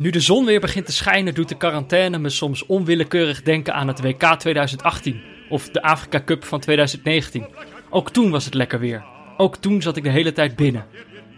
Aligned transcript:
Nu 0.00 0.10
de 0.10 0.20
zon 0.20 0.44
weer 0.44 0.60
begint 0.60 0.86
te 0.86 0.92
schijnen, 0.92 1.34
doet 1.34 1.48
de 1.48 1.56
quarantaine 1.56 2.18
me 2.18 2.28
soms 2.28 2.66
onwillekeurig 2.66 3.42
denken 3.42 3.74
aan 3.74 3.88
het 3.88 4.00
WK 4.00 4.34
2018 4.38 5.22
of 5.48 5.68
de 5.68 5.82
Afrika 5.82 6.22
Cup 6.24 6.44
van 6.44 6.60
2019. 6.60 7.46
Ook 7.90 8.10
toen 8.10 8.30
was 8.30 8.44
het 8.44 8.54
lekker 8.54 8.78
weer. 8.78 9.04
Ook 9.36 9.56
toen 9.56 9.82
zat 9.82 9.96
ik 9.96 10.02
de 10.02 10.10
hele 10.10 10.32
tijd 10.32 10.56
binnen. 10.56 10.86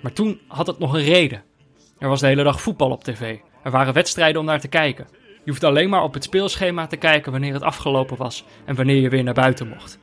Maar 0.02 0.12
toen 0.12 0.40
had 0.46 0.66
het 0.66 0.78
nog 0.78 0.94
een 0.94 1.04
reden. 1.04 1.42
Er 1.98 2.08
was 2.08 2.20
de 2.20 2.26
hele 2.26 2.42
dag 2.42 2.60
voetbal 2.60 2.90
op 2.90 3.04
tv. 3.04 3.36
Er 3.62 3.70
waren 3.70 3.94
wedstrijden 3.94 4.40
om 4.40 4.46
naar 4.46 4.60
te 4.60 4.68
kijken. 4.68 5.06
Je 5.44 5.50
hoeft 5.50 5.64
alleen 5.64 5.88
maar 5.88 6.02
op 6.02 6.14
het 6.14 6.24
speelschema 6.24 6.86
te 6.86 6.96
kijken 6.96 7.32
wanneer 7.32 7.52
het 7.52 7.62
afgelopen 7.62 8.16
was 8.16 8.44
en 8.64 8.74
wanneer 8.74 9.00
je 9.00 9.08
weer 9.08 9.24
naar 9.24 9.34
buiten 9.34 9.68
mocht. 9.68 9.98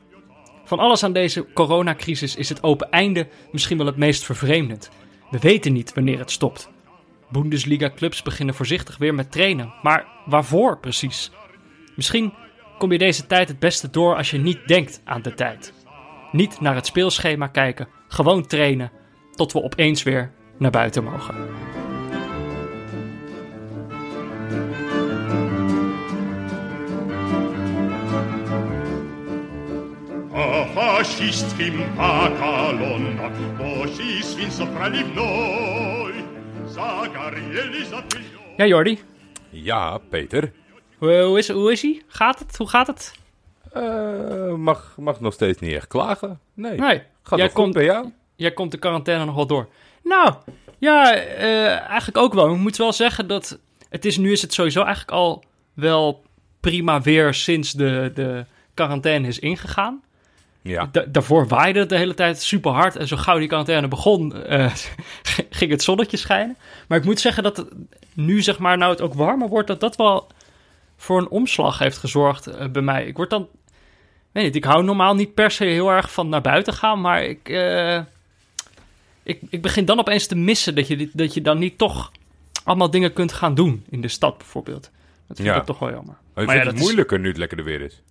Van 0.64 0.78
alles 0.78 1.04
aan 1.04 1.12
deze 1.12 1.46
coronacrisis 1.54 2.36
is 2.36 2.48
het 2.48 2.62
open 2.62 2.90
einde 2.90 3.28
misschien 3.52 3.76
wel 3.76 3.86
het 3.86 3.96
meest 3.96 4.24
vervreemdend. 4.24 4.90
We 5.30 5.38
weten 5.38 5.72
niet 5.72 5.94
wanneer 5.94 6.18
het 6.18 6.30
stopt. 6.30 6.70
Bundesliga-clubs 7.30 8.22
beginnen 8.22 8.54
voorzichtig 8.54 8.98
weer 8.98 9.14
met 9.14 9.32
trainen. 9.32 9.74
Maar 9.82 10.06
waarvoor 10.24 10.78
precies? 10.78 11.30
Misschien 11.96 12.32
kom 12.78 12.92
je 12.92 12.98
deze 12.98 13.26
tijd 13.26 13.48
het 13.48 13.58
beste 13.58 13.90
door 13.90 14.16
als 14.16 14.30
je 14.30 14.38
niet 14.38 14.68
denkt 14.68 15.00
aan 15.04 15.22
de 15.22 15.34
tijd. 15.34 15.72
Niet 16.32 16.60
naar 16.60 16.74
het 16.74 16.86
speelschema 16.86 17.46
kijken, 17.46 17.88
gewoon 18.08 18.46
trainen 18.46 18.92
tot 19.30 19.52
we 19.52 19.62
opeens 19.62 20.02
weer 20.02 20.32
naar 20.58 20.70
buiten 20.70 21.04
mogen. 21.04 21.34
Fascist. 30.74 31.54
Ja, 38.56 38.66
Jordi. 38.66 39.00
Ja, 39.50 39.98
Peter. 39.98 40.52
Hoe, 40.98 41.22
hoe 41.22 41.38
is, 41.38 41.48
hoe 41.48 41.72
is 41.72 41.82
hij? 41.82 42.02
Gaat 42.06 42.38
het? 42.38 42.56
Hoe 42.56 42.68
gaat 42.68 42.86
het? 42.86 43.14
Eh, 43.72 44.54
mag, 44.54 44.94
mag 44.98 45.20
nog 45.20 45.32
steeds 45.32 45.60
niet 45.60 45.74
echt 45.74 45.86
klagen. 45.86 46.40
Nee. 46.54 46.78
Nee, 46.78 47.02
Gaat 47.22 47.38
jij 47.38 47.48
komt, 47.48 47.74
bij 47.74 47.84
jou? 47.84 48.12
jij 48.36 48.52
komt 48.52 48.70
de 48.70 48.78
quarantaine 48.78 49.24
nog 49.24 49.34
wel 49.34 49.46
door. 49.46 49.68
Nou, 50.02 50.34
ja, 50.78 51.14
eh, 51.14 51.78
eigenlijk 51.88 52.18
ook 52.18 52.34
wel. 52.34 52.52
Ik 52.52 52.58
moet 52.58 52.76
wel 52.76 52.92
zeggen 52.92 53.26
dat 53.26 53.58
het 53.88 54.04
is, 54.04 54.16
nu 54.16 54.32
is 54.32 54.42
het 54.42 54.52
sowieso 54.52 54.80
eigenlijk 54.82 55.10
al 55.12 55.44
wel 55.74 56.22
prima 56.60 57.00
weer 57.00 57.34
sinds 57.34 57.72
de, 57.72 58.10
de 58.14 58.44
quarantaine 58.74 59.28
is 59.28 59.38
ingegaan. 59.38 60.02
Ja. 60.62 60.88
Da- 60.92 61.04
daarvoor 61.08 61.48
waaide 61.48 61.78
het 61.78 61.88
de 61.88 61.96
hele 61.96 62.14
tijd 62.14 62.42
super 62.42 62.70
hard. 62.72 62.96
En 62.96 63.08
zo 63.08 63.16
gauw 63.16 63.38
die 63.38 63.46
quarantaine 63.46 63.88
begon, 63.88 64.44
eh, 64.44 64.72
ging 65.50 65.70
het 65.70 65.82
zonnetje 65.82 66.16
schijnen. 66.16 66.56
Maar 66.88 66.98
ik 66.98 67.04
moet 67.04 67.20
zeggen 67.20 67.42
dat 67.42 67.56
het 67.56 67.68
nu, 68.14 68.42
zeg 68.42 68.58
maar, 68.58 68.78
nou 68.78 68.90
het 68.90 69.00
ook 69.00 69.14
warmer 69.14 69.48
wordt, 69.48 69.68
dat 69.68 69.80
dat 69.80 69.96
wel 69.96 70.26
voor 70.96 71.18
een 71.18 71.28
omslag 71.28 71.78
heeft 71.78 71.98
gezorgd 71.98 72.46
eh, 72.46 72.68
bij 72.68 72.82
mij. 72.82 73.06
Ik 73.06 73.16
word 73.16 73.30
dan, 73.30 73.48
weet 74.32 74.44
niet, 74.44 74.56
ik 74.56 74.64
hou 74.64 74.84
normaal 74.84 75.14
niet 75.14 75.34
per 75.34 75.50
se 75.50 75.64
heel 75.64 75.90
erg 75.90 76.12
van 76.12 76.28
naar 76.28 76.40
buiten 76.40 76.72
gaan, 76.72 77.00
maar 77.00 77.24
ik, 77.24 77.48
eh, 77.48 78.00
ik, 79.22 79.40
ik 79.50 79.62
begin 79.62 79.84
dan 79.84 79.98
opeens 79.98 80.26
te 80.26 80.36
missen 80.36 80.74
dat 80.74 80.86
je, 80.86 81.10
dat 81.12 81.34
je 81.34 81.40
dan 81.42 81.58
niet 81.58 81.78
toch 81.78 82.12
allemaal 82.64 82.90
dingen 82.90 83.12
kunt 83.12 83.32
gaan 83.32 83.54
doen 83.54 83.84
in 83.90 84.00
de 84.00 84.08
stad 84.08 84.38
bijvoorbeeld. 84.38 84.90
Dat 85.26 85.36
vind 85.36 85.48
Ja. 85.48 85.56
ik 85.56 85.64
toch 85.64 85.78
wel 85.78 85.90
jammer. 85.90 86.14
Maar 86.34 86.44
ja, 86.46 86.54
dat 86.54 86.64
het 86.64 86.74
is- 86.74 86.80
moeilijker 86.80 87.18
nu 87.18 87.28
het 87.28 87.36
lekkerder 87.36 87.66
weer 87.66 87.80
is. 87.80 88.02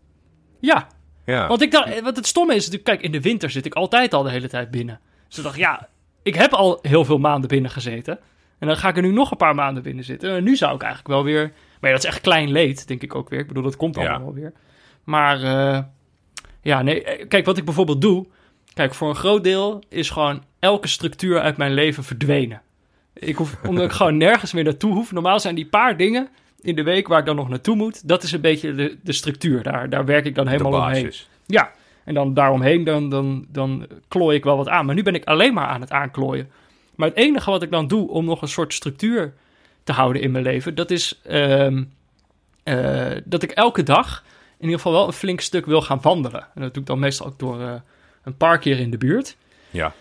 Ja, 0.59 0.88
Ja. 1.30 1.47
want, 1.47 1.61
ik 1.61 1.72
dacht, 1.72 2.02
want 2.02 2.16
het 2.16 2.27
stomme 2.27 2.53
is 2.55 2.59
natuurlijk, 2.69 2.83
kijk, 2.83 3.02
in 3.02 3.11
de 3.11 3.22
winter 3.22 3.49
zit 3.49 3.66
ik 3.66 3.73
altijd 3.73 4.13
al 4.13 4.23
de 4.23 4.30
hele 4.30 4.47
tijd 4.49 4.72
binnen. 4.72 4.99
Dus 5.27 5.38
ik 5.38 5.44
dacht, 5.44 5.58
ja, 5.58 5.88
ik 6.23 6.35
heb 6.35 6.53
al 6.53 6.79
heel 6.81 7.06
veel 7.06 7.17
maanden 7.17 7.50
binnen 7.50 7.72
gezeten. 7.72 8.19
En 8.59 8.67
dan 8.67 8.78
ga 8.78 8.90
ik 8.90 8.95
er 8.95 9.01
nu 9.01 9.12
nog 9.12 9.31
een 9.31 9.38
paar 9.38 9.56
maanden 9.56 9.84
binnen 9.84 10.03
zitten. 10.03 10.35
En 10.35 10.44
nu 10.44 10.56
zou 10.56 10.75
ik 10.75 10.81
eigenlijk 10.81 11.13
wel 11.13 11.23
weer... 11.23 11.41
Maar 11.79 11.90
ja, 11.90 11.95
dat 11.95 12.06
is 12.06 12.09
echt 12.12 12.22
klein 12.22 12.51
leed, 12.51 12.88
denk 12.88 13.01
ik 13.01 13.16
ook 13.16 13.29
weer. 13.29 13.40
Ik 13.40 13.47
bedoel, 13.47 13.63
dat 13.63 13.75
komt 13.75 13.97
allemaal 13.97 14.17
Ja. 14.17 14.23
wel 14.23 14.34
weer. 14.34 14.53
Maar 15.03 15.44
eh, 15.44 15.84
ja, 16.62 16.81
nee, 16.81 17.03
eh, 17.03 17.28
kijk, 17.28 17.46
wat 17.46 17.57
ik 17.57 17.66
bijvoorbeeld 17.66 18.01
doe... 18.01 18.25
Kijk, 18.73 18.94
voor 18.94 19.09
een 19.09 19.16
groot 19.16 19.44
deel 19.44 19.84
is 19.90 20.09
gewoon 20.09 20.44
elke 20.59 20.88
structuur 20.88 21.41
uit 21.41 21.57
mijn 21.57 21.73
leven 21.73 22.03
verdwenen. 22.03 22.61
Ik 23.13 23.35
hoef, 23.35 23.57
omdat 23.67 23.85
ik 23.85 23.91
gewoon 23.91 24.17
nergens 24.17 24.53
meer 24.53 24.63
naartoe 24.63 24.94
hoef. 24.94 25.11
Normaal 25.11 25.40
zijn 25.40 25.56
die 25.56 25.66
paar 25.66 25.97
dingen 25.97 26.29
in 26.62 26.75
de 26.75 26.84
week 26.84 27.08
waar 27.08 27.20
ik 27.20 27.25
dan 27.25 27.36
nog 27.36 27.50
naartoe 27.50 27.75
moet... 27.75 28.08
Dat 28.08 28.24
is 28.24 28.31
een 28.31 28.42
beetje 28.42 28.75
de, 28.75 28.97
de 29.03 29.14
structuur. 29.14 29.64
Daar, 29.64 29.90
daar 29.90 30.06
werk 30.06 30.25
ik 30.25 30.36
dan 30.36 30.47
helemaal 30.47 30.81
omheen. 30.81 31.14
Ja, 31.46 31.72
en 32.03 32.14
dan 32.14 32.34
daaromheen, 32.34 32.84
dan, 32.84 33.09
dan, 33.09 33.46
dan 33.50 33.88
klooi 34.08 34.38
ik 34.38 34.44
wel 34.44 34.58
wat 34.58 34.68
aan. 34.68 34.86
Maar 34.86 34.96
nu 34.96 35.03
ben 35.03 35.16
ik 35.16 35.25
alleen 35.25 35.53
maar 35.53 35.68
aan 35.68 35.81
het 35.81 35.92
aanklooien. 35.92 36.50
Maar 36.96 37.08
het 37.08 37.18
enige 37.18 37.52
wat 37.52 37.64
ik 37.64 37.72
dan 37.72 37.88
doe 37.88 38.09
om 38.09 38.25
nog 38.25 38.42
een 38.42 38.47
soort 38.47 38.74
structuur 38.74 39.34
te 39.84 39.92
houden 39.92 40.22
in 40.22 40.31
mijn 40.31 40.44
leven, 40.44 40.75
dat 40.75 40.92
is 40.92 41.20
ehm, 41.24 41.84
eh, 42.64 43.12
dat 43.26 43.44
ik 43.44 43.52
elke 43.52 43.84
dag 43.84 44.24
in 44.58 44.66
ieder 44.66 44.78
geval 44.78 44.91
wel 44.91 45.08
een 45.08 45.14
flink 45.14 45.41
stuk 45.41 45.66
wil 45.66 45.81
gaan 45.81 46.00
wandelen. 46.02 46.47
En 46.56 46.62
dat 46.62 46.74
doe 46.74 46.81
ik 46.81 46.88
dan 46.88 47.00
meestal 47.00 47.26
ook 47.26 47.40
door 47.40 47.62
eh, 47.62 47.74
een 48.24 48.38
park 48.38 48.64
hier 48.64 48.80
in 48.80 48.91
de 48.91 48.97
buurt. 48.97 49.36
Ja. 49.70 49.94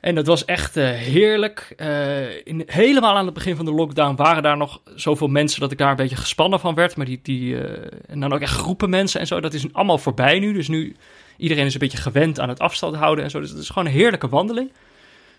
En 0.00 0.14
dat 0.14 0.26
was 0.26 0.44
echt 0.44 0.76
eh, 0.76 0.90
heerlijk. 0.90 1.72
Eh, 1.76 2.46
in, 2.46 2.62
helemaal 2.66 3.16
aan 3.16 3.24
het 3.24 3.34
begin 3.34 3.56
van 3.56 3.64
de 3.64 3.72
lockdown 3.72 4.16
waren 4.16 4.42
daar 4.42 4.56
nog 4.56 4.80
zoveel 4.94 5.28
mensen 5.28 5.60
dat 5.60 5.72
ik 5.72 5.78
daar 5.78 5.90
een 5.90 5.96
beetje 5.96 6.16
gespannen 6.16 6.60
van 6.60 6.74
werd. 6.74 6.96
Maar 6.96 7.06
die, 7.06 7.20
die, 7.22 7.60
eh, 7.60 7.98
en 8.06 8.20
dan 8.20 8.32
ook 8.32 8.40
echt 8.40 8.54
groepen 8.54 8.90
mensen 8.90 9.20
en 9.20 9.26
zo. 9.26 9.40
Dat 9.40 9.54
is 9.54 9.72
allemaal 9.72 9.98
voorbij 9.98 10.38
nu. 10.38 10.52
Dus 10.52 10.68
nu 10.68 10.96
iedereen 11.36 11.66
is 11.66 11.72
een 11.72 11.80
beetje 11.80 11.98
gewend 11.98 12.40
aan 12.40 12.48
het 12.48 12.58
afstand 12.58 12.96
houden 12.96 13.24
en 13.24 13.30
zo. 13.30 13.40
Dus 13.40 13.50
het 13.50 13.58
is 13.58 13.68
gewoon 13.68 13.86
een 13.86 13.94
heerlijke 13.94 14.28
wandeling. 14.28 14.72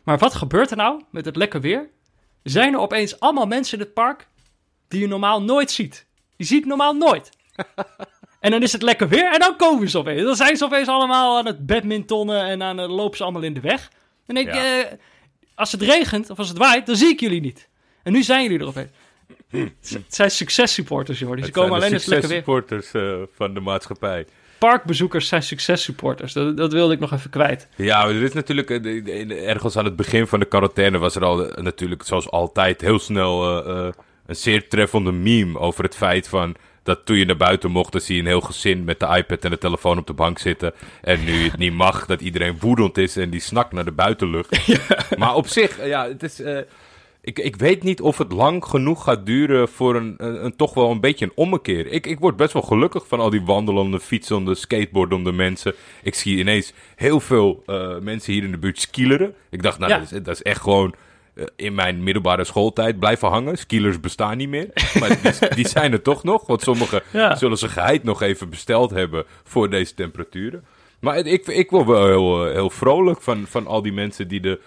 Maar 0.04 0.18
wat 0.18 0.36
gebeurt 0.36 0.72
er 0.72 0.78
nou 0.78 1.02
met 1.10 1.26
het 1.26 1.36
lekker 1.36 1.62
weer? 1.62 1.90
Zijn 2.44 2.74
er 2.74 2.80
opeens 2.80 3.20
allemaal 3.20 3.48
mensen 3.48 3.78
in 3.78 3.84
het 3.84 3.94
park 3.94 4.28
die 4.88 5.00
je 5.00 5.08
normaal 5.08 5.42
nooit 5.42 5.72
ziet. 5.72 6.06
Die 6.36 6.48
zie 6.48 6.60
ik 6.60 6.66
normaal 6.66 6.94
nooit. 6.94 7.30
En 8.40 8.52
dan 8.52 8.62
is 8.62 8.72
het 8.72 8.82
lekker 8.82 9.08
weer 9.08 9.34
en 9.34 9.40
dan 9.40 9.56
komen 9.56 9.90
ze 9.90 9.98
opeens. 9.98 10.24
Dan 10.24 10.36
zijn 10.36 10.58
ze 10.58 10.66
opeens 10.66 10.88
allemaal 10.88 11.38
aan 11.38 11.46
het 11.46 11.66
badmintonnen 11.66 12.44
en 12.44 12.64
aan 12.64 12.78
het 12.78 12.90
lopen 12.90 13.18
ze 13.18 13.24
allemaal 13.24 13.42
in 13.42 13.54
de 13.54 13.60
weg. 13.60 13.90
Dan 14.30 14.44
denk 14.44 14.48
ik, 14.48 14.54
Ja. 14.54 14.80
eh, 14.90 14.98
als 15.56 15.72
het 15.72 15.82
regent 15.82 16.30
of 16.30 16.38
als 16.38 16.50
het 16.50 16.58
waait, 16.58 16.86
dan 16.86 16.96
zie 16.96 17.10
ik 17.10 17.20
jullie 17.20 17.42
niet. 17.42 17.68
En 18.04 18.12
nu 18.14 18.24
zijn 18.24 18.44
jullie 18.44 18.60
er 18.60 18.68
opeens. 18.68 18.90
Het 19.90 20.06
zijn 20.16 20.32
successupporters, 20.32 21.20
joh. 21.20 21.30
Die 21.30 21.40
ze 21.40 21.46
Het 21.46 21.54
komen 21.56 21.72
alleen 21.76 21.90
de 21.90 21.96
lekker 21.96 22.10
weer. 22.12 22.22
successupporters 22.22 22.92
eh, 22.92 23.14
van 23.36 23.54
de 23.54 23.60
maatschappij. 23.60 24.26
Parkbezoekers 24.58 25.28
zijn 25.28 25.44
successupporters. 25.44 26.34
Dat, 26.34 26.58
dat 26.58 26.74
wilde 26.74 26.94
ik 26.94 27.00
nog 27.00 27.12
even 27.14 27.30
kwijt. 27.30 27.68
Ja, 27.76 28.08
er 28.08 28.22
is 28.24 28.34
natuurlijk 28.34 28.70
eh, 28.70 29.48
ergens 29.50 29.78
aan 29.78 29.86
het 29.86 29.96
begin 29.96 30.28
van 30.28 30.40
de 30.40 30.46
quarantaine 30.46 30.98
was 30.98 31.16
er 31.16 31.24
al 31.26 31.38
natuurlijk 31.62 32.04
zoals 32.04 32.30
altijd 32.30 32.82
heel 32.82 33.00
snel 33.00 33.66
een 34.26 34.36
zeer 34.36 34.68
treffende 34.70 35.12
meme 35.12 35.60
over 35.60 35.84
het 35.84 35.96
feit 35.96 36.28
van 36.28 36.56
dat 36.84 37.06
toen 37.06 37.18
je 37.18 37.26
naar 37.26 37.38
buiten 37.38 37.72
mocht, 37.72 37.92
dan 37.92 38.02
zie 38.02 38.16
je 38.16 38.22
een 38.22 38.28
heel 38.28 38.42
gezin 38.42 38.84
met 38.84 39.00
de 39.00 39.06
iPad 39.18 39.44
en 39.44 39.50
de 39.52 39.58
telefoon 39.58 39.98
op 39.98 40.08
de 40.08 40.14
bank 40.14 40.40
zitten. 40.40 40.74
En 41.02 41.24
nu 41.24 41.32
het 41.44 41.58
niet 41.58 41.74
mag, 41.74 42.06
dat 42.06 42.22
iedereen 42.22 42.58
woedend 42.60 42.98
is 42.98 43.18
en 43.18 43.30
die 43.30 43.40
snakt 43.40 43.72
naar 43.74 43.86
de 43.86 43.92
buitenlucht. 43.92 44.58
Maar 45.18 45.36
op 45.36 45.48
zich, 45.48 45.80
eh, 45.80 45.88
ja, 45.88 46.08
het 46.08 46.24
is. 46.24 46.42
eh, 46.42 46.58
ik, 47.22 47.40
ik 47.40 47.56
weet 47.56 47.84
niet 47.84 48.02
of 48.02 48.18
het 48.18 48.32
lang 48.32 48.66
genoeg 48.66 49.04
gaat 49.04 49.26
duren 49.26 49.68
voor 49.70 49.96
een, 49.96 50.14
een, 50.18 50.46
een- 50.46 50.56
toch 50.56 50.74
wel 50.74 50.92
een 50.92 51.00
beetje 51.00 51.26
een 51.26 51.32
ommekeer. 51.36 51.88
Ik, 51.88 52.06
ik 52.08 52.20
word 52.20 52.36
best 52.36 52.54
wel 52.54 52.62
gelukkig 52.62 53.08
van 53.08 53.20
al 53.20 53.30
die 53.30 53.42
wandelende, 53.42 54.00
fietsende, 54.00 54.56
skateboardende 54.56 55.32
mensen. 55.32 55.74
Ik 56.04 56.16
zie 56.16 56.38
ineens 56.38 56.74
heel 56.96 57.20
veel 57.20 57.64
eh, 57.66 57.98
mensen 58.02 58.34
hier 58.34 58.44
in 58.44 58.52
de 58.52 58.58
buurt 58.58 58.80
skileren. 58.80 59.34
Ik 59.50 59.62
dacht, 59.64 59.80
nou, 59.80 59.92
Ja. 59.92 59.98
dat, 60.00 60.12
is, 60.12 60.22
dat 60.24 60.36
is 60.36 60.42
echt 60.42 60.62
gewoon 60.62 60.94
in 61.56 61.74
mijn 61.76 62.04
middelbare 62.04 62.44
schooltijd 62.44 63.00
blijven 63.00 63.28
hangen. 63.28 63.58
Skilers 63.58 64.00
bestaan 64.00 64.38
niet 64.38 64.50
meer. 64.50 64.70
Maar 65.00 65.22
die, 65.22 65.50
die 65.56 65.68
zijn 65.68 65.92
er 65.92 66.02
toch 66.02 66.24
nog. 66.24 66.48
Want 66.48 66.62
sommigen 66.62 67.02
Ja. 67.14 67.36
zullen 67.36 67.58
ze 67.58 67.70
geheid 67.70 68.04
nog 68.04 68.22
even 68.22 68.50
besteld 68.50 68.92
hebben 68.92 69.26
voor 69.44 69.70
deze 69.70 69.94
temperaturen. 69.94 70.64
Maar 71.00 71.18
ik, 71.18 71.48
ik 71.48 71.70
word 71.70 71.86
wel 71.86 72.06
heel, 72.06 72.46
eh, 72.46 72.54
heel 72.54 72.70
vrolijk 72.70 73.22
van, 73.22 73.46
van 73.48 73.68
al 73.68 73.82
die 73.82 73.94
mensen 73.94 74.28
die 74.28 74.40
de 74.40 74.60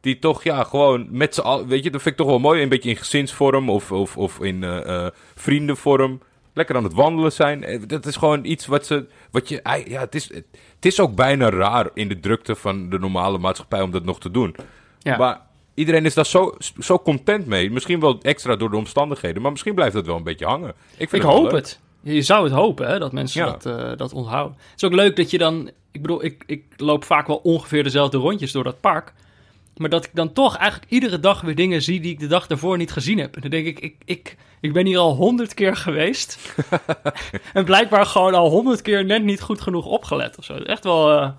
die 0.00 0.18
toch, 0.18 0.42
ja, 0.42 0.64
gewoon 0.64 1.06
met 1.10 1.34
z'n 1.34 1.40
allen, 1.40 1.66
weet 1.66 1.84
je, 1.84 1.90
dat 1.90 2.02
vind 2.02 2.14
ik 2.14 2.20
toch 2.20 2.30
wel 2.30 2.38
mooi. 2.38 2.62
Een 2.62 2.68
beetje 2.68 2.90
in 2.90 2.96
gezinsvorm 2.96 3.70
of, 3.70 3.92
of, 3.92 4.16
of 4.16 4.40
in 4.40 4.64
eh, 4.64 5.04
eh, 5.06 5.12
vriendenvorm. 5.34 6.20
Lekker 6.52 6.76
aan 6.76 6.84
het 6.84 6.94
wandelen 6.94 7.32
zijn. 7.32 7.64
Eh, 7.64 7.80
Dat 7.86 8.06
is 8.06 8.16
gewoon 8.16 8.44
iets 8.44 8.66
wat 8.66 8.86
ze, 8.86 9.06
wat 9.30 9.48
je, 9.48 9.60
ja, 9.86 10.00
het 10.00 10.14
is, 10.14 10.28
het 10.34 10.44
is 10.80 11.00
ook 11.00 11.14
bijna 11.14 11.50
raar 11.50 11.90
in 11.94 12.08
de 12.08 12.20
drukte 12.20 12.54
van 12.56 12.88
de 12.90 12.98
normale 12.98 13.38
maatschappij 13.38 13.80
om 13.80 13.90
dat 13.90 14.04
nog 14.04 14.20
te 14.20 14.30
doen. 14.30 14.56
Ja. 14.98 15.16
Maar 15.16 15.40
iedereen 15.76 16.04
is 16.04 16.14
daar 16.14 16.26
zo, 16.26 16.54
zo 16.78 16.98
content 16.98 17.46
mee. 17.46 17.70
Misschien 17.70 18.00
wel 18.00 18.18
extra 18.22 18.56
door 18.56 18.70
de 18.70 18.76
omstandigheden, 18.76 19.42
maar 19.42 19.50
misschien 19.50 19.74
blijft 19.74 19.94
het 19.94 20.06
wel 20.06 20.16
een 20.16 20.22
beetje 20.22 20.46
hangen. 20.46 20.74
Ik, 20.96 21.08
vind 21.08 21.22
Ik 21.22 21.28
hoop 21.28 21.50
het. 21.50 21.80
Je 22.02 22.22
zou 22.22 22.44
het 22.44 22.52
hopen, 22.52 22.88
hè, 22.88 22.98
dat 22.98 23.12
mensen 23.12 23.44
Ja. 23.44 23.50
dat, 23.50 23.66
eh, 23.66 23.96
dat 23.96 24.12
onthouden. 24.12 24.56
Het 24.58 24.82
is 24.82 24.84
ook 24.84 24.94
leuk 24.94 25.16
dat 25.16 25.30
je 25.30 25.38
dan... 25.38 25.70
Ik 25.92 26.02
bedoel, 26.02 26.24
ik, 26.24 26.44
ik 26.46 26.64
loop 26.76 27.04
vaak 27.04 27.26
wel 27.26 27.40
ongeveer 27.42 27.82
dezelfde 27.82 28.18
rondjes 28.18 28.52
door 28.52 28.64
dat 28.64 28.80
park. 28.80 29.12
Maar 29.76 29.88
dat 29.88 30.04
ik 30.04 30.10
dan 30.14 30.32
toch 30.32 30.56
eigenlijk 30.56 30.90
iedere 30.90 31.20
dag 31.20 31.40
weer 31.40 31.54
dingen 31.54 31.82
zie 31.82 32.00
die 32.00 32.12
ik 32.12 32.18
de 32.18 32.26
dag 32.26 32.46
daarvoor 32.46 32.76
niet 32.76 32.92
gezien 32.92 33.18
heb. 33.18 33.34
En 33.34 33.40
dan 33.40 33.50
denk 33.50 33.66
ik, 33.66 33.80
ik, 33.80 33.96
ik, 34.04 34.36
ik 34.60 34.72
ben 34.72 34.86
hier 34.86 34.98
al 34.98 35.14
honderd 35.14 35.54
keer 35.54 35.76
geweest. 35.76 36.54
en 37.52 37.64
blijkbaar 37.64 38.06
gewoon 38.06 38.34
al 38.34 38.50
honderd 38.50 38.82
keer 38.82 39.04
net 39.04 39.24
niet 39.24 39.40
goed 39.40 39.60
genoeg 39.60 39.86
opgelet 39.86 40.38
of 40.38 40.44
zo. 40.44 40.54
Echt 40.54 40.84
wel, 40.84 41.10
eh, 41.10 41.30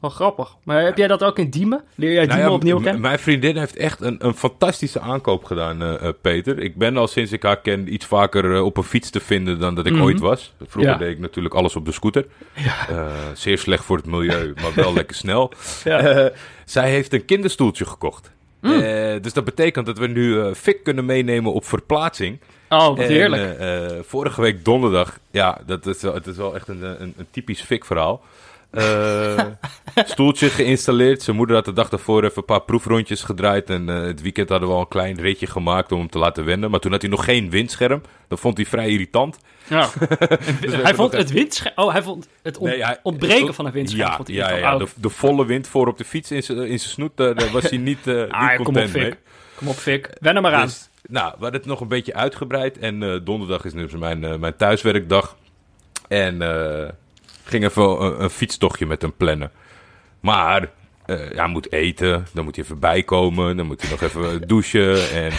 Wel 0.00 0.10
grappig. 0.10 0.56
Maar 0.62 0.82
heb 0.84 0.96
jij 0.96 1.06
dat 1.06 1.24
ook 1.24 1.38
in 1.38 1.50
Diemen? 1.50 1.82
Leer 1.94 2.08
jij 2.12 2.16
Nou 2.24 2.28
Diemen 2.32 2.48
ja, 2.48 2.54
opnieuw 2.56 2.80
kennen? 2.80 3.00
Mijn 3.00 3.18
vriendin 3.18 3.56
heeft 3.56 3.76
echt 3.76 4.00
een, 4.00 4.16
een 4.26 4.34
fantastische 4.34 5.00
aankoop 5.00 5.44
gedaan, 5.44 5.82
eh, 5.82 6.06
eh, 6.08 6.14
Peter. 6.20 6.58
Ik 6.58 6.76
ben 6.76 6.96
al 6.96 7.06
sinds 7.08 7.32
ik 7.32 7.42
haar 7.42 7.56
ken 7.60 7.92
iets 7.92 8.06
vaker 8.06 8.54
eh, 8.54 8.64
op 8.64 8.76
een 8.76 8.82
fiets 8.82 9.10
te 9.10 9.20
vinden 9.20 9.58
dan 9.58 9.74
dat 9.74 9.86
ik 9.86 9.92
Mhm. 9.92 10.02
ooit 10.02 10.20
was. 10.20 10.52
Vroeger 10.66 10.92
Ja. 10.92 10.98
deed 10.98 11.10
ik 11.10 11.18
natuurlijk 11.18 11.54
alles 11.54 11.76
op 11.76 11.84
de 11.84 11.92
scooter. 11.92 12.26
Eh, 12.88 13.06
zeer 13.34 13.58
slecht 13.58 13.84
voor 13.84 13.96
het 13.96 14.06
milieu, 14.06 14.52
maar 14.62 14.74
wel 14.74 14.92
lekker 14.92 15.16
snel. 15.16 15.52
Ja. 15.84 16.30
Zij 16.64 16.90
heeft 16.90 17.12
een 17.12 17.24
kinderstoeltje 17.24 17.84
gekocht. 17.84 18.30
Mm. 18.60 18.80
Dus 19.22 19.32
dat 19.32 19.44
betekent 19.44 19.86
dat 19.86 19.98
we 19.98 20.06
nu 20.06 20.54
Fik 20.54 20.82
kunnen 20.82 21.04
meenemen 21.04 21.52
op 21.52 21.64
verplaatsing. 21.64 22.38
Oh, 22.68 22.86
wat 22.86 22.98
En, 22.98 23.06
heerlijk. 23.08 23.56
vorige 24.06 24.40
week 24.40 24.64
donderdag, 24.64 25.18
ja, 25.30 25.58
dat 25.66 25.86
is 25.86 26.02
wel, 26.02 26.14
het 26.14 26.26
is 26.26 26.36
wel 26.36 26.54
echt 26.54 26.68
een, 26.68 26.82
een, 26.82 27.14
een 27.16 27.26
typisch 27.30 27.60
Fik-verhaal. 27.62 28.22
Eh, 28.70 29.44
stoeltje 29.94 30.48
geïnstalleerd. 30.50 31.22
Zijn 31.22 31.36
moeder 31.36 31.56
had 31.56 31.64
de 31.64 31.72
dag 31.72 31.88
daarvoor 31.88 32.24
even 32.24 32.36
een 32.36 32.44
paar 32.44 32.60
proefrondjes 32.62 33.22
gedraaid. 33.22 33.70
En 33.70 33.88
eh, 33.88 34.02
het 34.02 34.22
weekend 34.22 34.48
hadden 34.48 34.68
we 34.68 34.74
al 34.74 34.80
een 34.80 34.88
klein 34.88 35.20
ritje 35.20 35.46
gemaakt 35.46 35.92
om 35.92 35.98
hem 35.98 36.08
te 36.10 36.18
laten 36.18 36.44
wennen. 36.44 36.70
Maar 36.70 36.80
toen 36.80 36.92
had 36.92 37.00
hij 37.00 37.10
nog 37.10 37.24
geen 37.24 37.50
windscherm. 37.50 38.02
Dat 38.28 38.40
vond 38.40 38.56
hij 38.56 38.66
vrij 38.66 38.88
irritant. 38.88 39.38
Ja. 39.68 39.88
Dus 40.60 40.72
hij 40.76 40.94
vond 40.94 41.12
het 41.12 41.30
windscherm... 41.30 41.72
Oh, 41.76 41.92
hij 41.92 42.02
vond 42.02 42.28
het 42.42 42.58
on- 42.58 42.68
Nee, 42.68 42.84
hij- 42.84 42.98
ontbreken 43.02 43.54
van 43.54 43.66
een 43.66 43.72
windscherm. 43.72 44.08
Ja, 44.10 44.16
vond 44.16 44.28
hij 44.28 44.36
ja, 44.36 44.50
ja, 44.56 44.76
De, 44.78 44.86
de 44.96 45.08
volle 45.08 45.46
wind 45.46 45.68
voor 45.68 45.86
op 45.88 45.98
de 45.98 46.04
fiets 46.04 46.30
in 46.30 46.42
zijn 46.42 46.78
snoet, 46.78 47.10
daar, 47.14 47.34
daar 47.34 47.50
was 47.50 47.62
hij 47.70 47.78
niet, 47.78 48.06
eh 48.06 48.14
Ah, 48.14 48.40
niet 48.40 48.56
kom 48.56 48.58
op, 48.58 48.64
content 48.64 48.92
mee. 48.92 49.14
Kom 49.54 49.68
op, 49.68 49.76
Fik. 49.76 50.10
Wen 50.20 50.36
er 50.36 50.42
maar 50.42 50.54
aan. 50.54 50.66
Dus, 50.66 50.88
nou, 51.08 51.26
we 51.36 51.42
hadden 51.42 51.60
het 51.60 51.68
nog 51.68 51.80
een 51.80 51.88
beetje 51.88 52.14
uitgebreid. 52.14 52.78
En 52.78 53.20
donderdag 53.24 53.64
is 53.64 53.72
nu 53.72 53.88
mijn, 53.98 54.40
mijn 54.40 54.56
thuiswerkdag. 54.56 55.36
En 56.08 56.42
ging 57.50 57.64
even 57.64 58.02
een, 58.04 58.22
een 58.22 58.30
fietstochtje 58.30 58.86
met 58.86 59.02
hem 59.02 59.12
plannen. 59.16 59.50
Maar 60.20 60.70
eh 61.06 61.16
hij 61.34 61.46
moet 61.48 61.72
eten, 61.72 62.26
dan 62.32 62.44
moet 62.44 62.56
hij 62.56 62.64
even 62.64 62.78
bijkomen, 62.78 63.56
dan 63.56 63.66
moet 63.66 63.80
hij 63.82 63.90
nog 63.90 64.00
even 64.02 64.40
douchen. 64.48 65.10
En 65.10 65.32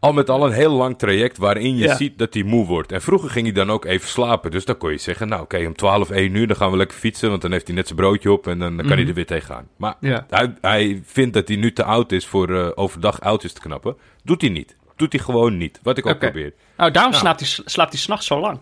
al 0.00 0.12
met 0.12 0.30
al 0.30 0.46
een 0.46 0.52
heel 0.52 0.72
lang 0.72 0.98
traject 0.98 1.36
waarin 1.38 1.76
je 1.76 1.84
Ja. 1.84 1.96
ziet 1.96 2.18
dat 2.18 2.34
hij 2.34 2.42
moe 2.42 2.66
wordt. 2.66 2.92
En 2.92 3.02
vroeger 3.02 3.30
ging 3.30 3.44
hij 3.46 3.54
dan 3.54 3.70
ook 3.70 3.84
even 3.84 4.08
slapen. 4.08 4.50
Dus 4.50 4.64
dan 4.64 4.76
kon 4.76 4.90
je 4.90 4.98
zeggen, 4.98 5.28
nou 5.28 5.42
oké, 5.42 5.66
om 5.66 5.74
12, 5.76 6.10
1 6.10 6.34
uur 6.34 6.46
dan 6.46 6.56
gaan 6.56 6.70
we 6.70 6.76
lekker 6.76 6.98
fietsen. 6.98 7.30
Want 7.30 7.42
dan 7.42 7.52
heeft 7.52 7.66
hij 7.66 7.76
net 7.76 7.86
zijn 7.86 7.98
broodje 7.98 8.32
op 8.32 8.46
en 8.46 8.58
dan, 8.58 8.76
kan 8.76 8.86
hij 8.98 9.06
er 9.06 9.14
weer 9.14 9.26
tegenaan. 9.26 9.68
Maar 9.76 9.94
Ja. 10.00 10.26
hij, 10.30 10.54
hij 10.60 11.02
vindt 11.04 11.34
dat 11.34 11.48
hij 11.48 11.56
nu 11.56 11.72
te 11.72 11.84
oud 11.84 12.12
is 12.12 12.26
voor 12.26 12.54
eh, 12.60 12.68
overdag 12.74 13.20
oudjes 13.20 13.52
te 13.52 13.60
knappen. 13.60 13.96
Doet 14.24 14.40
hij 14.40 14.50
niet. 14.50 14.76
Doet 14.96 15.12
hij 15.12 15.22
gewoon 15.22 15.56
niet. 15.56 15.80
Wat 15.82 15.98
ik 15.98 16.06
ook 16.06 16.18
probeer. 16.18 16.52
Nou, 16.76 16.90
daarom 16.90 17.12
Nou. 17.12 17.22
slaapt 17.24 17.40
hij, 17.40 17.48
slaapt 17.64 17.92
hij 17.92 18.00
s'nachts 18.00 18.26
zo 18.26 18.40
lang. 18.40 18.58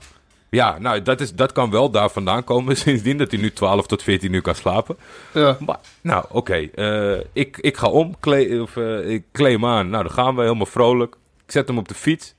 Ja, 0.50 0.78
nou, 0.78 1.02
dat, 1.02 1.20
is, 1.20 1.34
dat 1.34 1.52
kan 1.52 1.70
wel 1.70 1.90
daar 1.90 2.10
vandaan 2.10 2.44
komen. 2.44 2.76
Sindsdien 2.87 3.16
dat 3.19 3.31
hij 3.31 3.40
nu 3.40 3.52
12 3.52 3.87
tot 3.87 4.02
14 4.02 4.32
uur 4.32 4.43
kan 4.43 4.54
slapen. 4.54 4.96
Ja. 5.34 5.56
Maar, 5.60 5.78
nou, 6.00 6.25
oké. 6.31 6.54
eh, 6.75 7.19
ik, 7.32 7.58
ik 7.60 7.76
ga 7.76 7.88
om. 7.88 8.14
Of, 8.60 8.76
eh, 8.76 9.10
ik 9.10 9.25
kleed 9.32 9.52
hem 9.52 9.66
aan. 9.66 9.90
Nou, 9.90 10.02
dan 10.04 10.12
gaan 10.12 10.34
we 10.34 10.43
helemaal 10.43 10.66
vrolijk. 10.66 11.16
Ik 11.46 11.52
zet 11.52 11.69
hem 11.69 11.78
op 11.78 11.88
de 11.88 11.94
fiets. 11.94 12.34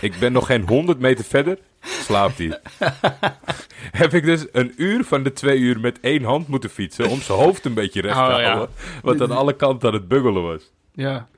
Ik 0.00 0.18
ben 0.18 0.32
nog 0.32 0.46
geen 0.46 0.68
100 0.68 0.98
meter 0.98 1.24
verder. 1.24 1.58
Slaapt 1.80 2.38
hij. 2.38 2.60
Heb 4.02 4.14
ik 4.14 4.24
dus 4.24 4.46
een 4.52 4.72
uur 4.76 5.04
van 5.04 5.22
de 5.22 5.32
twee 5.32 5.58
uur 5.58 5.80
met 5.80 6.00
één 6.00 6.24
hand 6.24 6.48
moeten 6.48 6.70
fietsen. 6.70 7.08
Om 7.08 7.20
zijn 7.20 7.38
hoofd 7.38 7.64
een 7.64 7.74
beetje 7.74 8.00
recht 8.00 8.14
te 8.16 8.20
Oh, 8.22 8.28
ja. 8.28 8.42
houden. 8.44 8.68
Wat 9.02 9.20
aan 9.20 9.30
alle 9.30 9.52
kanten 9.52 9.88
aan 9.88 9.94
het 9.94 10.08
buggelen 10.08 10.42
was. 10.42 10.70
ja. 10.94 11.28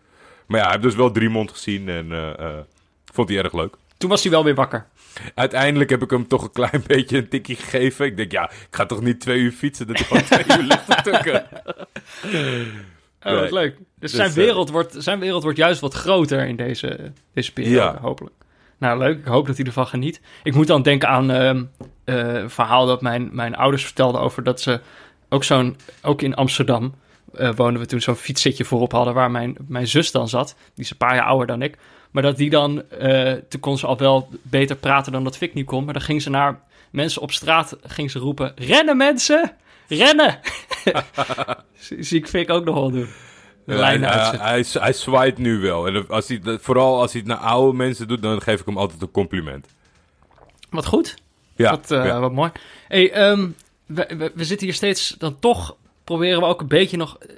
Maar 0.47 0.59
ja, 0.59 0.65
hij 0.65 0.73
heeft 0.73 0.85
dus 0.85 0.95
wel 0.95 1.11
Driemond 1.11 1.51
gezien 1.51 1.89
en 1.89 2.13
eh, 2.13 2.49
vond 3.13 3.29
hij 3.29 3.39
erg 3.39 3.53
leuk. 3.53 3.75
Toen 3.99 4.11
was 4.11 4.23
hij 4.23 4.31
wel 4.33 4.45
weer 4.45 4.55
wakker. 4.55 4.87
Uiteindelijk 5.35 5.91
heb 5.91 6.03
ik 6.03 6.11
hem 6.11 6.29
toch 6.29 6.43
een 6.43 6.53
klein 6.53 6.83
beetje 6.87 7.17
een 7.19 7.29
tikkie 7.29 7.57
gegeven. 7.57 8.07
Ik 8.07 8.17
denk, 8.17 8.33
ja, 8.33 8.51
ik 8.51 8.67
ga 8.71 8.87
toch 8.87 9.01
niet 9.01 9.21
twee 9.21 9.39
uur 9.41 9.53
fietsen, 9.53 9.87
dat 9.87 9.97
hij 9.99 10.07
gewoon 10.07 10.25
twee 10.45 10.59
uur 10.59 10.65
ligt 10.67 10.87
te 10.87 11.11
tukken. 11.11 11.47
Oh, 13.23 13.33
wat 13.33 13.43
Nee. 13.43 13.53
leuk. 13.53 13.77
Dus, 13.77 13.85
Dus, 13.99 14.13
zijn, 14.13 14.29
eh, 14.29 14.35
wereld 14.35 14.71
wordt, 14.71 14.95
zijn 14.99 15.19
wereld 15.19 15.43
wordt 15.43 15.59
juist 15.59 15.81
wat 15.81 15.95
groter 15.95 16.47
in 16.47 16.57
deze, 16.57 17.13
deze 17.35 17.53
periode, 17.53 17.77
Ja. 17.77 17.99
hopelijk. 18.01 18.35
Nou, 18.79 18.99
leuk. 18.99 19.19
Ik 19.19 19.25
hoop 19.25 19.47
dat 19.47 19.57
hij 19.57 19.67
ervan 19.67 19.87
geniet. 19.87 20.21
Ik 20.43 20.55
moet 20.55 20.67
dan 20.67 20.83
denken 20.83 21.09
aan 21.09 21.31
ehm, 21.31 21.65
eh, 22.05 22.35
een 22.35 22.51
verhaal 22.51 22.87
dat 22.87 23.01
mijn, 23.03 23.29
mijn 23.33 23.57
ouders 23.57 23.85
vertelden 23.85 24.21
over 24.21 24.43
dat 24.43 24.61
ze 24.61 24.81
ook 25.29 25.45
zo'n, 25.45 25.77
ook 26.03 26.23
in 26.23 26.35
Amsterdam 26.35 26.95
eh, 27.35 27.51
woonden 27.55 27.81
we 27.81 27.87
toen 27.87 28.01
zo'n 28.01 28.15
fietszitje 28.17 28.65
voorop 28.65 28.93
hadden 28.93 29.15
waar 29.15 29.31
mijn, 29.31 29.57
mijn 29.69 29.87
zus 29.87 30.11
dan 30.11 30.29
zat. 30.29 30.55
Die 30.75 30.85
is 30.85 30.91
een 30.91 30.97
paar 30.97 31.15
jaar 31.15 31.27
ouder 31.27 31.47
dan 31.47 31.63
ik. 31.63 31.77
Maar 32.11 32.23
dat 32.23 32.37
die 32.37 32.51
dan, 32.51 32.91
eh, 32.91 33.33
toen 33.33 33.61
kon 33.61 33.79
ze 33.79 33.87
al 33.87 33.99
wel 33.99 34.29
beter 34.43 34.77
praten 34.77 35.13
dan 35.13 35.25
dat 35.25 35.37
Fik 35.37 35.55
niet 35.55 35.67
kon. 35.67 35.85
Maar 35.85 35.93
dan 35.93 36.03
ging 36.03 36.23
ze 36.23 36.31
naar 36.31 36.61
mensen 36.91 37.23
op 37.23 37.33
straat, 37.33 37.77
ging 37.83 38.11
ze 38.11 38.19
roepen, 38.19 38.53
rennen 38.57 38.97
mensen, 38.97 39.53
rennen. 39.89 40.39
Zie 42.01 42.19
ik 42.19 42.29
Fik 42.29 42.51
ook 42.51 42.65
nog 42.65 42.75
wel 42.75 42.91
doen. 42.91 43.09
De 43.65 43.75
Ja, 43.75 43.99
hij, 43.99 44.39
hij, 44.39 44.65
hij 44.73 44.93
zwaait 44.93 45.39
nu 45.39 45.59
wel. 45.59 45.87
En 45.87 46.09
als 46.09 46.29
hij, 46.29 46.41
vooral 46.61 47.01
als 47.01 47.13
hij 47.13 47.21
het 47.21 47.31
naar 47.31 47.39
oude 47.39 47.77
mensen 47.77 48.09
doet, 48.09 48.23
dan 48.23 48.43
geef 48.43 48.61
ik 48.61 48.67
hem 48.67 48.79
altijd 48.79 49.03
een 49.03 49.11
compliment. 49.11 49.67
Wat 50.71 50.87
goed. 50.87 51.17
Ja, 51.57 51.71
wat, 51.71 51.91
eh, 51.91 52.05
ja. 52.05 52.21
wat 52.21 52.33
mooi. 52.33 52.51
Hey, 52.89 53.13
ehm, 53.13 53.49
we, 53.87 54.15
we, 54.19 54.33
we 54.35 54.45
zitten 54.45 54.67
hier 54.67 54.77
steeds 54.77 55.15
dan 55.19 55.39
toch 55.39 55.77
proberen 56.05 56.41
we 56.41 56.47
ook 56.47 56.61
een 56.61 56.69
beetje 56.69 56.97
nog 56.97 57.19
eh, 57.19 57.37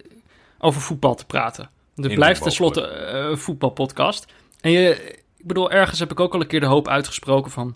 over 0.59 0.81
voetbal 0.81 1.15
te 1.15 1.27
praten. 1.27 1.71
Want 1.95 2.09
het 2.09 2.17
blijft 2.17 2.43
tenslotte 2.43 2.89
een 2.89 3.39
voetbalpodcast. 3.39 4.27
En 4.61 4.71
je, 4.71 5.15
ik 5.37 5.47
bedoel, 5.47 5.71
ergens 5.71 5.99
heb 5.99 6.11
ik 6.11 6.21
ook 6.21 6.35
al 6.35 6.41
een 6.41 6.47
keer 6.47 6.61
de 6.61 6.67
hoop 6.67 6.89
uitgesproken 6.89 7.51
van... 7.51 7.75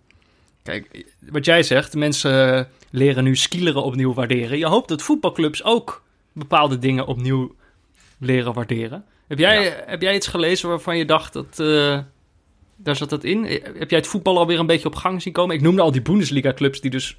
Kijk, 0.63 1.05
wat 1.31 1.45
jij 1.45 1.63
zegt, 1.63 1.95
mensen 1.95 2.55
eh, 2.59 2.65
leren 2.91 3.25
nu 3.25 3.37
skileren 3.37 3.83
opnieuw 3.83 4.15
waarderen. 4.15 4.59
Je 4.59 4.67
hoopt 4.67 4.89
dat 4.89 5.03
voetbalclubs 5.03 5.65
ook 5.65 6.03
bepaalde 6.33 6.79
dingen 6.79 7.07
opnieuw 7.07 7.55
leren 8.19 8.53
waarderen. 8.53 9.05
Heb 9.29 9.39
jij, 9.39 9.83
heb 9.87 10.03
jij 10.03 10.15
iets 10.15 10.27
gelezen 10.27 10.69
waarvan 10.69 10.97
je 10.97 11.05
dacht 11.05 11.33
dat... 11.33 11.61
eh, 11.61 11.99
daar 12.77 12.97
zat 12.97 13.11
dat 13.11 13.25
in. 13.25 13.45
Eh, 13.47 13.63
Heb 13.79 13.91
jij 13.91 13.99
het 13.99 14.09
voetbal 14.09 14.39
alweer 14.39 14.59
een 14.59 14.67
beetje 14.67 14.89
op 14.89 14.95
gang 14.95 15.23
zien 15.23 15.33
komen? 15.33 15.55
Ik 15.57 15.63
noemde 15.63 15.83
al 15.83 15.93
die 15.93 16.03
Bundesliga-clubs 16.03 16.81
die 16.81 16.91
dus... 16.91 17.17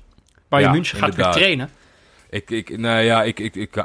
Waar 0.47 0.59
je 0.59 0.65
Ja, 0.65 0.71
München 0.71 0.97
gaat 0.97 1.15
weer 1.15 1.25
inderdaad. 1.25 1.41
trainen. 1.41 1.69
Ik, 2.29 2.49
ik, 2.49 2.77
nou 2.77 3.01
ja, 3.03 3.23
ik, 3.23 3.39
ik, 3.39 3.55
ik, 3.55 3.75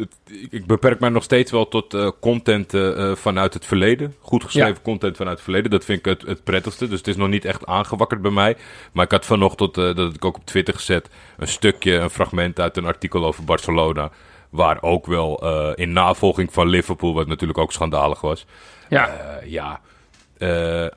ik, 0.00 0.10
ik 0.50 0.66
beperk 0.66 1.00
mij 1.00 1.08
nog 1.08 1.22
steeds 1.22 1.50
wel 1.50 1.68
tot 1.68 1.94
eh, 1.94 2.10
content 2.20 2.74
eh, 2.74 3.10
eh, 3.10 3.16
vanuit 3.16 3.54
het 3.54 3.64
verleden. 3.64 4.14
Goed 4.20 4.44
geschreven 4.44 4.74
Ja. 4.74 4.80
content 4.82 5.16
vanuit 5.16 5.34
het 5.36 5.44
verleden. 5.44 5.70
Dat 5.70 5.84
vind 5.84 5.98
ik 5.98 6.04
het, 6.04 6.22
het 6.22 6.44
prettigste. 6.44 6.88
Dus 6.88 6.98
het 6.98 7.08
is 7.08 7.16
nog 7.16 7.28
niet 7.28 7.44
echt 7.44 7.66
aangewakkerd 7.66 8.22
bij 8.22 8.30
mij. 8.30 8.56
Maar 8.92 9.04
ik 9.04 9.10
had 9.10 9.24
vanochtend, 9.26 9.78
eh, 9.78 9.94
dat 9.94 10.14
ik 10.14 10.24
ook 10.24 10.36
op 10.36 10.46
Twitter 10.46 10.74
gezet, 10.74 11.08
een 11.36 11.48
stukje, 11.48 11.92
een 11.94 12.10
fragment 12.10 12.60
uit 12.60 12.76
een 12.76 12.86
artikel 12.86 13.24
over 13.24 13.44
Barcelona. 13.44 14.10
Waar 14.50 14.82
ook 14.82 15.06
wel 15.06 15.46
in 15.74 15.92
navolging 15.92 16.52
van 16.52 16.68
Liverpool, 16.68 17.14
wat 17.14 17.26
natuurlijk 17.26 17.58
ook 17.58 17.72
schandalig 17.72 18.20
was. 18.20 18.46
Ja, 18.88 19.38
ja, 19.44 19.80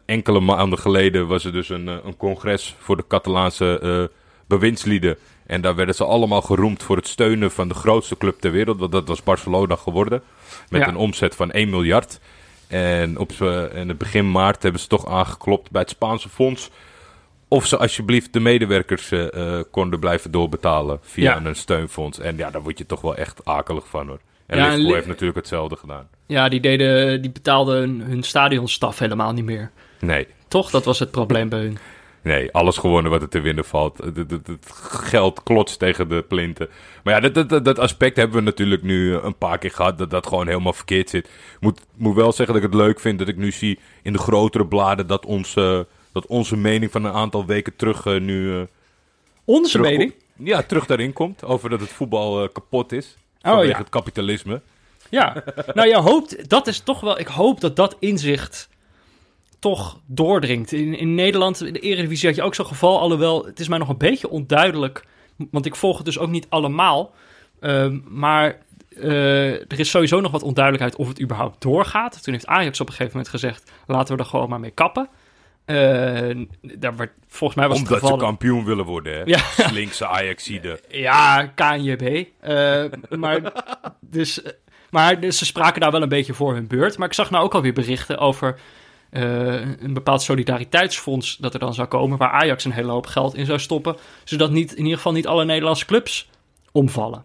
enkele 0.06 0.40
maanden 0.40 0.80
geleden 0.80 1.28
was 1.28 1.46
er 1.46 1.52
dus 1.52 1.70
een, 1.70 1.88
een 1.88 2.18
congres 2.18 2.76
voor 2.80 2.98
de 2.98 3.08
Catalaanse 3.08 4.10
bewindslieden. 4.48 5.18
En 5.52 5.62
daar 5.62 5.76
werden 5.76 5.96
ze 5.96 6.06
allemaal 6.06 6.42
geroemd 6.42 6.84
voor 6.84 6.96
het 6.96 7.08
steunen 7.08 7.52
van 7.52 7.68
de 7.68 7.74
grootste 7.74 8.18
club 8.18 8.40
ter 8.40 8.52
wereld. 8.52 8.80
Want 8.80 8.92
dat 8.92 9.08
was 9.08 9.24
Barcelona 9.24 9.76
geworden. 9.76 10.22
Met 10.70 10.82
Ja. 10.82 10.88
een 10.88 10.96
omzet 10.96 11.36
van 11.36 11.52
1 11.52 11.70
miljard. 11.70 12.20
En 12.68 13.18
op 13.18 13.32
in 13.74 13.88
het 13.88 13.98
begin 13.98 14.32
maart 14.32 14.64
hebben 14.64 14.82
ze 14.82 14.88
toch 14.88 15.08
aangeklopt 15.08 15.72
bij 15.72 15.82
het 15.82 15.90
Spaanse 15.90 16.30
fonds. 16.30 16.70
Of 17.48 17.66
ze 17.66 17.78
alsjeblieft 17.78 18.34
de 18.34 18.40
medewerkers 18.40 19.12
eh, 19.12 19.34
eh, 19.58 19.64
konden 19.72 20.00
blijven 20.00 20.32
doorbetalen 20.32 21.00
via 21.02 21.36
Ja. 21.40 21.46
een 21.46 21.56
steunfonds. 21.56 22.20
En 22.20 22.38
ja, 22.38 22.50
daar 22.52 22.62
word 22.62 22.78
je 22.78 22.86
toch 22.86 23.02
wel 23.02 23.16
echt 23.16 23.46
akelig 23.46 23.88
van 23.88 24.08
hoor. 24.08 24.20
En 24.46 24.58
Ja, 24.58 24.64
Liverpool 24.64 24.88
Li- 24.88 24.94
heeft 24.96 25.08
natuurlijk 25.08 25.38
hetzelfde 25.38 25.76
gedaan. 25.76 26.08
ja 26.26 26.50
die, 26.50 26.60
deden, 26.60 27.22
die 27.22 27.32
betaalden 27.32 27.76
hun, 27.76 28.02
hun 28.02 28.24
stadionstaf 28.24 29.00
helemaal 29.00 29.32
niet 29.34 29.46
meer. 29.46 29.72
Nee, 30.00 30.28
Toch? 30.48 30.70
Dat 30.70 30.86
was 30.86 31.00
het 31.00 31.12
probleem 31.12 31.50
bij 31.50 31.60
hun. 31.60 31.78
Nee, 32.24 32.52
alles 32.52 32.78
gewonnen 32.78 33.12
wat 33.12 33.22
er 33.22 33.30
te 33.30 33.40
winnen 33.40 33.66
valt. 33.66 33.98
Het, 33.98 34.40
geld 34.92 35.44
klotst 35.44 35.80
tegen 35.80 36.10
de 36.10 36.22
plinten. 36.28 36.70
Maar 37.04 37.14
ja, 37.22 37.30
dat, 37.30 37.50
dat- 37.50 37.66
dat, 37.66 37.80
aspect 37.80 38.16
hebben 38.18 38.36
we 38.38 38.42
natuurlijk 38.44 38.82
nu 38.84 39.14
een 39.14 39.38
paar 39.38 39.58
keer 39.58 39.72
gehad. 39.72 39.98
Dat 39.98 40.10
dat 40.10 40.28
gewoon 40.28 40.48
helemaal 40.48 40.74
verkeerd 40.74 41.10
zit. 41.10 41.30
Moet, 41.60 41.80
moet 41.96 42.16
wel 42.16 42.32
zeggen 42.32 42.56
dat 42.56 42.64
ik 42.64 42.72
het 42.72 42.80
leuk 42.82 43.00
vind 43.00 43.20
dat 43.20 43.28
ik 43.28 43.38
nu 43.38 43.52
zie 43.52 43.80
in 44.02 44.14
de 44.14 44.20
grotere 44.20 44.66
bladen... 44.68 45.08
dat, 45.08 45.26
onze 45.26 45.88
dat 46.14 46.26
onze 46.26 46.58
mening 46.58 46.92
van 46.92 47.04
een 47.04 47.14
aantal 47.14 47.46
weken 47.46 47.76
terug 47.76 48.06
eh, 48.06 48.20
nu... 48.20 48.56
eh, 48.58 48.62
Onze 49.46 49.72
terug, 49.72 49.90
mening? 49.90 50.14
Ja, 50.38 50.62
terug 50.64 50.86
daarin 50.86 51.14
komt. 51.14 51.44
Over 51.44 51.70
dat 51.70 51.80
het 51.80 51.90
voetbal 51.90 52.44
eh, 52.44 52.50
kapot 52.54 52.92
is. 52.92 53.16
Oh, 53.42 53.52
Vanwege 53.52 53.70
ja. 53.72 53.78
het 53.78 53.90
kapitalisme. 53.90 54.62
Ja. 55.10 55.44
nou, 55.74 55.88
je 55.88 55.98
hoopt, 55.98 56.50
dat 56.50 56.68
is 56.68 56.80
toch 56.80 57.00
wel, 57.00 57.20
ik 57.20 57.28
hoop 57.28 57.62
dat 57.62 57.76
dat 57.76 57.96
inzicht 58.00 58.70
toch 59.62 60.00
doordringt. 60.06 60.72
In, 60.72 60.98
in 60.98 61.16
Nederland, 61.16 61.64
in 61.64 61.74
de 61.74 61.80
Eredivisie 61.80 62.28
had 62.28 62.38
je 62.38 62.44
ook 62.44 62.56
zo'n 62.56 62.66
geval, 62.66 63.00
alhoewel 63.00 63.46
het 63.46 63.60
is 63.60 63.68
mij 63.68 63.78
nog 63.78 63.90
een 63.90 63.98
beetje 63.98 64.30
onduidelijk, 64.30 65.06
want 65.52 65.66
ik 65.66 65.76
volg 65.76 65.98
het 65.98 66.06
dus 66.06 66.20
ook 66.20 66.30
niet 66.30 66.46
allemaal. 66.50 67.14
Ehm, 67.60 68.00
maar 68.08 68.58
eh, 68.90 69.54
er 69.54 69.80
is 69.80 69.90
sowieso 69.90 70.20
nog 70.20 70.32
wat 70.32 70.44
onduidelijkheid 70.44 70.96
of 70.96 71.08
het 71.08 71.22
überhaupt 71.22 71.62
doorgaat. 71.62 72.24
Toen 72.24 72.34
heeft 72.34 72.48
Ajax 72.48 72.80
op 72.80 72.88
een 72.88 72.94
gegeven 72.94 73.14
moment 73.14 73.34
gezegd, 73.34 73.72
laten 73.88 74.16
we 74.16 74.22
er 74.22 74.30
gewoon 74.30 74.50
maar 74.50 74.60
mee 74.60 74.72
kappen. 74.72 75.10
Eh, 75.66 76.46
daar 76.62 76.96
werd, 76.96 77.12
volgens 77.28 77.60
mij 77.60 77.68
was 77.68 77.78
Omdat 77.78 77.94
het 77.94 78.00
ze 78.00 78.06
geval... 78.06 78.28
kampioen 78.28 78.66
willen 78.66 78.86
worden, 78.86 79.14
hè? 79.14 79.22
Ja. 79.26 79.40
Slinkse 79.68 80.08
Ajaxide. 80.08 80.80
Ja, 80.90 81.46
KNJB. 81.56 82.28
Eh, 82.40 82.84
maar, 83.10 83.54
dus, 84.00 84.42
maar 84.90 85.20
dus 85.20 85.38
ze 85.38 85.46
spraken 85.46 85.82
daar 85.82 85.92
wel 85.92 86.02
een 86.02 86.10
beetje 86.10 86.34
voor 86.34 86.54
hun 86.54 86.68
beurt. 86.68 86.98
Maar 86.98 87.08
ik 87.08 87.14
zag 87.14 87.30
nou 87.30 87.44
ook 87.44 87.54
alweer 87.54 87.74
berichten 87.74 88.18
over 88.18 88.60
een 89.12 89.94
bepaald 89.94 90.22
solidariteitsfonds 90.22 91.38
dat 91.38 91.54
er 91.54 91.60
dan 91.60 91.74
zou 91.74 91.88
komen, 91.88 92.18
waar 92.18 92.32
Ajax 92.32 92.66
een 92.66 92.72
hele 92.72 92.92
hoop 92.92 93.06
geld 93.06 93.36
in 93.36 93.46
zou 93.46 93.60
stoppen, 93.60 93.96
zodat 94.24 94.52
niet, 94.52 94.72
in 94.72 94.84
ieder 94.84 94.98
geval 94.98 95.12
niet 95.12 95.28
alle 95.28 95.46
Nederlandse 95.46 95.86
clubs 95.86 96.30
omvallen. 96.72 97.24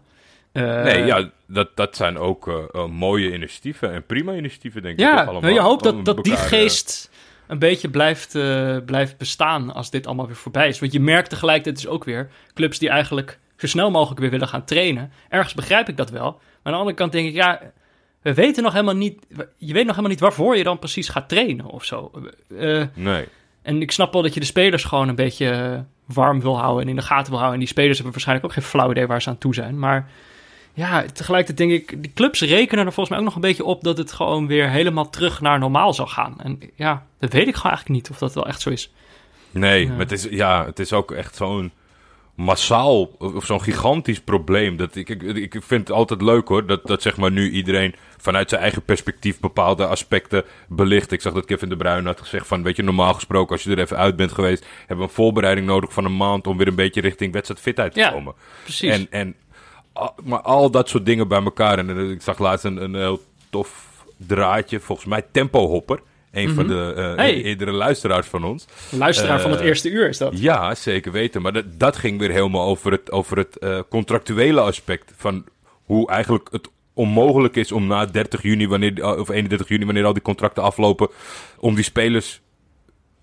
Eh, 0.51 0.83
Nee, 0.83 1.05
ja, 1.05 1.29
dat, 1.47 1.69
dat 1.75 1.95
zijn 1.95 2.17
ook 2.17 2.47
eh, 2.47 2.55
eh, 2.71 2.85
mooie 2.87 3.33
initiatieven 3.33 3.91
en 3.93 4.05
prima 4.05 4.33
initiatieven, 4.33 4.81
denk 4.81 4.93
ik. 4.93 4.99
Ja, 4.99 5.23
nou, 5.23 5.49
je 5.49 5.59
hoopt 5.59 5.83
dat, 5.83 6.05
dat 6.05 6.23
die 6.23 6.33
elkaar, 6.33 6.45
eh, 6.45 6.59
geest 6.59 7.09
een 7.47 7.59
beetje 7.59 7.89
blijft, 7.89 8.35
eh, 8.35 8.77
blijft 8.85 9.17
bestaan 9.17 9.73
als 9.73 9.89
dit 9.89 10.05
allemaal 10.07 10.27
weer 10.27 10.35
voorbij 10.35 10.67
is. 10.67 10.79
Want 10.79 10.91
je 10.91 10.99
merkt 10.99 11.29
tegelijkertijd 11.29 11.75
dus 11.75 11.87
ook 11.87 12.03
weer 12.03 12.29
clubs 12.53 12.79
die 12.79 12.89
eigenlijk 12.89 13.39
zo 13.57 13.67
snel 13.67 13.91
mogelijk 13.91 14.19
weer 14.19 14.29
willen 14.29 14.47
gaan 14.47 14.65
trainen. 14.65 15.11
Ergens 15.29 15.53
begrijp 15.53 15.89
ik 15.89 15.97
dat 15.97 16.09
wel. 16.09 16.31
Maar 16.31 16.39
aan 16.63 16.71
de 16.71 16.77
andere 16.77 16.95
kant 16.95 17.11
denk 17.11 17.27
ik, 17.27 17.33
ja, 17.33 17.61
we 18.27 18.33
weten 18.33 18.63
nog 18.63 18.73
helemaal 18.73 18.95
niet, 18.95 19.25
je 19.57 19.73
weet 19.73 19.85
nog 19.85 19.95
helemaal 19.95 20.09
niet 20.09 20.19
waarvoor 20.19 20.57
je 20.57 20.63
dan 20.63 20.79
precies 20.79 21.09
gaat 21.09 21.29
trainen 21.29 21.65
of 21.65 21.83
zo. 21.85 22.11
Eh, 22.57 22.83
Nee. 22.93 23.25
en 23.61 23.81
ik 23.81 23.91
snap 23.91 24.13
wel 24.13 24.21
dat 24.21 24.33
je 24.33 24.39
de 24.39 24.45
spelers 24.45 24.83
gewoon 24.83 25.07
een 25.07 25.15
beetje 25.15 25.49
eh, 25.49 25.79
warm 26.15 26.41
wil 26.41 26.59
houden 26.59 26.83
en 26.83 26.89
in 26.89 26.95
de 26.95 27.01
gaten 27.01 27.25
wil 27.29 27.39
houden. 27.39 27.53
En 27.53 27.59
die 27.59 27.67
spelers 27.67 27.93
hebben 27.93 28.11
waarschijnlijk 28.11 28.47
ook 28.47 28.53
geen 28.53 28.63
flauw 28.69 28.91
idee 28.91 29.07
waar 29.07 29.21
ze 29.21 29.29
aan 29.29 29.37
toe 29.37 29.53
zijn. 29.53 29.79
Maar 29.79 30.09
ja, 30.73 31.05
tegelijkertijd 31.13 31.69
denk 31.69 31.81
ik, 31.81 32.03
die 32.03 32.11
clubs 32.13 32.41
rekenen 32.41 32.85
er 32.85 32.93
volgens 32.93 33.09
mij 33.09 33.17
ook 33.17 33.25
nog 33.25 33.35
een 33.35 33.41
beetje 33.41 33.65
op 33.65 33.83
dat 33.83 33.97
het 33.97 34.11
gewoon 34.11 34.47
weer 34.47 34.69
helemaal 34.69 35.09
terug 35.09 35.41
naar 35.41 35.59
normaal 35.59 35.93
zal 35.93 36.07
gaan. 36.07 36.35
En 36.41 36.59
ja, 36.75 37.05
dat 37.19 37.33
weet 37.33 37.47
ik 37.47 37.55
gewoon 37.55 37.71
eigenlijk 37.71 38.01
niet 38.01 38.09
of 38.09 38.17
dat 38.17 38.33
wel 38.33 38.47
echt 38.47 38.61
zo 38.61 38.69
is. 38.69 38.91
Nee, 39.51 39.87
maar 39.87 39.99
het 39.99 40.11
is, 40.11 40.27
ja, 40.29 40.65
het 40.65 40.79
is 40.79 40.93
ook 40.93 41.11
echt 41.11 41.35
zo'n 41.35 41.71
massaal, 42.37 43.11
of 43.17 43.45
zo'n 43.45 43.61
gigantisch 43.61 44.21
probleem. 44.21 44.77
Dat 44.77 44.95
ik, 44.95 45.09
ik, 45.09 45.21
ik 45.21 45.63
vind 45.63 45.87
het 45.87 45.91
altijd 45.97 46.21
leuk 46.21 46.47
hoor, 46.47 46.65
dat, 46.65 46.87
dat 46.87 47.01
zeg 47.01 47.17
maar 47.17 47.31
nu 47.31 47.51
iedereen 47.51 47.95
vanuit 48.17 48.49
zijn 48.49 48.61
eigen 48.61 48.81
perspectief 48.81 49.39
bepaalde 49.39 49.85
aspecten 49.87 50.43
belicht. 50.67 51.11
Ik 51.11 51.21
zag 51.21 51.33
dat 51.33 51.45
Kevin 51.45 51.69
de 51.69 51.77
Bruyne 51.77 52.07
had 52.07 52.21
gezegd 52.21 52.47
van, 52.47 52.63
weet 52.63 52.75
je, 52.75 52.83
normaal 52.83 53.13
gesproken 53.13 53.51
als 53.51 53.63
je 53.63 53.71
er 53.71 53.79
even 53.79 53.97
uit 53.97 54.15
bent 54.15 54.31
geweest, 54.31 54.65
hebben 54.79 54.97
we 54.97 55.03
een 55.03 55.09
voorbereiding 55.09 55.67
nodig 55.67 55.93
van 55.93 56.05
een 56.05 56.17
maand 56.17 56.47
om 56.47 56.57
weer 56.57 56.67
een 56.67 56.75
beetje 56.75 57.01
richting 57.01 57.33
wedstrijdfitheid 57.33 57.93
te 57.93 57.99
Ja, 57.99 58.09
komen. 58.09 58.33
Precies. 58.63 58.91
En, 58.91 59.07
en 59.09 59.35
maar 60.23 60.41
al 60.41 60.71
dat 60.71 60.89
soort 60.89 61.05
dingen 61.05 61.27
bij 61.27 61.43
elkaar. 61.43 61.77
En 61.77 61.89
eh, 61.89 62.09
ik 62.09 62.21
zag 62.21 62.39
laatst 62.39 62.65
een, 62.65 62.83
een 62.83 62.95
heel 62.95 63.21
tof 63.49 64.03
draadje, 64.17 64.79
volgens 64.79 65.07
mij 65.07 65.25
Tempo 65.31 65.67
Hopper. 65.67 65.99
Een 66.37 66.53
van 66.53 66.67
de 66.67 66.93
eh, 66.95 67.03
Mhm. 67.07 67.17
Hey. 67.17 67.41
eerdere 67.43 67.71
luisteraars 67.71 68.27
van 68.27 68.43
ons. 68.43 68.65
Luisteraar 68.89 69.41
van 69.41 69.51
het 69.51 69.59
eh, 69.59 69.65
eerste 69.65 69.89
uur 69.89 70.07
is 70.09 70.17
dat. 70.17 70.39
Ja, 70.39 70.75
zeker 70.75 71.11
weten. 71.11 71.41
Maar 71.41 71.53
dat, 71.53 71.65
dat 71.79 71.95
ging 71.97 72.19
weer 72.19 72.31
helemaal 72.31 72.65
over 72.67 72.91
het, 72.91 73.11
over 73.11 73.37
het 73.37 73.57
eh, 73.57 73.79
contractuele 73.89 74.61
aspect. 74.61 75.13
Van 75.17 75.45
hoe 75.83 76.09
eigenlijk 76.09 76.47
het 76.51 76.69
onmogelijk 76.93 77.55
is 77.55 77.71
om 77.71 77.87
na 77.87 78.05
30 78.05 78.41
juni, 78.41 78.67
wanneer, 78.67 79.19
of 79.19 79.29
31 79.29 79.67
juni, 79.67 79.85
wanneer 79.85 80.05
al 80.05 80.13
die 80.13 80.21
contracten 80.21 80.63
aflopen, 80.63 81.09
om 81.59 81.75
die 81.75 81.83
spelers 81.83 82.41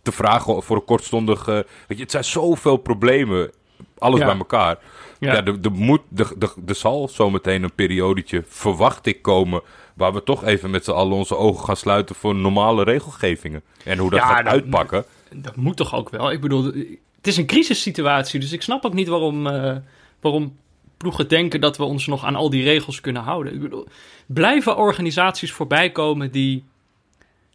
te 0.02 0.12
vragen 0.12 0.62
voor 0.62 0.76
een 0.76 0.84
kortstondig. 0.84 1.44
weet 1.44 1.64
je, 1.86 1.94
het 1.96 2.10
zijn 2.10 2.24
zoveel 2.24 2.76
problemen. 2.76 3.50
Alles 3.98 4.20
Ja. 4.20 4.26
bij 4.26 4.36
elkaar. 4.36 4.78
Ja. 5.20 5.32
Ja, 5.32 5.44
er, 5.44 5.58
er, 5.62 5.72
moet, 5.72 6.00
er, 6.16 6.32
er 6.66 6.74
zal 6.74 7.08
zometeen 7.08 7.62
een 7.62 7.74
periodetje, 7.74 8.44
verwacht 8.46 9.06
ik, 9.06 9.22
komen. 9.22 9.62
Waar 9.94 10.12
we 10.12 10.22
toch 10.22 10.44
even 10.44 10.70
met 10.70 10.84
z'n 10.84 10.90
allen 10.90 11.16
onze 11.16 11.36
ogen 11.36 11.64
gaan 11.64 11.76
sluiten 11.76 12.14
voor 12.14 12.34
normale 12.34 12.84
regelgevingen. 12.84 13.62
En 13.84 13.98
hoe 13.98 14.10
dat 14.10 14.18
Ja, 14.18 14.26
gaat 14.26 14.44
dat- 14.44 14.52
uitpakken. 14.52 15.04
Dat 15.34 15.56
moet 15.56 15.76
toch 15.76 15.94
ook 15.94 16.10
wel? 16.10 16.30
Ik 16.30 16.40
bedoel, 16.40 16.64
het 16.64 17.26
is 17.26 17.36
een 17.36 17.46
crisissituatie, 17.46 18.40
dus 18.40 18.52
ik 18.52 18.62
snap 18.62 18.84
ook 18.84 18.94
niet 18.94 19.08
waarom, 19.08 19.46
eh, 19.46 19.76
waarom 20.20 20.56
ploegen 20.96 21.28
denken 21.28 21.60
dat 21.60 21.76
we 21.76 21.84
ons 21.84 22.06
nog 22.06 22.24
aan 22.24 22.34
al 22.36 22.50
die 22.50 22.62
regels 22.62 23.00
kunnen 23.00 23.22
houden. 23.22 23.54
Ik 23.54 23.60
bedoel, 23.60 23.86
blijven 24.26 24.76
organisaties 24.76 25.52
voorbij 25.52 25.90
komen 25.90 26.30
die, 26.30 26.64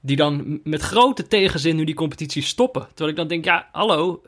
die 0.02 0.16
dan 0.16 0.60
met 0.64 0.82
grote 0.82 1.28
tegenzin 1.28 1.76
nu 1.76 1.84
die 1.84 1.96
competitie 1.96 2.42
stoppen? 2.44 2.88
Terwijl 2.88 3.10
ik 3.10 3.16
dan 3.16 3.28
denk, 3.28 3.46
ja, 3.46 3.70
hallo, 3.72 4.22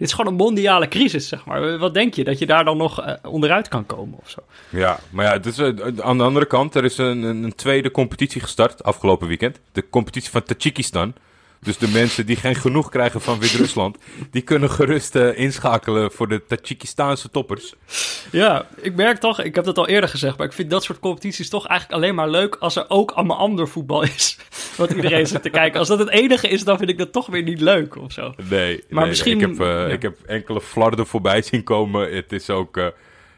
dit 0.00 0.08
is 0.08 0.14
gewoon 0.14 0.32
een 0.32 0.38
mondiale 0.38 0.88
crisis, 0.88 1.28
zeg 1.28 1.44
maar. 1.44 1.78
Wat 1.78 1.94
denk 1.94 2.14
je, 2.14 2.24
dat 2.24 2.38
je 2.38 2.46
daar 2.46 2.64
dan 2.64 2.76
nog 2.76 3.02
eh, 3.02 3.14
onderuit 3.22 3.68
kan 3.68 3.86
komen 3.86 4.18
of 4.18 4.30
zo? 4.30 4.40
Ja, 4.68 4.98
maar 5.10 5.24
ja, 5.24 5.32
eh, 5.32 6.04
aan 6.04 6.18
de 6.18 6.24
andere 6.24 6.46
kant, 6.46 6.74
er 6.74 6.84
is 6.84 6.98
een, 6.98 7.22
een 7.22 7.54
tweede 7.54 7.90
competitie 7.90 8.40
gestart 8.40 8.82
afgelopen 8.82 9.28
weekend. 9.28 9.60
De 9.72 9.88
competitie 9.88 10.30
van 10.30 10.42
Tajikistan. 10.42 11.14
Dus 11.60 11.78
de 11.78 11.88
mensen 11.88 12.26
die 12.26 12.36
geen 12.36 12.54
genoeg 12.54 12.90
krijgen 12.90 13.20
van 13.20 13.38
Wit-Rusland, 13.38 13.98
die 14.30 14.42
kunnen 14.42 14.70
gerust 14.70 15.16
eh, 15.16 15.38
inschakelen 15.38 16.12
voor 16.12 16.28
de 16.28 16.42
Tajikistaanse 16.46 17.30
toppers. 17.30 17.74
Ja, 18.32 18.66
ik 18.80 18.94
merk 18.94 19.18
toch, 19.18 19.40
ik 19.42 19.54
heb 19.54 19.64
dat 19.64 19.78
al 19.78 19.88
eerder 19.88 20.08
gezegd, 20.08 20.36
maar 20.38 20.46
ik 20.46 20.52
vind 20.52 20.70
dat 20.70 20.84
soort 20.84 20.98
competities 20.98 21.48
toch 21.48 21.66
eigenlijk 21.66 22.00
alleen 22.00 22.14
maar 22.14 22.28
leuk 22.30 22.56
als 22.56 22.76
er 22.76 22.84
ook 22.88 23.10
allemaal 23.10 23.36
ander 23.36 23.68
voetbal 23.68 24.02
is. 24.02 24.38
Wat 24.76 24.90
iedereen 24.92 25.26
zit 25.26 25.42
te 25.42 25.50
kijken. 25.50 25.78
Als 25.78 25.88
dat 25.88 25.98
het 25.98 26.10
enige 26.10 26.48
is, 26.48 26.64
dan 26.64 26.78
vind 26.78 26.90
ik 26.90 26.98
dat 26.98 27.12
toch 27.12 27.26
weer 27.26 27.42
niet 27.42 27.60
leuk 27.60 27.96
of 27.96 28.12
zo. 28.12 28.34
Nee, 28.50 28.84
Maar 28.88 29.00
nee, 29.00 29.08
misschien- 29.08 29.38
nee. 29.38 29.50
Ik, 29.50 29.58
heb, 29.58 29.66
eh, 29.66 29.74
ja. 29.74 29.86
ik 29.86 30.02
heb 30.02 30.18
enkele 30.26 30.60
flarden 30.60 31.06
voorbij 31.06 31.42
zien 31.42 31.64
komen. 31.64 32.14
Het 32.14 32.32
is 32.32 32.50
ook... 32.50 32.76
eh 32.76 32.86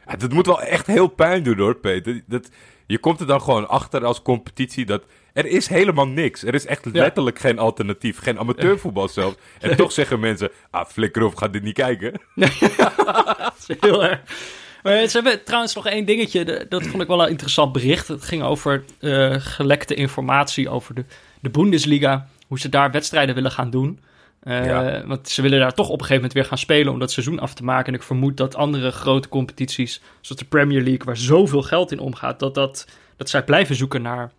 het 0.05 0.33
moet 0.33 0.47
wel 0.47 0.63
echt 0.63 0.87
heel 0.87 1.09
pijn 1.09 1.43
doen 1.43 1.59
hoor, 1.59 1.75
Peter. 1.77 2.23
Dat, 2.27 2.49
je 2.87 2.99
komt 2.99 3.21
er 3.21 3.27
dan 3.27 3.41
gewoon 3.43 3.69
achter 3.69 4.05
als 4.05 4.23
competitie 4.23 4.85
dat... 4.87 5.03
Er 5.33 5.47
is 5.47 5.67
helemaal 5.69 6.07
niks. 6.09 6.43
Er 6.43 6.55
is 6.55 6.67
echt 6.67 6.85
letterlijk 6.85 7.39
geen 7.39 7.59
alternatief. 7.59 8.19
Geen 8.19 8.39
amateurvoetbal 8.39 9.09
zelfs. 9.19 9.37
En 9.61 9.77
toch 9.77 9.93
zeggen 9.93 10.21
mensen... 10.21 10.51
Ah, 10.71 10.87
flikker 10.87 11.23
op, 11.23 11.35
ga 11.35 11.49
dit 11.49 11.63
niet 11.63 11.75
kijken. 11.75 12.13
Dat 12.35 13.55
is 13.69 13.77
heel 13.81 14.05
erg. 14.05 14.21
Maar 14.83 15.07
ze 15.07 15.21
hebben 15.21 15.45
trouwens 15.45 15.75
nog 15.75 15.87
één 15.87 16.05
dingetje, 16.05 16.67
dat 16.69 16.87
vond 16.87 17.03
ik 17.03 17.09
wel 17.09 17.23
een 17.23 17.29
interessant 17.31 17.73
bericht. 17.73 18.09
Het 18.09 18.25
ging 18.25 18.43
over 18.43 18.85
eh, 19.01 19.35
gelekte 19.39 19.95
informatie 19.95 20.69
over 20.69 20.95
de, 20.95 21.05
de 21.41 21.51
Bundesliga, 21.51 22.27
hoe 22.49 22.59
ze 22.59 22.69
daar 22.69 22.91
wedstrijden 22.91 23.35
willen 23.35 23.51
gaan 23.51 23.71
doen. 23.71 24.01
Eh, 24.41 24.65
Ja. 24.67 25.07
Want 25.07 25.29
ze 25.29 25.43
willen 25.43 25.59
daar 25.59 25.75
toch 25.75 25.87
op 25.87 25.93
een 25.93 26.07
gegeven 26.07 26.15
moment 26.15 26.33
weer 26.33 26.45
gaan 26.45 26.59
spelen 26.59 26.93
om 26.93 26.99
dat 26.99 27.13
seizoen 27.13 27.39
af 27.39 27.55
te 27.55 27.65
maken. 27.65 27.87
En 27.87 27.95
ik 27.99 28.03
vermoed 28.03 28.37
dat 28.37 28.55
andere 28.55 28.91
grote 28.91 29.29
competities, 29.29 30.01
zoals 30.21 30.41
de 30.43 30.49
Premier 30.49 30.83
League, 30.83 31.05
waar 31.05 31.17
zoveel 31.17 31.63
geld 31.63 31.93
in 31.93 31.99
omgaat, 31.99 32.39
dat, 32.39 32.55
dat, 32.55 32.87
dat 33.17 33.31
zij 33.31 33.45
blijven 33.45 33.75
zoeken 33.77 34.03
naar 34.03 34.31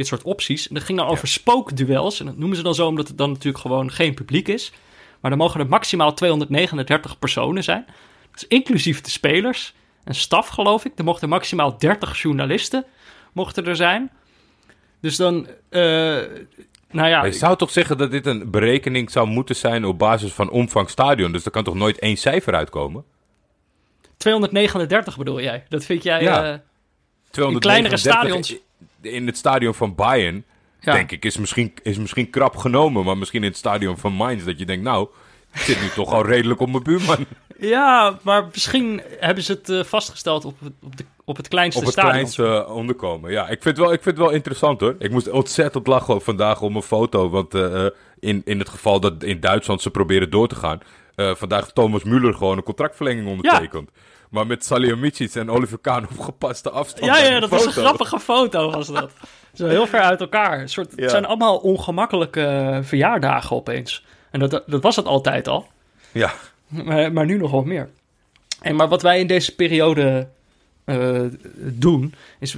dit 0.00 0.08
soort 0.08 0.22
opties. 0.22 0.68
En 0.68 0.74
dat 0.74 0.84
ging 0.84 0.98
dan 0.98 1.06
over 1.06 1.28
spookduels. 1.28 2.20
En 2.20 2.26
dat 2.26 2.36
noemen 2.36 2.56
ze 2.56 2.62
dan 2.62 2.74
zo 2.74 2.86
omdat 2.86 3.08
het 3.08 3.18
dan 3.18 3.30
natuurlijk 3.30 3.62
gewoon 3.62 3.90
geen 3.92 4.14
publiek 4.14 4.48
is. 4.48 4.72
Maar 5.20 5.30
dan 5.30 5.40
mogen 5.40 5.60
er 5.60 5.66
maximaal 5.68 6.14
239 6.14 7.18
personen 7.18 7.64
zijn. 7.64 7.84
Dat 8.30 8.42
is 8.42 8.48
inclusief 8.48 9.00
de 9.00 9.10
spelers 9.10 9.74
en 10.04 10.14
staf, 10.14 10.48
geloof 10.48 10.84
ik. 10.84 10.92
Er 10.98 11.04
mochten 11.04 11.28
maximaal 11.28 11.78
30 11.78 12.22
journalisten 12.22 12.84
mochten 13.32 13.66
er 13.66 13.76
zijn. 13.76 14.10
Dus 15.00 15.16
dan, 15.16 15.46
eh, 15.68 15.80
nou 16.90 17.08
ja, 17.08 17.18
Maar 17.18 17.26
je 17.26 17.32
zou 17.32 17.56
toch 17.56 17.70
zeggen 17.70 17.98
dat 17.98 18.10
dit 18.10 18.26
een 18.26 18.50
berekening 18.50 19.10
zou 19.10 19.26
moeten 19.26 19.56
zijn 19.56 19.84
op 19.84 19.98
basis 19.98 20.32
van 20.32 20.50
omvang 20.50 20.90
stadion. 20.90 21.32
Dus 21.32 21.44
er 21.44 21.50
kan 21.50 21.64
toch 21.64 21.74
nooit 21.74 21.98
één 21.98 22.16
cijfer 22.16 22.54
uitkomen? 22.54 23.04
239 24.16 25.16
bedoel 25.16 25.40
jij? 25.40 25.64
Dat 25.68 25.84
vind 25.84 26.02
jij... 26.02 26.22
Ja. 26.22 26.52
eh, 26.52 26.58
239 27.30 27.60
kleinere 27.60 27.96
stadions. 27.96 28.69
In 29.02 29.26
het 29.26 29.36
stadion 29.36 29.74
van 29.74 29.94
Bayern, 29.94 30.44
ja. 30.80 30.92
denk 30.92 31.10
ik, 31.12 31.24
is 31.24 31.36
misschien, 31.38 31.72
is 31.82 31.98
misschien 31.98 32.30
krap 32.30 32.56
genomen. 32.56 33.04
Maar 33.04 33.18
misschien 33.18 33.42
in 33.42 33.48
het 33.48 33.58
stadion 33.58 33.98
van 33.98 34.12
Mainz 34.12 34.44
dat 34.44 34.58
je 34.58 34.64
denkt, 34.64 34.84
nou, 34.84 35.08
ik 35.54 35.60
zit 35.60 35.80
nu 35.80 35.88
toch 36.02 36.12
al 36.12 36.26
redelijk 36.26 36.60
op 36.60 36.70
mijn 36.70 36.82
buurman. 36.82 37.24
ja, 37.58 38.18
maar 38.22 38.48
misschien 38.52 39.02
hebben 39.18 39.44
ze 39.44 39.52
het 39.52 39.68
eh, 39.68 39.84
vastgesteld 39.84 40.44
op, 40.44 40.60
het- 40.60 40.72
op, 40.82 40.96
de, 40.96 41.04
op 41.24 41.36
het 41.36 41.48
kleinste 41.48 41.80
Op 41.80 41.84
het 41.86 41.94
stadion. 41.94 42.14
kleinste 42.14 42.66
onderkomen. 42.68 43.30
Ja, 43.30 43.42
ik 43.42 43.62
vind, 43.62 43.64
het 43.64 43.78
wel, 43.78 43.92
ik 43.92 44.02
vind 44.02 44.16
het 44.16 44.24
wel 44.26 44.34
interessant 44.34 44.80
hoor. 44.80 44.94
Ik 44.98 45.10
moest 45.10 45.30
ontzettend 45.30 45.86
lachen 45.86 46.22
vandaag 46.22 46.60
om 46.62 46.76
een 46.76 46.82
foto. 46.82 47.28
Want 47.30 47.54
eh, 47.54 47.84
eh, 47.86 47.90
in, 48.18 48.42
in 48.44 48.58
het 48.58 48.68
geval 48.68 49.00
dat 49.00 49.22
in 49.22 49.40
Duitsland 49.40 49.82
ze 49.82 49.90
proberen 49.90 50.30
door 50.30 50.48
te 50.48 50.54
gaan. 50.54 50.80
eh, 51.14 51.34
vandaag 51.34 51.72
Thomas 51.72 52.02
Müller 52.04 52.34
gewoon 52.36 52.56
een 52.56 52.62
contractverlenging 52.62 53.28
ondertekend. 53.28 53.90
Maar 54.30 54.46
met 54.46 54.64
Salihamidzic 54.64 55.34
en 55.34 55.50
Oliver 55.50 55.78
Kahn 55.78 56.06
op 56.10 56.18
gepaste 56.18 56.70
afstand. 56.70 57.04
Ja, 57.04 57.18
ja, 57.18 57.40
dat 57.40 57.50
was 57.50 57.64
een 57.66 57.72
grappige 57.72 58.20
foto, 58.20 58.70
was 58.70 58.86
dat. 58.86 59.12
Zo 59.54 59.66
heel 59.66 59.86
ver 59.86 60.00
uit 60.00 60.20
elkaar. 60.20 60.60
Een 60.60 60.68
soort, 60.68 60.92
Ja. 60.96 61.02
Het 61.02 61.10
zijn 61.10 61.24
allemaal 61.24 61.56
ongemakkelijke 61.56 62.80
verjaardagen 62.82 63.56
opeens. 63.56 64.04
En 64.30 64.40
dat, 64.40 64.62
dat 64.66 64.82
was 64.82 64.96
het 64.96 65.06
altijd 65.06 65.48
al. 65.48 65.68
Ja, 66.12 66.32
Maar, 66.68 67.12
maar 67.12 67.26
nu 67.26 67.36
nog 67.36 67.50
wat 67.50 67.64
meer. 67.64 67.90
En 68.60 68.76
maar 68.76 68.88
wat 68.88 69.02
wij 69.02 69.20
in 69.20 69.26
deze 69.26 69.54
periode 69.54 70.28
eh, 70.84 71.20
doen, 71.56 72.14
is 72.38 72.56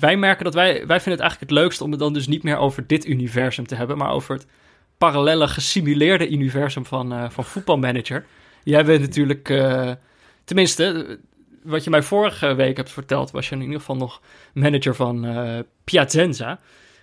wij 0.00 0.16
merken 0.16 0.44
dat 0.44 0.54
wij, 0.54 0.72
wij 0.72 1.00
vinden 1.00 1.12
het 1.12 1.20
eigenlijk 1.20 1.40
het 1.40 1.60
leukst 1.60 1.80
om 1.80 1.90
het 1.90 2.00
dan 2.00 2.12
dus 2.12 2.26
niet 2.26 2.42
meer 2.42 2.56
over 2.56 2.86
dit 2.86 3.06
universum 3.06 3.66
te 3.66 3.74
hebben, 3.74 3.96
maar 3.98 4.10
over 4.10 4.34
het 4.34 4.46
parallele 4.98 5.48
gesimuleerde 5.48 6.28
universum 6.28 6.86
van, 6.86 7.12
eh 7.12 7.30
van 7.30 7.44
voetbalmanager. 7.44 8.26
Jij 8.64 8.84
bent 8.84 9.00
natuurlijk, 9.00 9.48
eh, 9.48 9.90
tenminste, 10.48 11.18
wat 11.62 11.84
je 11.84 11.90
mij 11.90 12.02
vorige 12.02 12.54
week 12.54 12.76
hebt 12.76 12.90
verteld, 12.90 13.30
was 13.30 13.48
je 13.48 13.54
in 13.54 13.60
ieder 13.62 13.78
geval 13.78 13.96
nog 13.96 14.20
manager 14.54 14.94
van 14.94 15.24
eh 15.24 15.58
Piacenza. 15.84 16.58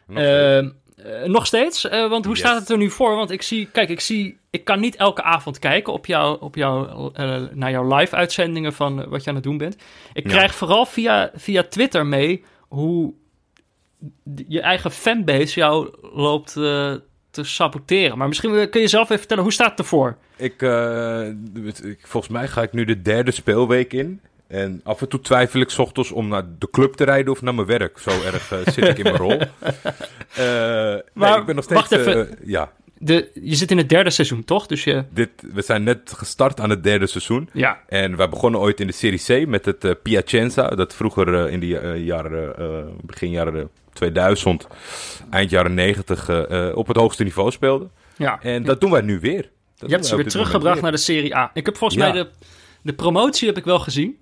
nog 0.08 0.18
steeds. 0.20 0.74
Eh, 0.96 1.24
nog 1.24 1.46
steeds? 1.46 1.88
Eh, 1.90 2.10
want 2.10 2.26
hoe 2.26 2.34
Yes. 2.36 2.44
staat 2.44 2.60
het 2.60 2.70
er 2.70 2.78
nu 2.78 2.90
voor? 2.90 3.16
Want 3.16 3.32
ik 3.32 3.42
zie, 3.42 3.66
kijk, 3.72 3.90
ik 3.90 4.00
zie, 4.00 4.38
ik 4.50 4.64
kan 4.64 4.80
niet 4.80 4.96
elke 4.96 5.22
avond 5.24 5.60
kijken 5.60 5.94
op 5.94 6.06
jou, 6.06 6.42
op 6.42 6.56
jou, 6.56 7.10
naar 7.54 7.72
jouw 7.72 7.96
live-uitzendingen 7.98 8.74
van 8.74 9.02
eh, 9.02 9.08
wat 9.08 9.24
je 9.24 9.30
aan 9.30 9.36
het 9.36 9.44
doen 9.44 9.58
bent. 9.58 9.76
Ik 10.14 10.24
Ja. 10.24 10.30
krijg 10.30 10.56
vooral 10.56 10.86
via, 10.86 11.32
via 11.36 11.64
Twitter 11.64 12.06
mee 12.06 12.44
hoe 12.68 13.14
je 14.48 14.62
eigen 14.62 14.92
fanbase 14.92 15.60
jou 15.60 15.90
loopt 16.02 16.54
te 17.36 17.44
saboteren. 17.44 18.18
Maar 18.18 18.28
misschien 18.28 18.70
kun 18.70 18.82
je 18.82 18.88
zelf 18.88 19.04
even 19.04 19.18
vertellen, 19.18 19.44
hoe 19.44 19.54
staat 19.54 19.70
het 19.70 19.80
ervoor? 19.80 20.16
Ik, 20.36 20.62
eh, 20.62 21.28
ik, 21.84 22.00
volgens 22.02 22.34
mij 22.34 22.48
ga 22.48 22.62
ik 22.62 22.74
nu 22.74 22.86
de 22.86 23.02
derde 23.02 23.32
speelweek 23.32 23.94
in. 23.94 24.20
En 24.48 24.82
af 24.84 25.02
en 25.02 25.10
toe 25.10 25.20
twijfel 25.22 25.60
ik 25.60 25.70
's 25.70 25.78
ochtends 25.80 26.12
om 26.12 26.28
naar 26.28 26.44
de 26.60 26.68
club 26.72 26.94
te 26.94 27.04
rijden 27.04 27.32
of 27.32 27.42
naar 27.42 27.56
mijn 27.56 27.68
werk. 27.68 27.98
Zo 28.00 28.10
erg 28.10 28.52
eh, 28.52 28.60
zit 28.74 28.88
ik 28.88 28.98
in 28.98 29.04
mijn 29.04 29.16
rol. 29.16 29.42
Eh, 30.36 30.44
nee, 30.44 31.02
Maar 31.14 31.40
ik 31.40 31.46
ben 31.46 31.56
nog 31.56 31.64
steeds... 31.64 31.80
wacht 31.80 31.92
even. 31.92 32.30
eh, 32.30 32.36
ja, 32.46 32.72
De, 32.98 33.30
je 33.34 33.56
zit 33.56 33.72
in 33.72 33.78
het 33.78 33.90
derde 33.90 34.10
seizoen, 34.10 34.44
toch? 34.44 34.68
Dus 34.68 34.84
je, 34.84 35.04
dit, 35.10 35.30
we 35.54 35.62
zijn 35.62 35.84
net 35.84 36.14
gestart 36.16 36.60
aan 36.60 36.70
het 36.70 36.84
derde 36.84 37.08
seizoen. 37.08 37.50
ja. 37.54 37.80
En 37.88 38.16
wij 38.18 38.30
begonnen 38.30 38.60
ooit 38.60 38.80
in 38.80 38.88
de 38.88 38.94
Serie 38.94 39.44
C 39.44 39.48
met 39.48 39.66
het 39.66 39.84
eh, 39.84 39.92
Piacenza. 40.04 40.68
Dat 40.68 40.94
vroeger 40.96 41.46
eh, 41.46 41.52
in 41.54 41.60
die 41.60 41.80
eh, 41.80 42.06
jaren, 42.06 42.58
eh, 42.58 42.68
begin 43.02 43.30
jaren 43.30 43.70
2000, 43.96 44.68
eind 45.30 45.50
jaren 45.50 45.74
90 45.74 46.30
eh, 46.30 46.68
eh, 46.70 46.78
op 46.78 46.88
het 46.88 46.98
hoogste 46.98 47.24
niveau 47.24 47.52
speelde. 47.52 47.90
ja. 48.18 48.40
En 48.42 48.64
dat 48.64 48.82
doen 48.82 48.92
wij 48.92 49.02
nu 49.02 49.20
weer. 49.20 49.50
Dat 49.78 49.90
Je 49.90 49.96
hebt 49.96 50.08
ze 50.08 50.16
weer 50.16 50.28
teruggebracht 50.28 50.74
weer. 50.74 50.84
naar 50.84 50.92
de 50.92 50.98
Serie 50.98 51.36
A. 51.36 51.52
Ik 51.54 51.66
heb 51.66 51.78
volgens 51.78 52.00
Ja. 52.02 52.12
mij 52.12 52.22
de, 52.24 52.30
de 52.82 52.94
promotie 52.94 53.48
heb 53.48 53.58
ik 53.58 53.64
wel 53.64 53.80
gezien. 53.80 54.18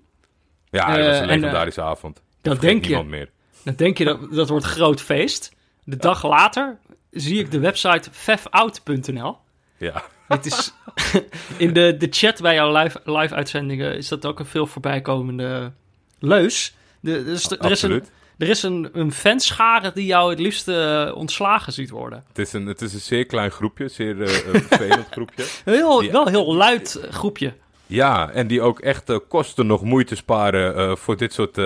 Ja, 0.70 0.86
dat 0.96 0.96
was 1.06 1.06
Eh, 1.06 1.14
een 1.14 1.20
en, 1.22 1.26
legendarische 1.40 1.82
avond. 1.82 2.22
Dan 2.42 2.56
Vergeet 2.56 2.70
denk 2.82 2.84
je, 2.98 3.04
meer. 3.04 3.30
dan 3.64 3.74
denk 3.74 3.98
je 3.98 4.04
dat 4.04 4.32
dat 4.32 4.48
wordt 4.48 4.64
groot 4.64 5.00
feest. 5.00 5.52
De 5.84 5.96
dag 5.96 6.24
later 6.26 6.78
zie 7.10 7.38
ik 7.38 7.50
de 7.50 7.58
website 7.58 8.08
fefout.nl. 8.12 9.36
Ja. 9.76 10.02
Dit 10.28 10.46
is 10.46 10.74
in 11.56 11.72
de, 11.72 11.96
de 11.98 12.06
chat 12.10 12.40
bij 12.40 12.54
jouw 12.54 12.76
live, 12.76 13.00
live 13.04 13.34
uitzendingen 13.34 13.96
is 13.96 14.08
dat 14.08 14.26
ook 14.26 14.38
een 14.38 14.46
veel 14.46 14.66
voorbijkomende 14.66 15.72
leus. 16.18 16.74
De, 17.00 17.12
er 17.12 17.28
is, 17.28 17.50
er 17.50 17.70
is, 17.70 17.82
een. 17.82 18.04
Er 18.38 18.48
is 18.48 18.62
een, 18.62 18.88
een 18.92 19.12
fanschare 19.12 19.90
die 19.94 20.06
jou 20.06 20.30
het 20.30 20.38
liefst 20.38 20.68
eh, 20.68 21.10
ontslagen 21.14 21.72
ziet 21.72 21.90
worden. 21.90 22.24
Het 22.28 22.38
is, 22.38 22.52
een, 22.52 22.66
het 22.66 22.80
is 22.82 22.94
een 22.94 23.00
zeer 23.00 23.26
klein 23.26 23.50
groepje, 23.50 23.88
zeer 23.88 24.22
eh, 24.22 24.28
vervelend 24.68 25.06
groepje. 25.10 25.44
Heel, 25.64 25.98
Die- 26.00 26.10
wel 26.10 26.26
een 26.26 26.32
heel 26.32 26.54
luid 26.54 27.00
groepje. 27.10 27.52
Ja, 27.86 28.30
en 28.30 28.46
die 28.46 28.60
ook 28.62 28.80
echt 28.80 29.12
kosten 29.28 29.66
nog 29.66 29.82
moeite 29.82 30.16
sparen 30.16 30.98
voor 30.98 31.16
dit 31.16 31.32
soort 31.32 31.58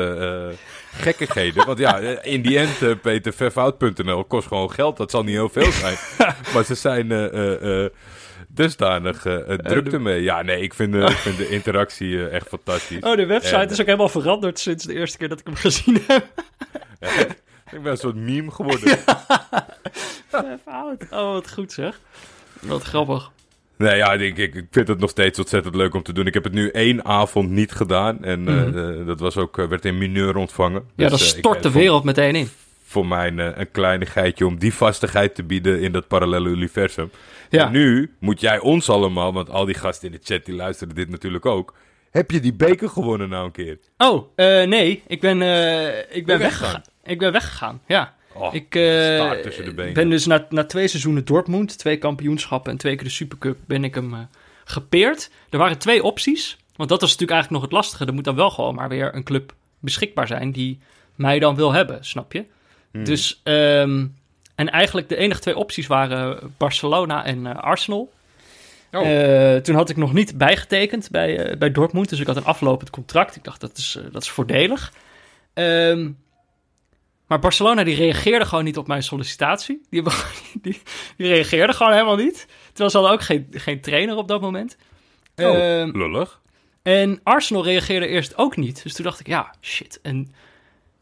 gekkigheden. 0.93 1.67
Want 1.67 1.79
ja, 1.79 1.99
in 2.23 2.43
die 2.43 2.59
end, 2.59 2.83
uh, 2.83 2.95
Peter, 3.03 3.33
verfout.nl 3.33 4.25
kost 4.25 4.47
gewoon 4.47 4.71
geld. 4.73 4.97
Dat 4.97 5.11
zal 5.11 5.23
niet 5.23 5.35
heel 5.35 5.49
veel 5.49 5.73
zijn. 5.73 5.97
maar 6.55 6.65
ze 6.65 6.75
zijn 6.75 7.11
dusdanig 8.63 9.25
eh, 9.27 9.35
druk 9.57 9.85
de- 9.85 9.91
ermee. 9.91 10.23
Ja, 10.23 10.43
nee, 10.43 10.61
ik 10.63 10.75
vind, 10.75 10.93
de- 10.93 10.99
ik 11.17 11.17
vind 11.17 11.37
de 11.37 11.49
interactie 11.49 12.17
eh, 12.27 12.35
echt 12.35 12.49
fantastisch. 12.49 13.01
Oh, 13.03 13.17
de 13.17 13.27
website 13.27 13.57
En- 13.57 13.71
is 13.71 13.81
ook 13.81 13.87
helemaal 13.87 14.09
veranderd 14.09 14.59
sinds 14.59 14.85
de 14.85 14.95
eerste 14.95 15.19
keer 15.19 15.29
dat 15.29 15.39
ik 15.41 15.47
hem 15.47 15.55
gezien 15.55 16.03
heb. 16.07 16.27
Ik 17.73 17.83
ben 17.83 17.93
een 17.93 17.99
soort 17.99 18.17
meme 18.17 18.51
geworden. 18.51 18.99
Fout. 20.65 21.03
Oh, 21.11 21.33
wat 21.33 21.53
goed 21.53 21.73
zeg. 21.73 22.01
Wat 22.61 22.83
grappig. 22.83 23.31
Nee, 23.77 23.97
ja, 23.97 24.13
ik, 24.13 24.37
ik, 24.39 24.65
vind 24.71 24.89
het 24.89 24.99
nog 24.99 25.11
steeds 25.11 25.39
ontzettend 25.39 25.75
leuk 25.75 25.95
om 25.95 26.03
te 26.03 26.13
doen. 26.13 26.27
Ik 26.27 26.35
heb 26.35 26.45
het 26.45 26.53
nu 26.53 26.69
één 26.71 27.05
avond 27.05 27.51
niet 27.51 27.73
gedaan. 27.73 28.25
En 28.25 28.49
eh, 28.49 28.55
Mhm. 28.55 29.05
dat 29.07 29.21
was 29.21 29.37
ook, 29.37 29.57
werd 29.57 29.85
in 29.85 29.99
mineur 29.99 30.37
ontvangen. 30.37 30.83
Ja, 30.97 31.09
Dus, 31.09 31.29
stort 31.29 31.63
de 31.63 31.71
wereld 31.71 32.05
meteen 32.05 32.35
in. 32.35 32.49
Voor 32.89 33.07
mij 33.07 33.27
een, 33.27 33.61
een 33.61 33.71
kleinigheidje 33.71 34.47
om 34.47 34.59
die 34.59 34.75
vastigheid 34.75 35.35
te 35.35 35.43
bieden 35.43 35.81
in 35.81 35.93
dat 35.93 36.09
parallele 36.09 36.49
universum. 36.49 37.11
Ja. 37.51 37.67
En 37.67 37.73
nu 37.73 38.15
moet 38.19 38.41
jij 38.41 38.59
ons 38.59 38.91
allemaal, 38.91 39.33
want 39.33 39.51
al 39.51 39.65
die 39.65 39.75
gasten 39.75 40.13
in 40.13 40.19
de 40.21 40.35
chat 40.35 40.45
die 40.45 40.55
luisteren 40.55 40.95
dit 40.95 41.09
natuurlijk 41.09 41.47
ook. 41.47 41.75
Heb 42.11 42.31
je 42.31 42.41
die 42.41 42.55
beker 42.55 42.89
gewonnen 42.89 43.29
nou 43.29 43.45
een 43.45 43.53
keer? 43.53 43.79
Oh, 43.97 44.29
eh, 44.35 44.67
nee. 44.67 45.03
Ik 45.07 45.21
ben, 45.21 45.43
eh, 45.43 46.17
ik 46.17 46.27
ben 46.27 46.39
weggegaan. 46.39 46.83
Ik 47.03 47.19
ben 47.19 47.33
weggegaan, 47.33 47.81
ja. 47.87 48.17
Oh, 48.39 48.55
ik 48.55 48.75
eh, 48.75 48.83
staart 48.83 49.43
tussen 49.43 49.65
de 49.65 49.75
benen. 49.75 49.93
ben 49.93 50.11
dus 50.11 50.27
na, 50.27 50.47
na 50.49 50.65
twee 50.65 50.89
seizoenen 50.89 51.25
Dortmund, 51.25 51.79
twee 51.79 51.99
kampioenschappen 51.99 52.73
en 52.73 52.79
twee 52.79 52.95
keer 52.95 53.05
de 53.05 53.11
Supercup, 53.11 53.59
ben 53.67 53.85
ik 53.85 53.95
hem 53.95 54.15
eh, 54.15 54.21
gepeerd. 54.65 55.31
Er 55.51 55.59
waren 55.59 55.79
twee 55.79 56.03
opties. 56.03 56.57
Want 56.77 56.89
dat 56.89 57.03
is 57.03 57.11
natuurlijk 57.11 57.33
eigenlijk 57.41 57.51
nog 57.51 57.63
het 57.63 57.73
lastige. 57.73 58.07
Er 58.07 58.15
moet 58.15 58.25
dan 58.25 58.35
wel 58.35 58.51
gewoon 58.51 58.75
maar 58.75 58.89
weer 58.89 59.15
een 59.15 59.25
club 59.25 59.55
beschikbaar 59.79 60.27
zijn 60.27 60.53
die 60.53 60.79
mij 61.15 61.39
dan 61.39 61.57
wil 61.57 61.73
hebben, 61.73 62.05
snap 62.05 62.33
je? 62.33 62.45
Hmm. 62.93 63.05
Dus, 63.05 63.41
ehm, 63.45 64.07
en 64.55 64.71
eigenlijk 64.71 65.09
de 65.09 65.17
enige 65.17 65.41
twee 65.41 65.57
opties 65.57 65.87
waren 65.87 66.55
Barcelona 66.57 67.25
en 67.25 67.47
eh, 67.47 67.57
Arsenal. 67.57 68.13
Oh. 68.93 69.07
Eh, 69.55 69.61
toen 69.63 69.75
had 69.75 69.91
ik 69.91 69.97
nog 69.97 70.13
niet 70.13 70.39
bijgetekend 70.39 71.11
bij, 71.11 71.39
eh, 71.39 71.57
bij 71.59 71.73
Dortmund, 71.73 72.09
dus 72.09 72.21
ik 72.21 72.27
had 72.27 72.37
een 72.37 72.45
aflopend 72.45 72.91
contract. 72.91 73.37
Ik 73.37 73.45
dacht, 73.45 73.61
dat 73.61 73.77
is, 73.77 73.99
dat 74.13 74.23
is 74.23 74.31
voordelig. 74.31 74.93
Ehm, 75.55 76.11
maar 77.27 77.39
Barcelona 77.39 77.85
die 77.85 77.97
reageerde 77.97 78.45
gewoon 78.45 78.65
niet 78.65 78.77
op 78.77 78.87
mijn 78.87 79.03
sollicitatie. 79.03 79.81
Die, 79.91 80.03
hebben, 80.03 80.13
gewoon- 80.21 80.61
die, 80.63 80.83
die 81.17 81.27
reageerde 81.29 81.73
gewoon 81.73 81.93
helemaal 81.93 82.17
niet. 82.17 82.47
Terwijl 82.67 82.91
ze 82.91 82.97
hadden 82.97 83.15
ook 83.15 83.23
geen, 83.23 83.47
geen 83.51 83.81
trainer 83.81 84.17
op 84.17 84.29
dat 84.29 84.41
moment. 84.41 84.77
Oh, 85.37 85.45
Ehm, 85.57 85.91
lullig. 85.99 86.41
en 86.83 87.21
Arsenal 87.23 87.65
reageerde 87.65 88.07
eerst 88.07 88.37
ook 88.37 88.57
niet. 88.57 88.83
Dus 88.83 88.95
toen 88.95 89.05
dacht 89.05 89.21
ik, 89.21 89.27
ja, 89.27 89.55
shit. 89.61 89.99
En 90.03 90.35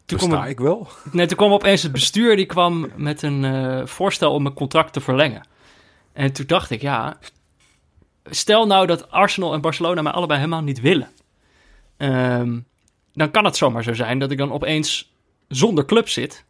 toen 0.07 0.29
kwam, 0.29 0.43
ik 0.43 0.59
wel. 0.59 0.87
nee, 1.11 1.25
toen 1.25 1.37
kwam 1.37 1.51
opeens 1.51 1.83
het 1.83 1.91
bestuur, 1.91 2.35
die 2.35 2.45
kwam 2.45 2.91
met 2.95 3.21
een 3.21 3.43
eh, 3.45 3.85
voorstel 3.85 4.33
om 4.33 4.41
mijn 4.43 4.55
contract 4.55 4.93
te 4.93 5.01
verlengen. 5.01 5.47
En 6.13 6.33
toen 6.33 6.45
dacht 6.45 6.69
ik, 6.69 6.81
ja, 6.81 7.17
stel 8.23 8.67
nou 8.67 8.87
dat 8.87 9.11
Arsenal 9.11 9.53
en 9.53 9.61
Barcelona 9.61 10.01
mij 10.01 10.11
allebei 10.11 10.39
helemaal 10.39 10.61
niet 10.61 10.81
willen. 10.81 11.09
Ehm, 11.97 12.59
dan 13.13 13.31
kan 13.31 13.45
het 13.45 13.57
zomaar 13.57 13.83
zo 13.83 13.93
zijn 13.93 14.19
dat 14.19 14.31
ik 14.31 14.37
dan 14.37 14.51
opeens 14.51 15.13
zonder 15.47 15.85
club 15.85 16.09
zit. 16.09 16.45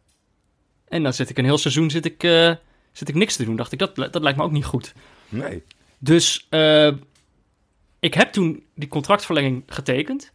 En 0.88 1.02
dan 1.02 1.12
zit 1.12 1.30
ik 1.30 1.38
een 1.38 1.44
heel 1.44 1.58
seizoen 1.58 1.90
zit 1.90 2.04
ik, 2.04 2.22
eh, 2.22 2.54
zit 2.92 3.08
ik 3.08 3.14
niks 3.14 3.36
te 3.36 3.44
doen. 3.44 3.56
Dacht 3.56 3.72
ik, 3.72 3.78
dat, 3.78 3.96
dat 3.96 4.22
lijkt 4.22 4.38
me 4.38 4.44
ook 4.44 4.50
niet 4.50 4.64
goed. 4.64 4.94
Nee. 5.28 5.62
Dus 5.98 6.46
eh, 6.48 6.92
ik 8.00 8.14
heb 8.14 8.32
toen 8.32 8.64
die 8.74 8.88
contractverlenging 8.88 9.62
getekend. 9.66 10.32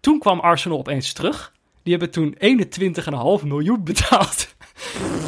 Toen 0.00 0.18
kwam 0.18 0.40
Arsenal 0.40 0.78
opeens 0.78 1.12
terug. 1.12 1.53
Die 1.84 1.96
hebben 1.96 2.10
toen 2.10 2.36
21,5 3.40 3.46
miljoen 3.46 3.84
betaald. 3.84 4.54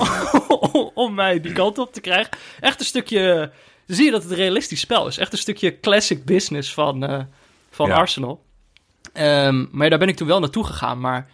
om 0.95 1.14
mij 1.14 1.40
die 1.40 1.53
kant 1.53 1.79
op 1.79 1.92
te 1.92 2.01
krijgen. 2.01 2.33
Echt 2.61 2.81
een 2.81 2.87
stukje. 2.87 3.51
Zie 3.87 4.05
je 4.05 4.11
dat 4.11 4.23
het 4.23 4.31
een 4.31 4.37
realistisch 4.37 4.81
spel 4.81 5.07
is? 5.07 5.19
Echt 5.19 5.33
een 5.33 5.38
stukje 5.38 5.81
classic 5.81 6.25
business 6.25 6.75
van, 6.75 7.05
eh, 7.07 7.21
van 7.71 7.88
Ja. 7.88 7.95
Arsenal. 7.95 8.42
Ehm, 9.12 9.64
maar 9.71 9.90
daar 9.90 9.99
ben 9.99 10.09
ik 10.09 10.16
toen 10.16 10.27
wel 10.27 10.40
naartoe 10.40 10.64
gegaan. 10.64 11.01
Maar. 11.01 11.29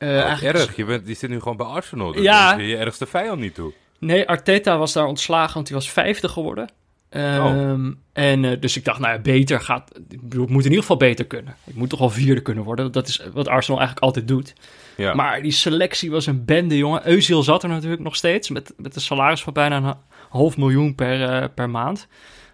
Oh, 0.00 0.08
eigenlijk- 0.08 0.56
erg. 0.58 0.76
Je, 0.76 0.84
bent, 0.84 1.08
je 1.08 1.14
zit 1.14 1.30
nu 1.30 1.38
gewoon 1.40 1.56
bij 1.56 1.66
Arsenal. 1.66 2.12
Dat 2.12 2.22
Ja. 2.22 2.56
is 2.56 2.68
je 2.68 2.76
ergste 2.76 3.06
vijand 3.06 3.40
niet 3.40 3.54
toe. 3.54 3.72
Nee, 3.98 4.28
Arteta 4.28 4.78
was 4.78 4.92
daar 4.92 5.06
ontslagen, 5.06 5.54
want 5.54 5.68
hij 5.68 5.76
was 5.76 5.90
vijfde 5.90 6.28
geworden. 6.28 6.68
Ehm, 7.16 7.92
En 8.12 8.44
eh, 8.44 8.60
dus 8.60 8.76
ik 8.76 8.84
dacht, 8.84 8.98
nou 8.98 9.12
ja, 9.12 9.20
beter 9.20 9.60
gaat. 9.60 9.90
Ik 10.08 10.28
bedoel, 10.28 10.44
ik 10.44 10.50
moet 10.50 10.64
in 10.64 10.70
ieder 10.70 10.80
geval 10.80 10.96
beter 10.96 11.26
kunnen. 11.26 11.56
Ik 11.64 11.74
moet 11.74 11.90
toch 11.90 11.98
wel 11.98 12.10
vierde 12.10 12.40
kunnen 12.40 12.64
worden. 12.64 12.92
Dat 12.92 13.08
is 13.08 13.22
wat 13.32 13.48
Arsenal 13.48 13.78
eigenlijk 13.80 14.06
altijd 14.06 14.28
doet. 14.28 14.54
Ja. 14.96 15.14
Maar 15.14 15.42
die 15.42 15.52
selectie 15.52 16.10
was 16.10 16.26
een 16.26 16.44
bende, 16.44 16.76
jongen. 16.76 17.08
Eusiel 17.08 17.42
zat 17.42 17.62
er 17.62 17.68
natuurlijk 17.68 18.02
nog 18.02 18.16
steeds. 18.16 18.50
Met, 18.50 18.72
met 18.76 18.94
een 18.94 19.00
salaris 19.00 19.42
van 19.42 19.52
bijna 19.52 19.76
een 19.76 19.94
half 20.28 20.56
miljoen 20.56 20.94
per, 20.94 21.22
eh, 21.22 21.48
per 21.54 21.70
maand. 21.70 22.08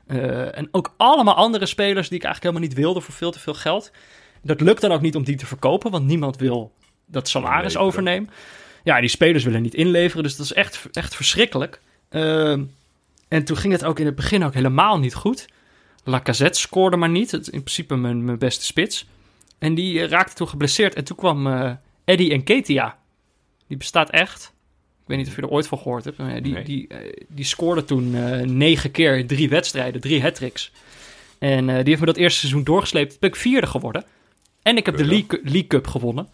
Eh, 0.07 0.59
en 0.59 0.69
ook 0.71 0.95
allemaal 0.97 1.35
andere 1.35 1.67
spelers 1.67 2.09
die 2.09 2.19
ik 2.19 2.25
eigenlijk 2.25 2.55
helemaal 2.55 2.75
niet 2.75 2.85
wilde 2.85 3.01
voor 3.01 3.15
veel 3.15 3.31
te 3.31 3.41
veel 3.41 3.55
geld. 3.55 3.93
Dat 4.43 4.61
lukt 4.61 4.81
dan 4.81 4.93
ook 4.93 5.01
niet 5.01 5.17
om 5.17 5.25
die 5.25 5.37
te 5.37 5.47
verkopen, 5.47 5.91
want 5.91 6.07
niemand 6.07 6.37
wil 6.37 6.73
dat 7.07 7.29
salaris 7.29 7.77
overnemen. 7.77 8.31
Ja, 8.85 9.01
die 9.01 9.09
spelers 9.09 9.45
willen 9.45 9.63
niet 9.63 9.75
inleveren, 9.75 10.23
dus 10.23 10.37
dat 10.37 10.47
is 10.47 10.53
echt, 10.53 10.87
echt 10.93 11.17
verschrikkelijk. 11.17 11.81
En 13.33 13.45
toen 13.45 13.57
ging 13.57 13.73
het 13.73 13.85
ook 13.85 13.99
in 13.99 14.07
het 14.07 14.15
begin 14.15 14.45
ook 14.45 14.55
helemaal 14.55 14.99
niet 14.99 15.15
goed. 15.15 15.47
Lacazette 16.05 16.61
scoorde 16.61 16.97
maar 16.97 17.09
niet. 17.09 17.31
Het, 17.31 17.47
in 17.49 17.63
principe 17.63 17.97
mijn, 17.97 18.25
mijn 18.25 18.39
beste 18.39 18.65
spits. 18.65 19.07
En 19.59 19.75
die 19.75 20.01
eh, 20.01 20.09
raakte 20.09 20.35
toen 20.35 20.49
geblesseerd. 20.49 20.95
En 20.95 21.05
toen 21.05 21.17
kwam 21.17 21.47
eh 21.47 21.73
Eddie 22.05 22.37
Nketiah. 22.37 22.93
Die 23.67 23.77
bestaat 23.77 24.11
echt. 24.11 24.53
Ik 25.03 25.09
weet 25.09 25.19
niet 25.19 25.27
of 25.29 25.37
je 25.37 25.43
er 25.43 25.49
ooit 25.49 25.67
van 25.67 25.79
gehoord 25.79 26.05
hebt. 26.05 26.17
maar 26.19 26.43
die, 26.43 26.53
Nee. 26.53 26.65
die, 26.65 26.89
eh, 26.89 27.13
die 27.29 27.45
scoorde 27.45 27.85
toen 27.85 28.11
negen 28.57 28.91
keer 28.91 29.19
in 29.19 29.27
drie 29.27 29.49
wedstrijden. 29.49 30.01
Drie 30.01 30.23
hat-tricks. 30.23 30.73
En 31.39 31.67
die 31.67 31.75
heeft 31.75 32.01
me 32.01 32.07
dat 32.07 32.17
eerste 32.17 32.39
seizoen 32.39 32.65
doorgesleept. 32.65 33.11
Toen 33.11 33.19
ben 33.21 33.29
ik 33.31 33.37
vierde 33.37 33.67
geworden. 33.67 34.05
En 34.63 34.77
ik 34.77 34.87
heb 34.87 34.97
de. 34.97 35.05
League, 35.05 35.41
League 35.43 35.67
Cup 35.67 35.87
gewonnen. 35.87 36.29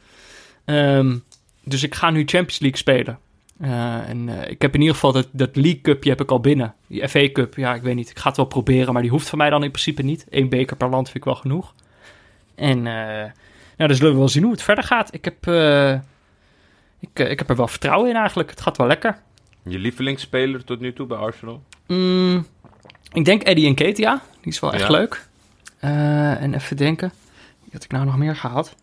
Ehm, 0.65 1.19
dus 1.65 1.83
ik 1.83 1.95
ga 1.95 2.11
nu 2.11 2.19
Champions 2.19 2.59
League 2.59 2.79
spelen. 2.79 3.19
Eh, 3.59 4.09
en 4.09 4.29
eh, 4.29 4.51
ik 4.51 4.63
heb 4.63 4.75
in 4.75 4.81
ieder 4.81 4.95
geval 4.95 5.13
dat, 5.13 5.29
dat 5.33 5.57
League 5.57 5.81
Cupje 5.81 6.11
heb 6.11 6.21
ik 6.21 6.31
al 6.31 6.41
binnen. 6.41 6.75
Die 6.87 7.09
FA 7.09 7.29
Cup, 7.33 7.57
ja, 7.57 7.75
ik 7.75 7.83
weet 7.83 7.95
niet. 7.95 8.11
Ik 8.11 8.19
ga 8.19 8.29
het 8.29 8.37
wel 8.37 8.47
proberen, 8.47 8.93
maar 8.93 9.03
die 9.03 9.11
hoeft 9.11 9.29
van 9.29 9.39
mij 9.39 9.51
dan 9.51 9.63
in 9.63 9.71
principe 9.71 10.03
niet. 10.03 10.27
Eén 10.31 10.49
beker 10.49 10.77
per 10.77 10.89
land 10.89 11.05
vind 11.07 11.17
ik 11.19 11.25
wel 11.25 11.35
genoeg. 11.35 11.75
En 12.55 12.87
eh 12.87 13.31
nou, 13.77 13.89
dus 13.91 13.97
zullen 13.99 14.13
we 14.13 14.19
wel 14.19 14.29
zien 14.29 14.43
hoe 14.43 14.53
het 14.53 14.63
verder 14.63 14.85
gaat. 14.85 15.15
Ik 15.15 15.25
heb, 15.25 15.47
ik, 17.01 17.19
ik 17.31 17.39
heb 17.39 17.51
er 17.51 17.57
wel 17.57 17.69
vertrouwen 17.69 18.11
in 18.11 18.17
eigenlijk. 18.17 18.51
Het 18.51 18.61
gaat 18.61 18.77
wel 18.77 18.87
lekker. 18.87 19.19
Je 19.63 19.79
lievelingsspeler 19.79 20.65
tot 20.65 20.81
nu 20.81 20.93
toe 20.93 21.07
bij 21.07 21.19
Arsenal? 21.19 21.63
Mm, 21.87 22.47
ik 23.13 23.25
denk 23.25 23.43
Eddie 23.43 23.71
Nketiah. 23.71 24.19
Die 24.41 24.53
is 24.53 24.61
wel 24.61 24.73
echt 24.73 24.83
Ja. 24.87 24.91
leuk. 24.91 25.27
En 25.81 26.55
even 26.55 26.77
denken. 26.77 27.13
Wie 27.61 27.71
had 27.73 27.85
ik 27.85 27.91
nou 27.91 28.05
nog 28.05 28.17
meer 28.17 28.37
gehaald? 28.37 28.75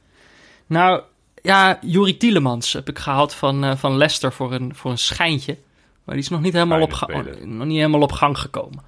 Nou, 0.65 1.01
ja, 1.45 1.79
Juri 1.81 2.17
Tielemans 2.17 2.73
heb 2.73 2.89
ik 2.89 2.99
gehaald 2.99 3.33
van, 3.33 3.63
eh, 3.63 3.75
van 3.75 3.97
Leicester 3.97 4.33
voor 4.33 4.53
een, 4.53 4.75
voor 4.75 4.91
een 4.91 4.97
schijntje. 4.97 5.57
Maar 6.03 6.15
die 6.15 6.23
is 6.23 6.29
nog 6.29 6.41
niet 6.41 6.53
helemaal, 6.53 6.81
op, 6.81 6.93
ga- 6.93 7.05
speler. 7.05 7.47
nog 7.47 7.65
niet 7.67 7.77
helemaal 7.77 8.01
op 8.01 8.11
gang 8.11 8.37
gekomen. 8.37 8.83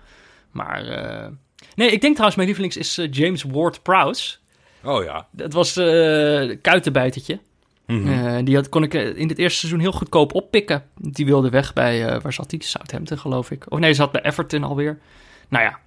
Maar, 0.51 0.85
eh, 0.87 1.27
nee, 1.75 1.91
ik 1.91 2.01
denk 2.01 2.11
trouwens 2.13 2.35
mijn 2.35 2.47
lievelings 2.47 2.77
is 2.77 2.97
eh, 2.97 3.07
James 3.11 3.43
Ward-Prowse. 3.43 4.35
Oh 4.83 5.03
ja. 5.03 5.27
Dat 5.31 5.53
was 5.53 5.77
eh 5.77 6.57
kuitenbijtertje. 6.61 7.39
Mhm. 7.85 8.43
Die 8.43 8.55
had, 8.55 8.69
kon 8.69 8.83
ik 8.83 8.93
in 8.93 9.27
het 9.29 9.37
eerste 9.37 9.59
seizoen 9.59 9.79
heel 9.81 9.91
goedkoop 9.91 10.33
oppikken. 10.33 10.83
Die 10.95 11.25
wilde 11.25 11.49
weg 11.49 11.73
bij, 11.73 12.21
waar 12.21 12.33
zat 12.33 12.51
hij? 12.51 12.59
Southampton 12.63 13.17
geloof 13.19 13.51
ik. 13.51 13.71
Of 13.71 13.79
nee, 13.79 13.89
ze 13.89 13.95
zat 13.95 14.11
bij 14.11 14.21
Everton 14.23 14.63
alweer. 14.63 14.99
Nou 15.47 15.63
ja. 15.63 15.79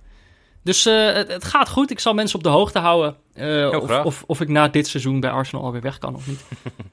Dus 0.63 0.87
eh, 0.87 1.13
het, 1.13 1.29
het 1.29 1.45
gaat 1.45 1.69
goed. 1.69 1.91
Ik 1.91 2.01
zal 2.01 2.15
mensen 2.15 2.37
op 2.39 2.43
de 2.45 2.49
hoogte 2.49 2.79
houden. 2.79 3.17
eh, 3.35 3.69
of, 3.83 4.05
of, 4.05 4.23
of 4.27 4.41
ik 4.41 4.49
na 4.49 4.69
dit 4.69 4.87
seizoen 4.87 5.21
bij 5.21 5.31
Arsenal 5.31 5.65
alweer 5.65 5.81
weg 5.81 5.99
kan 5.99 6.15
of 6.15 6.27
niet. 6.27 6.45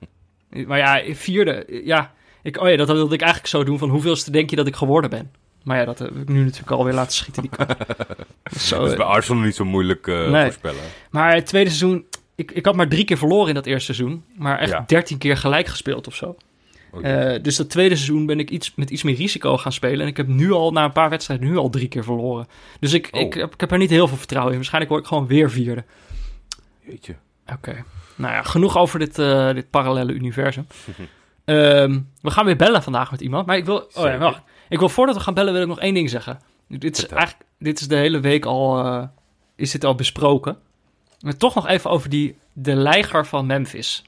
maar 0.68 0.78
ja, 0.78 1.14
vierde. 1.16 1.82
Ja, 1.84 2.14
ik, 2.44 2.62
oh 2.62 2.70
ja, 2.70 2.76
dat 2.76 2.88
wilde 2.88 3.14
ik 3.14 3.22
eigenlijk 3.22 3.52
zo 3.52 3.64
doen. 3.64 3.78
Van 3.78 3.90
hoeveelste 3.90 4.32
denk 4.32 4.50
je 4.50 4.56
dat 4.56 4.68
ik 4.68 4.76
geworden 4.76 5.10
ben? 5.10 5.32
Maar 5.64 5.78
ja, 5.78 5.86
dat 5.86 6.00
heb 6.00 6.16
ik 6.16 6.28
nu 6.30 6.44
natuurlijk 6.44 6.72
alweer 6.72 6.94
laten 6.94 7.12
schieten. 7.14 7.42
Die 7.42 7.52
zo, 8.60 8.78
Dat 8.78 8.86
is 8.86 8.92
eh, 8.92 8.98
bij 8.98 9.06
Arsenal 9.06 9.42
niet 9.44 9.56
zo 9.56 9.66
moeilijk 9.66 10.08
eh, 10.08 10.30
Nee. 10.30 10.44
voorspellen. 10.44 10.82
maar 11.10 11.34
het 11.34 11.46
tweede 11.46 11.70
seizoen, 11.70 12.06
ik, 12.36 12.52
ik 12.52 12.66
had 12.66 12.76
maar 12.76 12.88
drie 12.88 13.04
keer 13.06 13.18
verloren 13.18 13.48
in 13.48 13.54
dat 13.54 13.66
eerste 13.66 13.94
seizoen. 13.94 14.24
Maar 14.36 14.60
echt 14.60 14.72
Ja. 14.72 14.84
dertien 14.88 15.18
keer 15.18 15.38
gelijk 15.38 15.68
gespeeld 15.68 16.08
of 16.08 16.16
zo. 16.16 16.36
Oh, 16.92 17.06
Eh, 17.06 17.44
dus 17.44 17.56
dat 17.56 17.70
tweede 17.70 17.96
seizoen 17.96 18.26
ben 18.26 18.40
ik 18.40 18.50
iets, 18.50 18.76
met 18.76 18.90
iets 18.90 19.04
meer 19.04 19.16
risico 19.16 19.58
gaan 19.58 19.72
spelen. 19.72 20.02
En 20.02 20.08
ik 20.08 20.18
heb 20.18 20.28
nu 20.28 20.52
al, 20.52 20.72
na 20.72 20.84
een 20.84 20.92
paar 20.92 21.10
wedstrijden, 21.10 21.48
nu 21.48 21.58
al 21.58 21.70
drie 21.70 21.88
keer 21.88 22.04
verloren. 22.04 22.48
Dus 22.80 22.94
ik, 22.94 23.10
Oh. 23.12 23.22
ik, 23.22 23.34
heb, 23.34 23.54
ik 23.54 23.60
heb 23.60 23.72
er 23.72 23.78
niet 23.78 23.90
heel 23.90 24.08
veel 24.08 24.18
vertrouwen 24.18 24.52
in. 24.52 24.58
Waarschijnlijk 24.58 24.92
word 24.94 25.04
ik 25.04 25.10
gewoon 25.10 25.28
weer 25.28 25.52
vierde. 25.52 25.84
Jeetje. 26.86 27.16
Oké. 27.54 27.84
Nou 28.16 28.34
ja, 28.34 28.42
genoeg 28.44 28.78
over 28.78 29.00
dit, 29.00 29.20
eh, 29.20 29.54
dit 29.54 29.70
parallele 29.70 30.14
universum. 30.14 30.68
Ehm, 31.46 32.00
we 32.22 32.32
gaan 32.32 32.46
weer 32.46 32.56
bellen 32.56 32.84
vandaag 32.84 33.12
met 33.12 33.22
iemand. 33.22 33.46
Maar 33.46 33.58
ik 33.58 33.66
wil, 33.66 33.78
oh 33.78 34.06
ja, 34.06 34.18
wacht. 34.18 34.42
Ik 34.70 34.80
wil 34.80 34.90
voordat 34.90 35.16
we 35.16 35.22
gaan 35.22 35.34
bellen, 35.34 35.54
wil 35.54 35.62
ik 35.62 35.68
nog 35.68 35.80
één 35.80 35.94
ding 35.94 36.10
zeggen. 36.10 36.40
Dit 36.68 36.98
is 36.98 37.08
eigenlijk, 37.08 37.50
dit 37.60 37.80
is 37.80 37.88
de 37.88 37.96
hele 37.96 38.20
week 38.20 38.46
al, 38.46 38.86
eh, 38.86 39.04
is 39.56 39.72
dit 39.72 39.84
al 39.86 39.96
besproken. 39.96 40.58
Maar 41.20 41.38
toch 41.38 41.56
nog 41.56 41.68
even 41.68 41.90
over 41.90 42.10
die, 42.10 42.36
de 42.54 42.76
leiger 42.76 43.26
van 43.26 43.46
Memphis. 43.46 44.04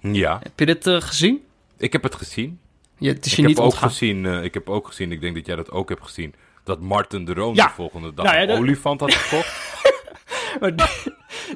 Ja, 0.00 0.38
Heb 0.42 0.58
je 0.58 0.66
dit 0.66 0.88
gezien? 1.04 1.42
Ik 1.80 1.92
heb 1.92 2.02
het 2.02 2.14
gezien. 2.14 2.60
Je, 2.98 3.08
het 3.08 3.24
is 3.26 3.30
Ik 3.32 3.36
je 3.36 3.42
heb, 3.42 3.50
niet 3.50 3.60
ook 3.60 3.74
gezien 3.74 4.26
eh, 4.26 4.42
ik 4.44 4.54
heb 4.54 4.68
ook 4.68 4.86
gezien, 4.86 5.12
ik 5.12 5.20
denk 5.20 5.34
dat 5.34 5.46
jij 5.46 5.56
dat 5.56 5.70
ook 5.70 5.88
hebt 5.88 6.02
gezien, 6.02 6.34
dat 6.64 6.80
Martin 6.80 7.24
de 7.24 7.34
Roon 7.34 7.54
Ja. 7.54 7.66
de 7.66 7.72
volgende 7.72 8.14
dag 8.14 8.24
Nou 8.24 8.36
ja, 8.36 8.42
een 8.42 8.48
dat- 8.48 8.58
olifant 8.58 9.00
had 9.00 9.14
gekocht. 9.14 9.78
Maar 10.60 10.72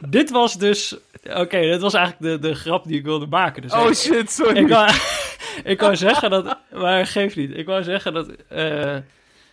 dit 0.09 0.31
was 0.31 0.59
dus... 0.59 0.97
Oké, 1.35 1.61
dit 1.61 1.81
was 1.81 1.95
eigenlijk 1.95 2.43
de, 2.43 2.49
de 2.49 2.55
grap 2.55 2.85
die 2.87 2.99
ik 2.99 3.05
wilde 3.05 3.27
maken. 3.27 3.63
Dus 3.63 3.73
ik- 3.73 3.95
shit, 3.95 4.31
sorry. 4.31 4.57
ik, 4.57 4.69
wou, 4.69 4.91
ik 5.73 5.81
wou 5.81 5.97
zeggen 5.97 6.31
dat... 6.31 6.59
Maar 6.73 7.07
geef 7.07 7.37
niet. 7.37 7.57
Ik 7.57 7.67
wou 7.67 7.83
zeggen 7.83 8.13
dat... 8.15 8.29
eh, 8.49 8.97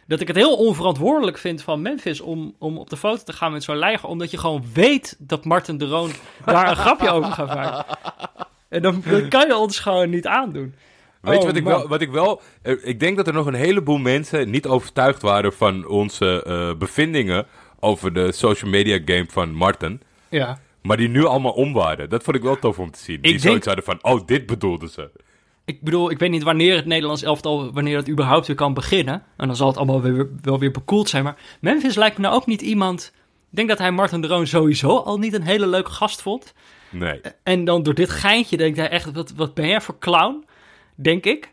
dat 0.08 0.20
ik 0.22 0.28
het 0.28 0.36
heel 0.36 0.56
onverantwoordelijk 0.58 1.38
vind 1.38 1.64
van 1.64 1.82
Memphis 1.82 2.22
om, 2.22 2.56
om 2.60 2.78
op 2.78 2.90
de 2.90 2.98
foto 2.98 3.24
te 3.24 3.34
gaan 3.34 3.52
met 3.52 3.64
zo'n 3.64 3.76
leiger. 3.78 4.10
Omdat 4.10 4.32
je 4.32 4.38
gewoon 4.38 4.64
weet 4.74 5.16
dat 5.20 5.46
Martin 5.46 5.78
de 5.78 5.86
Roon 5.88 6.12
daar 6.46 6.70
een 6.70 6.76
grapje 6.76 7.10
over 7.10 7.32
gaat 7.32 7.48
maken. 7.56 7.86
En 8.72 8.82
dan, 8.82 9.04
dan 9.12 9.28
kan 9.28 9.48
je 9.48 9.56
ons 9.56 9.80
gewoon 9.80 10.10
niet 10.10 10.28
aandoen. 10.28 10.74
Weet 11.22 11.34
je 11.34 11.40
Oh, 11.40 11.46
wat 11.46 11.56
ik 11.56 11.64
man. 11.64 11.74
wel... 11.74 11.88
Wat 11.88 12.02
ik, 12.02 12.12
wel 12.12 12.42
eh, 12.62 12.76
ik 12.82 13.00
denk 13.00 13.18
dat 13.18 13.28
er 13.28 13.34
nog 13.34 13.46
een 13.46 13.54
heleboel 13.54 13.98
mensen 13.98 14.50
niet 14.50 14.68
overtuigd 14.68 15.22
waren 15.22 15.54
van 15.54 15.88
onze 15.88 16.44
eh, 16.44 16.78
bevindingen 16.78 17.46
over 17.80 18.14
de 18.14 18.32
social 18.32 18.70
media 18.70 19.00
game 19.06 19.26
van 19.30 19.54
Martin. 19.54 20.02
Ja. 20.30 20.60
Maar 20.82 20.98
die 20.98 21.10
nu 21.10 21.26
allemaal 21.26 21.52
om 21.52 21.74
waren. 21.74 22.10
Dat 22.10 22.24
vond 22.24 22.36
ik 22.36 22.44
wel 22.44 22.60
tof 22.60 22.80
om 22.80 22.92
te 22.92 23.00
zien. 23.00 23.22
Die 23.22 23.32
denk- 23.32 23.44
zoiets 23.44 23.66
hadden 23.66 23.84
van, 23.86 24.00
oh, 24.02 24.22
dit 24.26 24.46
bedoelden 24.46 24.90
ze. 24.90 25.10
Ik 25.66 25.82
bedoel, 25.82 26.12
ik 26.12 26.20
weet 26.20 26.30
niet 26.30 26.44
wanneer 26.44 26.76
het 26.76 26.86
Nederlands 26.86 27.24
elftal, 27.24 27.74
wanneer 27.74 27.96
dat 27.96 28.10
überhaupt 28.10 28.48
weer 28.48 28.56
kan 28.56 28.74
beginnen. 28.74 29.24
En 29.38 29.48
dan 29.48 29.56
zal 29.56 29.68
het 29.68 29.78
allemaal 29.78 30.02
weer, 30.02 30.30
wel 30.42 30.60
weer 30.60 30.72
bekoeld 30.72 31.10
zijn. 31.10 31.24
Maar 31.24 31.38
Memphis 31.62 31.96
lijkt 31.96 32.18
me 32.18 32.24
nou 32.24 32.36
ook 32.36 32.46
niet 32.46 32.62
iemand... 32.62 33.12
Ik 33.52 33.58
denk 33.58 33.70
dat 33.70 33.78
hij 33.78 33.92
Martin 33.92 34.22
de 34.22 34.28
Roon 34.28 34.48
sowieso 34.48 34.98
al 34.98 35.18
niet 35.18 35.34
een 35.34 35.44
hele 35.44 35.68
leuke 35.68 35.92
gast 35.92 36.22
vond. 36.22 36.54
Nee. 36.92 37.22
En 37.44 37.66
dan 37.66 37.84
door 37.84 37.94
dit 37.94 38.10
geintje 38.10 38.58
denkt 38.58 38.78
hij 38.78 38.90
echt, 38.90 39.12
wat, 39.12 39.34
wat 39.36 39.54
ben 39.54 39.68
jij 39.68 39.82
voor 39.82 40.00
clown? 40.00 40.46
Denk 40.96 41.26
ik. 41.26 41.52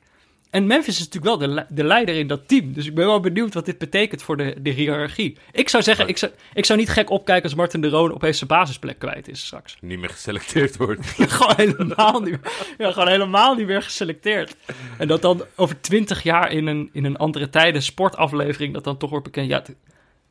En 0.50 0.66
Memphis 0.66 1.00
is 1.00 1.08
natuurlijk 1.08 1.40
wel 1.40 1.48
de, 1.54 1.64
de 1.68 1.84
leider 1.84 2.14
in 2.14 2.26
dat 2.26 2.48
team. 2.48 2.72
Dus 2.72 2.86
ik 2.86 2.94
ben 2.94 3.06
wel 3.06 3.20
benieuwd 3.20 3.54
wat 3.54 3.64
dit 3.64 3.78
betekent 3.78 4.22
voor 4.22 4.36
de, 4.36 4.54
de 4.60 4.70
hiërarchie. 4.70 5.36
Ik 5.52 5.68
zou 5.68 5.82
zeggen, 5.82 6.08
ik 6.08 6.18
zou, 6.18 6.32
ik 6.54 6.64
zou 6.64 6.78
niet 6.78 6.88
gek 6.88 7.10
opkijken 7.10 7.44
als 7.44 7.54
Martin 7.54 7.80
de 7.80 7.88
Roon 7.88 8.14
opeens 8.14 8.38
zijn 8.38 8.50
basisplek 8.50 8.98
kwijt 8.98 9.28
is 9.28 9.46
straks. 9.46 9.76
Niet 9.80 9.98
meer 9.98 10.08
geselecteerd 10.08 10.76
wordt. 10.76 11.06
gewoon 11.16 11.54
helemaal 11.56 12.20
niet 12.20 12.30
meer, 12.30 12.74
ja, 12.78 12.92
gewoon 12.92 13.08
helemaal 13.08 13.54
niet 13.54 13.66
meer 13.66 13.82
geselecteerd. 13.82 14.56
En 14.98 15.08
dat 15.08 15.22
dan 15.22 15.44
over 15.56 15.80
twintig 15.80 16.22
jaar 16.22 16.52
in 16.52 16.66
een, 16.66 16.90
in 16.92 17.04
een 17.04 17.16
andere 17.16 17.48
tijden 17.48 17.82
sportaflevering... 17.82 18.74
dat 18.74 18.84
dan 18.84 18.96
toch 18.96 19.10
wordt 19.10 19.24
bekend, 19.24 19.48
ja, 19.48 19.62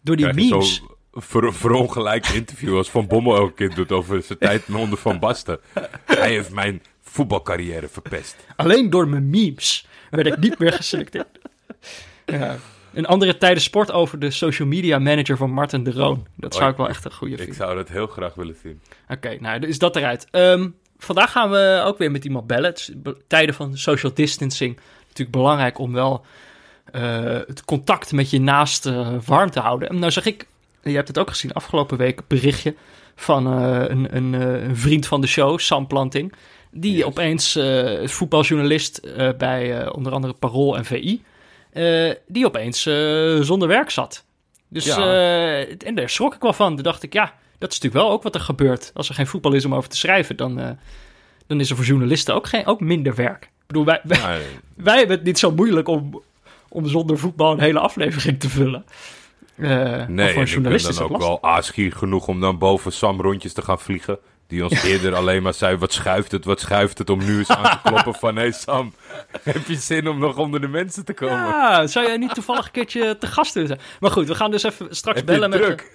door 0.01 0.15
die 0.15 0.29
Krijg 0.29 0.49
memes. 0.49 0.81
Ver, 1.17 1.53
verongelijkt 1.53 2.33
interview 2.33 2.77
als 2.77 2.89
Van 2.89 3.07
Bommel 3.07 3.35
elke 3.35 3.53
keer 3.53 3.75
doet 3.75 3.91
over 3.91 4.21
zijn 4.21 4.37
tijd 4.39 4.63
onder 4.73 4.97
Van 4.97 5.19
Basten. 5.19 5.59
Hij 6.05 6.29
heeft 6.29 6.51
mijn 6.51 6.81
voetbalcarrière 7.01 7.87
verpest. 7.87 8.35
Alleen 8.55 8.89
door 8.89 9.07
mijn 9.07 9.29
memes 9.29 9.87
werd 10.09 10.27
ik 10.27 10.37
niet 10.37 10.59
meer 10.59 10.73
geselecteerd. 10.73 11.39
Ja. 12.25 12.57
Een 12.93 13.05
andere 13.05 13.37
tijden 13.37 13.61
sport 13.61 13.91
over 13.91 14.19
de 14.19 14.31
social 14.31 14.67
media 14.67 14.99
manager 14.99 15.37
van 15.37 15.51
Martin 15.51 15.83
de 15.83 15.91
Roon. 15.91 16.27
Dat 16.35 16.55
zou 16.55 16.71
ik 16.71 16.77
wel 16.77 16.89
echt 16.89 17.05
een 17.05 17.13
goede 17.13 17.33
Ik 17.33 17.39
vinden. 17.39 17.55
zou 17.55 17.75
dat 17.75 17.89
heel 17.89 18.07
graag 18.07 18.33
willen 18.33 18.55
zien. 18.63 18.81
Oké, 19.09 19.37
nou, 19.39 19.67
is 19.67 19.79
dat 19.79 19.95
eruit. 19.95 20.27
Ehm, 20.31 20.69
vandaag 20.97 21.31
gaan 21.31 21.49
we 21.49 21.81
ook 21.85 21.97
weer 21.97 22.11
met 22.11 22.25
iemand 22.25 22.47
bellen. 22.47 22.69
Het 22.69 22.79
is 22.79 22.91
tijden 23.27 23.55
van 23.55 23.77
social 23.77 24.13
distancing. 24.13 24.79
Natuurlijk 25.01 25.37
belangrijk 25.37 25.77
om 25.77 25.93
wel 25.93 26.25
eh, 26.91 27.23
het 27.23 27.65
contact 27.65 28.11
met 28.11 28.29
je 28.29 28.39
naaste 28.39 29.19
warm 29.25 29.49
te 29.49 29.59
houden. 29.59 29.89
En 29.89 29.99
nou 29.99 30.11
zag 30.11 30.25
ik, 30.25 30.47
je 30.83 30.95
hebt 30.95 31.07
het 31.07 31.19
ook 31.19 31.29
gezien 31.29 31.53
afgelopen 31.53 31.97
week, 31.97 32.19
een 32.19 32.25
berichtje 32.27 32.75
van 33.15 33.47
eh, 33.47 33.83
een, 33.87 34.15
een, 34.15 34.33
eh, 34.33 34.63
een 34.63 34.77
vriend 34.77 35.07
van 35.07 35.21
de 35.21 35.27
show, 35.27 35.59
Sam 35.59 35.87
Planting. 35.87 36.33
Die 36.71 36.95
Yes. 36.95 37.03
opeens, 37.03 37.55
eh, 37.55 38.01
is 38.01 38.13
voetbaljournalist 38.13 39.01
bij 39.37 39.89
onder 39.91 40.11
andere 40.13 40.33
Parool 40.33 40.77
en 40.77 40.85
VI, 40.85 41.23
die 42.27 42.45
opeens 42.45 42.81
zonder 43.41 43.67
werk 43.67 43.89
zat. 43.89 44.25
Dus, 44.69 44.85
Ja. 44.85 45.65
en 45.77 45.95
daar 45.95 46.09
schrok 46.09 46.35
ik 46.35 46.41
wel 46.41 46.53
van. 46.53 46.73
Toen 46.75 46.83
dacht 46.83 47.03
ik, 47.03 47.13
ja, 47.13 47.33
dat 47.57 47.71
is 47.71 47.79
natuurlijk 47.79 48.03
wel 48.05 48.11
ook 48.11 48.23
wat 48.23 48.35
er 48.35 48.41
gebeurt. 48.41 48.91
Als 48.93 49.09
er 49.09 49.15
geen 49.15 49.27
voetbal 49.27 49.53
is 49.53 49.65
om 49.65 49.75
over 49.75 49.89
te 49.89 49.97
schrijven, 49.97 50.35
dan, 50.37 50.77
dan 51.47 51.59
is 51.59 51.69
er 51.69 51.75
voor 51.75 51.85
journalisten 51.85 52.35
ook, 52.35 52.47
geen, 52.47 52.65
ook 52.65 52.79
minder 52.79 53.15
werk. 53.15 53.43
Ik 53.43 53.67
bedoel, 53.67 53.85
wij, 53.85 54.01
wij, 54.03 54.41
wij 54.75 54.97
hebben 54.97 55.15
het 55.15 55.25
niet 55.25 55.39
zo 55.39 55.51
moeilijk 55.51 55.87
om, 55.87 56.21
om 56.69 56.87
zonder 56.87 57.17
voetbal 57.17 57.51
een 57.51 57.59
hele 57.59 57.79
aflevering 57.79 58.39
te 58.39 58.49
vullen. 58.49 58.85
Eh, 59.57 60.05
nee, 60.07 60.33
voor 60.33 60.43
ik 60.43 60.61
ben 60.61 60.81
dan 60.95 60.99
ook 60.99 61.17
wel 61.17 61.43
aasgier 61.43 61.91
genoeg 61.91 62.27
om 62.27 62.39
dan 62.41 62.57
boven 62.57 62.91
Sam 62.91 63.21
rondjes 63.21 63.53
te 63.53 63.61
gaan 63.61 63.79
vliegen. 63.79 64.19
Die 64.47 64.63
ons 64.63 64.83
eerder 64.91 65.15
alleen 65.15 65.43
maar 65.43 65.53
zei, 65.53 65.77
wat 65.77 65.93
schuift 65.93 66.31
het, 66.31 66.45
wat 66.45 66.59
schuift 66.59 66.97
het, 66.97 67.09
om 67.09 67.25
nu 67.25 67.37
eens 67.37 67.49
aan 67.49 67.63
te 67.63 67.79
kloppen 67.89 68.13
van... 68.13 68.35
Hé 68.35 68.41
hey 68.41 68.51
Sam, 68.51 68.93
heb 69.43 69.67
je 69.67 69.75
zin 69.75 70.07
om 70.07 70.19
nog 70.19 70.37
onder 70.37 70.61
de 70.61 70.67
mensen 70.67 71.05
te 71.05 71.13
komen? 71.13 71.35
Ja, 71.37 71.87
zou 71.87 72.05
jij 72.05 72.17
niet 72.17 72.33
toevallig 72.33 72.65
een 72.65 72.71
keertje 72.71 73.17
te 73.17 73.27
gast 73.27 73.53
willen 73.53 73.69
zijn? 73.69 73.81
Maar 73.99 74.11
goed, 74.11 74.27
we 74.27 74.35
gaan 74.35 74.51
dus 74.51 74.63
even 74.63 74.95
straks 74.95 75.17
Heb 75.17 75.25
bellen 75.25 75.49
met... 75.49 75.61
druk? 75.61 75.91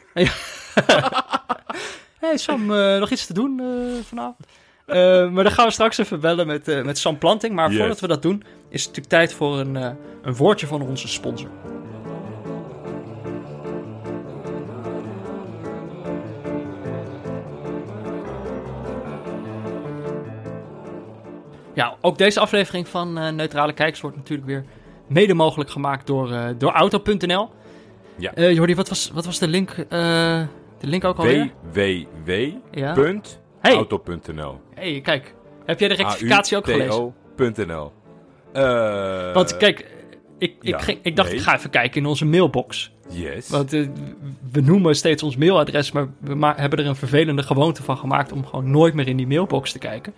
hey 2.20 2.36
Sam, 2.36 2.74
eh, 2.74 2.98
nog 2.98 3.10
iets 3.10 3.26
te 3.26 3.32
doen 3.34 3.60
eh, 3.60 4.04
vanavond? 4.08 4.46
Eh, 4.86 5.30
maar 5.30 5.44
dan 5.44 5.52
gaan 5.52 5.66
we 5.66 5.72
straks 5.72 5.98
even 5.98 6.20
bellen 6.20 6.46
met, 6.46 6.68
eh, 6.68 6.82
met 6.84 6.98
Sam 6.98 7.18
Planting. 7.18 7.54
Maar 7.54 7.68
Yes. 7.68 7.78
voordat 7.78 8.00
we 8.00 8.06
dat 8.06 8.22
doen, 8.22 8.42
is 8.68 8.84
het 8.84 8.96
natuurlijk 8.96 9.08
tijd 9.08 9.34
voor 9.34 9.58
een, 9.58 9.76
eh, 9.76 9.90
een 10.22 10.34
woordje 10.34 10.66
van 10.66 10.82
onze 10.82 11.08
sponsor. 11.08 11.48
Ja, 21.74 21.96
ook 22.00 22.18
deze 22.18 22.40
aflevering 22.40 22.88
van 22.88 23.18
eh, 23.18 23.28
Neutrale 23.32 23.72
Kijkers 23.72 24.00
wordt 24.00 24.16
natuurlijk 24.16 24.48
weer 24.48 24.64
mede 25.06 25.34
mogelijk 25.34 25.70
gemaakt 25.70 26.06
door, 26.06 26.32
eh, 26.32 26.44
door 26.58 26.70
Auto.nl. 26.72 27.50
Ja. 28.16 28.34
Eh, 28.34 28.52
Jordi, 28.54 28.74
wat 28.74 28.88
was, 28.88 29.10
wat 29.14 29.24
was 29.24 29.38
de 29.38 29.48
link, 29.48 29.74
de 29.88 30.46
link 30.80 31.04
ook 31.04 31.18
alweer? 31.18 31.50
Www.auto.nl 33.60 34.60
hey, 34.74 35.00
kijk. 35.00 35.34
Heb 35.64 35.78
jij 35.80 35.88
de 35.88 35.94
rectificatie 35.94 36.56
ook 36.56 36.64
gelezen? 36.64 37.14
AUTO.nl 37.38 37.92
Eh, 38.52 39.34
Want 39.34 39.56
kijk, 39.56 39.78
ik, 40.38 40.54
ik, 40.60 40.68
ja, 40.68 40.78
ging, 40.78 40.98
ik 41.02 41.16
dacht, 41.16 41.28
nee. 41.28 41.38
ik 41.38 41.44
ga 41.44 41.56
even 41.56 41.70
kijken 41.70 42.00
in 42.00 42.06
onze 42.06 42.24
mailbox. 42.24 42.92
Yes. 43.08 43.48
Want 43.48 43.70
we 44.52 44.60
noemen 44.60 44.94
steeds 44.96 45.22
ons 45.22 45.36
mailadres, 45.36 45.92
maar 45.92 46.08
we 46.18 46.34
ma- 46.34 46.54
hebben 46.56 46.78
er 46.78 46.86
een 46.86 46.96
vervelende 46.96 47.42
gewoonte 47.42 47.82
van 47.82 47.96
gemaakt 47.96 48.32
om 48.32 48.46
gewoon 48.46 48.70
nooit 48.70 48.94
meer 48.94 49.08
in 49.08 49.16
die 49.16 49.26
mailbox 49.26 49.72
te 49.72 49.78
kijken. 49.78 50.12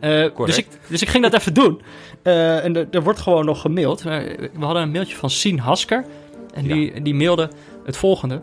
Eh, 0.00 0.26
dus, 0.44 0.58
ik, 0.58 0.66
dus 0.88 1.02
ik 1.02 1.08
ging 1.08 1.22
dat 1.22 1.34
even 1.34 1.54
doen. 1.54 1.82
Uh, 2.22 2.64
en 2.64 2.92
er 2.92 3.02
wordt 3.02 3.18
gewoon 3.18 3.44
nog 3.44 3.60
gemaild. 3.60 4.02
We 4.02 4.50
hadden 4.58 4.82
een 4.82 4.90
mailtje 4.90 5.16
van 5.16 5.30
Sien 5.30 5.58
Hasker. 5.58 6.04
En 6.54 6.64
die, 6.64 7.02
die 7.02 7.14
mailde 7.14 7.50
het 7.84 7.96
volgende. 7.96 8.40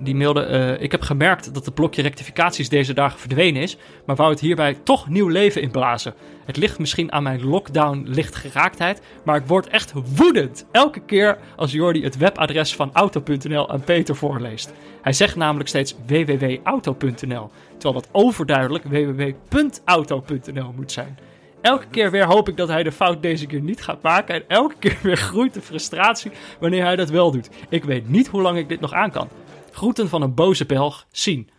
Die 0.00 0.14
mailde: 0.14 0.48
uh, 0.48 0.82
Ik 0.82 0.92
heb 0.92 1.02
gemerkt 1.02 1.54
dat 1.54 1.64
het 1.64 1.74
blokje 1.74 2.02
rectificaties 2.02 2.68
deze 2.68 2.92
dagen 2.92 3.18
verdwenen 3.18 3.62
is. 3.62 3.76
Maar 4.06 4.16
wou 4.16 4.30
het 4.30 4.40
hierbij 4.40 4.78
toch 4.82 5.08
nieuw 5.08 5.28
leven 5.28 5.62
inblazen. 5.62 6.14
Het 6.44 6.56
ligt 6.56 6.78
misschien 6.78 7.12
aan 7.12 7.22
mijn 7.22 7.44
lockdown 7.44 8.04
lichtgeraaktheid. 8.06 9.00
Maar 9.24 9.36
ik 9.36 9.46
word 9.46 9.68
echt 9.68 9.92
woedend. 10.16 10.66
Elke 10.72 11.00
keer 11.00 11.38
als 11.56 11.72
Jordi 11.72 12.02
het 12.02 12.16
webadres 12.16 12.74
van 12.74 12.90
auto.nl 12.92 13.70
aan 13.70 13.80
Peter 13.80 14.16
voorleest. 14.16 14.72
Hij 15.08 15.16
zegt 15.16 15.36
namelijk 15.36 15.68
steeds 15.68 15.94
www.auto.nl. 16.06 17.50
Terwijl 17.78 18.02
dat 18.02 18.08
overduidelijk 18.12 18.84
www.auto.nl 18.84 20.72
moet 20.76 20.92
zijn. 20.92 21.18
Elke 21.60 21.86
keer 21.90 22.10
weer 22.10 22.24
hoop 22.24 22.48
ik 22.48 22.56
dat 22.56 22.68
hij 22.68 22.82
de 22.82 22.92
fout 22.92 23.22
deze 23.22 23.46
keer 23.46 23.60
niet 23.60 23.82
gaat 23.82 24.02
maken. 24.02 24.34
En 24.34 24.44
elke 24.48 24.74
keer 24.78 24.98
weer 25.02 25.16
groeit 25.16 25.54
de 25.54 25.60
frustratie 25.60 26.30
wanneer 26.60 26.84
hij 26.84 26.96
dat 26.96 27.10
wel 27.10 27.30
doet. 27.30 27.48
Ik 27.68 27.84
weet 27.84 28.08
niet 28.08 28.26
hoe 28.26 28.42
lang 28.42 28.58
ik 28.58 28.68
dit 28.68 28.80
nog 28.80 28.92
aan 28.92 29.10
kan. 29.10 29.28
Groeten 29.70 30.08
van 30.08 30.22
een 30.22 30.34
boze 30.34 30.66
Belg, 30.66 31.06
zien. 31.10 31.50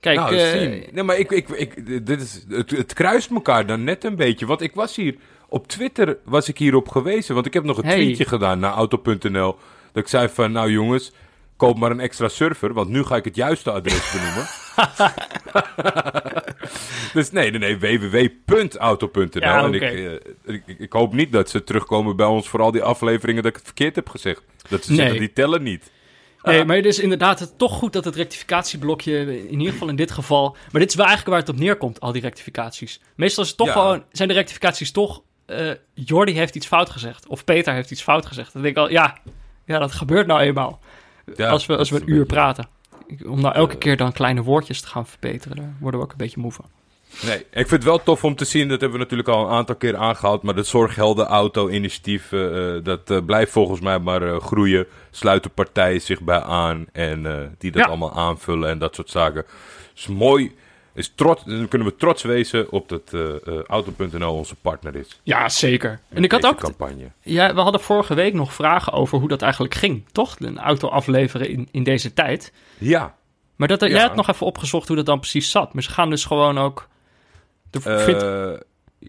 Kijk, 0.00 0.16
nou, 0.18 0.34
uh, 0.34 0.92
nee, 0.92 1.02
maar 1.02 1.18
ik, 1.18 1.30
ik, 1.30 1.48
ik, 1.48 2.06
dit 2.06 2.20
is, 2.20 2.44
het, 2.48 2.70
het 2.70 2.92
kruist 2.92 3.30
elkaar 3.30 3.66
dan 3.66 3.84
net 3.84 4.04
een 4.04 4.16
beetje. 4.16 4.46
Want 4.46 4.60
ik 4.60 4.74
was 4.74 4.96
hier 4.96 5.16
op 5.48 5.68
Twitter 5.68 6.18
was 6.24 6.48
ik 6.48 6.58
hierop 6.58 6.88
gewezen. 6.88 7.34
Want 7.34 7.46
ik 7.46 7.54
heb 7.54 7.64
nog 7.64 7.76
een 7.76 7.90
tweetje 7.90 8.24
gedaan 8.24 8.58
naar 8.58 8.72
auto.nl. 8.72 9.56
Dat 9.92 10.02
ik 10.02 10.08
zei 10.08 10.28
van, 10.28 10.52
nou 10.52 10.70
jongens, 10.70 11.12
koop 11.56 11.78
maar 11.78 11.90
een 11.90 12.00
extra 12.00 12.28
server, 12.28 12.72
want 12.72 12.88
nu 12.88 13.04
ga 13.04 13.16
ik 13.16 13.24
het 13.24 13.36
juiste 13.36 13.70
adres 13.70 14.12
benoemen. 14.12 14.46
dus 17.14 17.30
nee, 17.30 17.50
nee, 17.50 17.78
nee 17.78 17.98
www.auto.nl. 17.98 19.40
en 19.40 19.74
eh, 19.74 20.12
ik, 20.12 20.62
ik, 20.66 20.78
ik, 20.78 20.92
hoop 20.92 21.12
niet 21.12 21.32
dat 21.32 21.50
ze 21.50 21.64
terugkomen 21.64 22.16
bij 22.16 22.26
ons 22.26 22.48
voor 22.48 22.60
al 22.60 22.70
die 22.70 22.82
afleveringen 22.82 23.42
dat 23.42 23.50
ik 23.50 23.56
het 23.56 23.66
verkeerd 23.66 23.96
heb 23.96 24.08
gezegd. 24.08 24.42
Dat 24.68 24.84
ze 24.84 24.94
zeggen, 24.94 25.18
die 25.18 25.32
tellen 25.32 25.62
niet. 25.62 25.90
Nee, 26.42 26.64
maar 26.64 26.76
het 26.76 26.84
is 26.84 26.98
inderdaad 26.98 27.54
toch 27.56 27.72
goed 27.72 27.92
dat 27.92 28.04
het 28.04 28.14
rectificatieblokje, 28.14 29.46
in 29.48 29.58
ieder 29.58 29.72
geval 29.72 29.88
in 29.88 29.96
dit 29.96 30.10
geval... 30.10 30.56
Maar 30.72 30.80
dit 30.80 30.90
is 30.90 30.96
wel 30.96 31.06
eigenlijk 31.06 31.36
waar 31.36 31.46
het 31.46 31.54
op 31.54 31.64
neerkomt, 31.64 32.00
al 32.00 32.12
die 32.12 32.22
rectificaties. 32.22 33.00
Meestal 33.14 33.42
is 33.42 33.48
het 33.48 33.58
toch 33.58 33.72
gewoon, 33.72 34.04
zijn 34.12 34.28
de 34.28 34.34
rectificaties 34.34 34.92
toch... 34.92 35.22
Uh, 35.46 35.70
Jordi 35.94 36.32
heeft 36.32 36.54
iets 36.54 36.66
fout 36.66 36.90
gezegd, 36.90 37.26
of 37.26 37.44
Peter 37.44 37.74
heeft 37.74 37.90
iets 37.90 38.02
fout 38.02 38.26
gezegd. 38.26 38.52
Dan 38.52 38.62
denk 38.62 38.76
ik 38.76 38.82
al, 38.82 38.90
ja, 38.90 39.16
ja 39.64 39.78
dat 39.78 39.92
gebeurt 39.92 40.26
nou 40.26 40.40
eenmaal 40.40 40.80
als 41.36 41.66
we, 41.66 41.76
als 41.76 41.90
we 41.90 42.00
een 42.00 42.10
uur 42.10 42.26
praten. 42.26 42.68
Om 43.26 43.40
nou 43.40 43.54
elke 43.54 43.76
keer 43.76 43.96
dan 43.96 44.12
kleine 44.12 44.42
woordjes 44.42 44.80
te 44.80 44.86
gaan 44.86 45.06
verbeteren, 45.06 45.56
daar 45.56 45.76
worden 45.80 46.00
we 46.00 46.06
ook 46.06 46.12
een 46.12 46.18
beetje 46.18 46.40
moe 46.40 46.52
van. 46.52 46.64
Nee, 47.22 47.38
ik 47.38 47.46
vind 47.52 47.70
het 47.70 47.84
wel 47.84 48.02
tof 48.02 48.24
om 48.24 48.34
te 48.34 48.44
zien, 48.44 48.68
dat 48.68 48.80
hebben 48.80 48.98
we 48.98 49.04
natuurlijk 49.04 49.28
al 49.28 49.44
een 49.44 49.52
aantal 49.52 49.74
keer 49.74 49.96
aangehaald, 49.96 50.42
maar 50.42 50.54
het 50.54 50.66
Zorghelden 50.66 51.26
Auto-initiatief, 51.26 52.32
uh, 52.32 52.74
dat 52.82 53.10
uh, 53.10 53.18
blijft 53.26 53.52
volgens 53.52 53.80
mij 53.80 53.98
maar 53.98 54.22
uh, 54.22 54.36
groeien. 54.36 54.86
Sluiten 55.10 55.50
partijen 55.50 56.00
zich 56.00 56.20
bij 56.20 56.40
aan 56.40 56.86
en 56.92 57.54
die 57.58 57.70
dat 57.70 57.86
allemaal 57.86 58.12
aanvullen 58.12 58.70
en 58.70 58.78
dat 58.78 58.94
soort 58.94 59.10
zaken. 59.10 59.40
Het 59.40 59.90
is 59.94 60.06
mooi 60.06 60.54
is 60.96 61.12
trots, 61.14 61.44
dan 61.44 61.68
kunnen 61.68 61.88
we 61.88 61.96
trots 61.96 62.22
wezen 62.22 62.70
op 62.70 62.88
dat 62.88 63.12
uh, 63.12 63.20
uh, 63.22 63.62
Auto.nl 63.66 64.34
onze 64.34 64.54
partner 64.54 64.96
is. 64.96 65.20
Ja, 65.22 65.48
zeker. 65.48 66.00
En 66.08 66.24
ik 66.24 66.32
had 66.32 66.46
ook. 66.46 66.58
Campagne. 66.58 67.10
Ja, 67.22 67.54
we 67.54 67.60
hadden 67.60 67.80
vorige 67.80 68.14
week 68.14 68.34
nog 68.34 68.54
vragen 68.54 68.92
over 68.92 69.18
hoe 69.18 69.28
dat 69.28 69.42
eigenlijk 69.42 69.74
ging, 69.74 70.04
toch? 70.12 70.36
Een 70.38 70.58
auto 70.58 70.88
afleveren 70.88 71.48
in, 71.48 71.68
in 71.70 71.82
deze 71.82 72.12
tijd. 72.12 72.52
Ja. 72.78 73.14
Maar 73.56 73.68
dat, 73.68 73.80
jij 73.80 74.00
had 74.00 74.14
nog 74.14 74.28
even 74.28 74.46
opgezocht 74.46 74.86
hoe 74.86 74.96
dat 74.96 75.06
dan 75.06 75.20
precies 75.20 75.50
zat. 75.50 75.74
Maar 75.74 75.82
ze 75.82 75.90
gaan 75.90 76.10
dus 76.10 76.24
gewoon 76.24 76.58
ook. 76.58 76.88
De, 77.70 78.58
uh, 78.58 78.60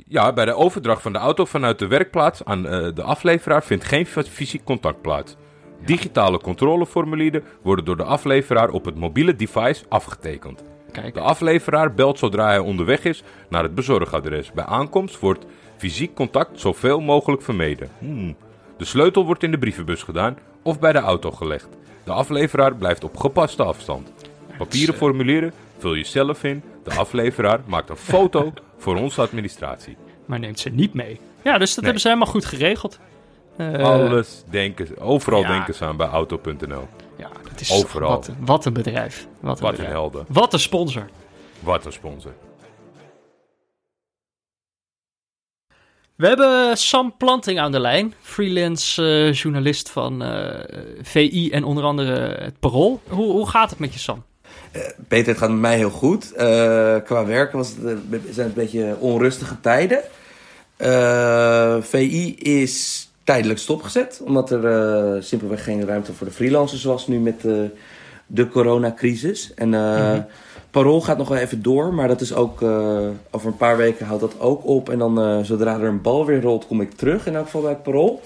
ja, 0.07 0.33
bij 0.33 0.45
de 0.45 0.53
overdracht 0.53 1.01
van 1.01 1.13
de 1.13 1.19
auto 1.19 1.45
vanuit 1.45 1.79
de 1.79 1.87
werkplaats 1.87 2.45
aan 2.45 2.61
de 2.93 3.03
afleveraar 3.03 3.63
vindt 3.63 3.85
geen 3.85 4.05
fysiek 4.05 4.63
contact 4.63 5.01
plaats. 5.01 5.35
Digitale 5.85 6.39
controleformulieren 6.39 7.43
worden 7.61 7.85
door 7.85 7.97
de 7.97 8.03
afleveraar 8.03 8.69
op 8.69 8.85
het 8.85 8.95
mobiele 8.95 9.35
device 9.35 9.85
afgetekend. 9.89 10.63
De 11.13 11.19
afleveraar 11.19 11.93
belt 11.93 12.19
zodra 12.19 12.47
hij 12.47 12.59
onderweg 12.59 13.03
is 13.03 13.23
naar 13.49 13.63
het 13.63 13.75
bezorgadres. 13.75 14.51
Bij 14.51 14.65
aankomst 14.65 15.19
wordt 15.19 15.45
fysiek 15.77 16.13
contact 16.13 16.59
zoveel 16.59 16.99
mogelijk 16.99 17.41
vermeden. 17.41 17.89
Hmm. 17.99 18.35
De 18.77 18.85
sleutel 18.85 19.25
wordt 19.25 19.43
in 19.43 19.51
de 19.51 19.57
brievenbus 19.57 20.03
gedaan 20.03 20.37
of 20.61 20.79
bij 20.79 20.91
de 20.91 20.99
auto 20.99 21.31
gelegd. 21.31 21.67
De 22.03 22.11
afleveraar 22.11 22.75
blijft 22.75 23.03
op 23.03 23.17
gepaste 23.17 23.63
afstand. 23.63 24.13
Papieren 24.57 24.95
formulieren 24.95 25.53
vul 25.77 25.93
je 25.93 26.03
zelf 26.03 26.43
in. 26.43 26.63
De 26.83 26.93
afleveraar 26.93 27.59
maakt 27.65 27.89
een 27.89 27.95
foto 27.97 28.53
voor 28.77 28.95
onze 28.95 29.21
administratie. 29.21 29.97
Maar 30.25 30.39
neemt 30.39 30.59
ze 30.59 30.69
niet 30.69 30.93
mee. 30.93 31.19
Ja, 31.41 31.57
dus 31.57 31.73
dat 31.73 31.83
hebben 31.83 32.01
ze 32.01 32.07
helemaal 32.07 32.31
goed 32.31 32.45
geregeld. 32.45 32.99
Uh, 33.57 33.83
Alles 33.83 34.43
denken, 34.49 34.99
overal 34.99 35.41
denken 35.41 35.73
ze 35.73 35.85
aan 35.85 35.97
bij 35.97 36.07
auto.nl. 36.07 36.87
Is 37.61 37.71
Overal. 37.71 38.09
Wat, 38.09 38.29
wat 38.39 38.65
een 38.65 38.73
bedrijf. 38.73 39.27
Wat 39.39 39.57
een, 39.57 39.63
wat 39.63 39.71
bedrijf. 39.71 39.91
helden. 39.91 40.25
Wat 40.27 40.53
een 40.53 40.59
sponsor. 40.59 41.09
Wat 41.59 41.85
een 41.85 41.91
sponsor. 41.91 42.33
We 46.15 46.27
hebben 46.27 46.77
Sam 46.77 47.13
Planting 47.17 47.59
aan 47.59 47.71
de 47.71 47.79
lijn, 47.79 48.13
freelance 48.21 49.01
uh, 49.01 49.33
journalist 49.33 49.89
van 49.89 50.23
uh, 50.23 50.53
eh, 50.53 50.63
VI 51.01 51.49
en 51.51 51.63
onder 51.63 51.83
andere 51.83 52.43
het 52.43 52.59
Parool. 52.59 53.01
Hoe, 53.07 53.31
hoe 53.31 53.49
gaat 53.49 53.69
het 53.69 53.79
met 53.79 53.93
je, 53.93 53.99
Sam? 53.99 54.23
Uh, 54.71 54.81
Peter, 55.07 55.27
het 55.27 55.37
gaat 55.37 55.49
met 55.49 55.59
mij 55.59 55.77
heel 55.77 55.89
goed. 55.89 56.31
qua 57.05 57.25
werken 57.25 57.57
was 57.57 57.67
het, 57.67 57.77
zijn 57.77 58.01
het 58.23 58.37
een 58.37 58.53
beetje 58.53 58.95
onrustige 58.99 59.59
tijden. 59.59 60.01
VI 61.83 62.35
is 62.35 63.06
tijdelijk 63.27 63.59
stopgezet. 63.59 64.21
Omdat 64.25 64.51
er 64.51 64.63
uh, 64.63 65.21
simpelweg 65.21 65.63
geen 65.63 65.85
ruimte 65.85 66.13
voor 66.13 66.27
de 66.27 66.33
freelancers 66.33 66.83
was 66.83 67.07
nu 67.07 67.19
met 67.19 67.43
uh, 67.43 67.63
de 68.27 68.47
coronacrisis. 68.47 69.53
En 69.53 69.73
uh, 69.73 70.17
Parool 70.71 71.01
gaat 71.01 71.17
nog 71.17 71.27
wel 71.27 71.37
even 71.37 71.61
door, 71.61 71.93
maar 71.93 72.07
dat 72.07 72.21
is 72.21 72.33
ook 72.33 72.61
over 73.31 73.47
een 73.47 73.57
paar 73.57 73.77
weken 73.77 74.05
houdt 74.05 74.21
dat 74.21 74.39
ook 74.39 74.65
op. 74.65 74.89
En 74.89 74.97
dan 74.97 75.45
zodra 75.45 75.79
er 75.79 75.87
een 75.87 76.01
bal 76.01 76.25
weer 76.25 76.41
rolt, 76.41 76.67
kom 76.67 76.81
ik 76.81 76.91
terug 76.91 77.27
in 77.27 77.35
elk 77.35 77.45
geval 77.45 77.61
bij 77.61 77.75
Parool. 77.75 78.21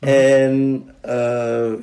Mhm. 0.00 0.10
En 0.10 0.84
er, 1.00 1.78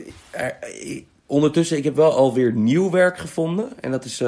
ondertussen, 1.25 1.77
ik 1.77 1.83
heb 1.83 1.95
wel 1.95 2.11
alweer 2.11 2.53
nieuw 2.53 2.89
werk 2.91 3.17
gevonden. 3.17 3.69
En 3.79 3.91
dat 3.91 4.05
is... 4.05 4.21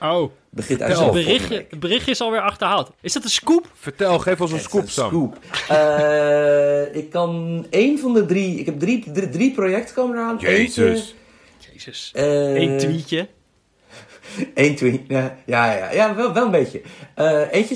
oh. 0.00 0.22
Begint 0.54 0.82
uit 0.82 0.98
het 0.98 1.12
berichtje, 1.12 1.66
het 1.70 1.80
berichtje 1.80 2.10
is 2.10 2.20
alweer 2.20 2.40
achterhaald. 2.40 2.90
Is 3.00 3.12
dat 3.12 3.24
een 3.24 3.30
scoop? 3.30 3.68
Vertel, 3.74 4.18
geef 4.18 4.40
ons 4.40 4.52
een 4.52 4.60
scoop, 4.60 4.88
Sam. 4.88 5.08
Scoop. 5.08 5.38
Uh, 5.70 6.94
ik 6.94 7.10
kan 7.10 7.66
één 7.70 7.98
van 7.98 8.14
de 8.14 8.26
drie... 8.26 8.58
Ik 8.58 8.66
heb 8.66 8.78
drie, 8.78 9.12
drie, 9.12 9.28
drie 9.28 9.52
projecten 9.52 9.94
komen 9.94 10.16
eraan. 10.16 10.36
Jezus. 10.38 11.14
Jezus. 11.72 12.12
Uh, 12.16 12.54
Eén 12.54 12.78
tweetje. 12.78 13.28
Eén 14.54 14.74
tweet, 14.74 15.00
ja, 15.08 15.36
ja, 15.46 15.92
ja, 15.92 16.14
wel, 16.14 16.32
wel 16.32 16.44
een 16.44 16.50
beetje. 16.50 16.80
Uh, 17.18 17.52
eentje, 17.52 17.74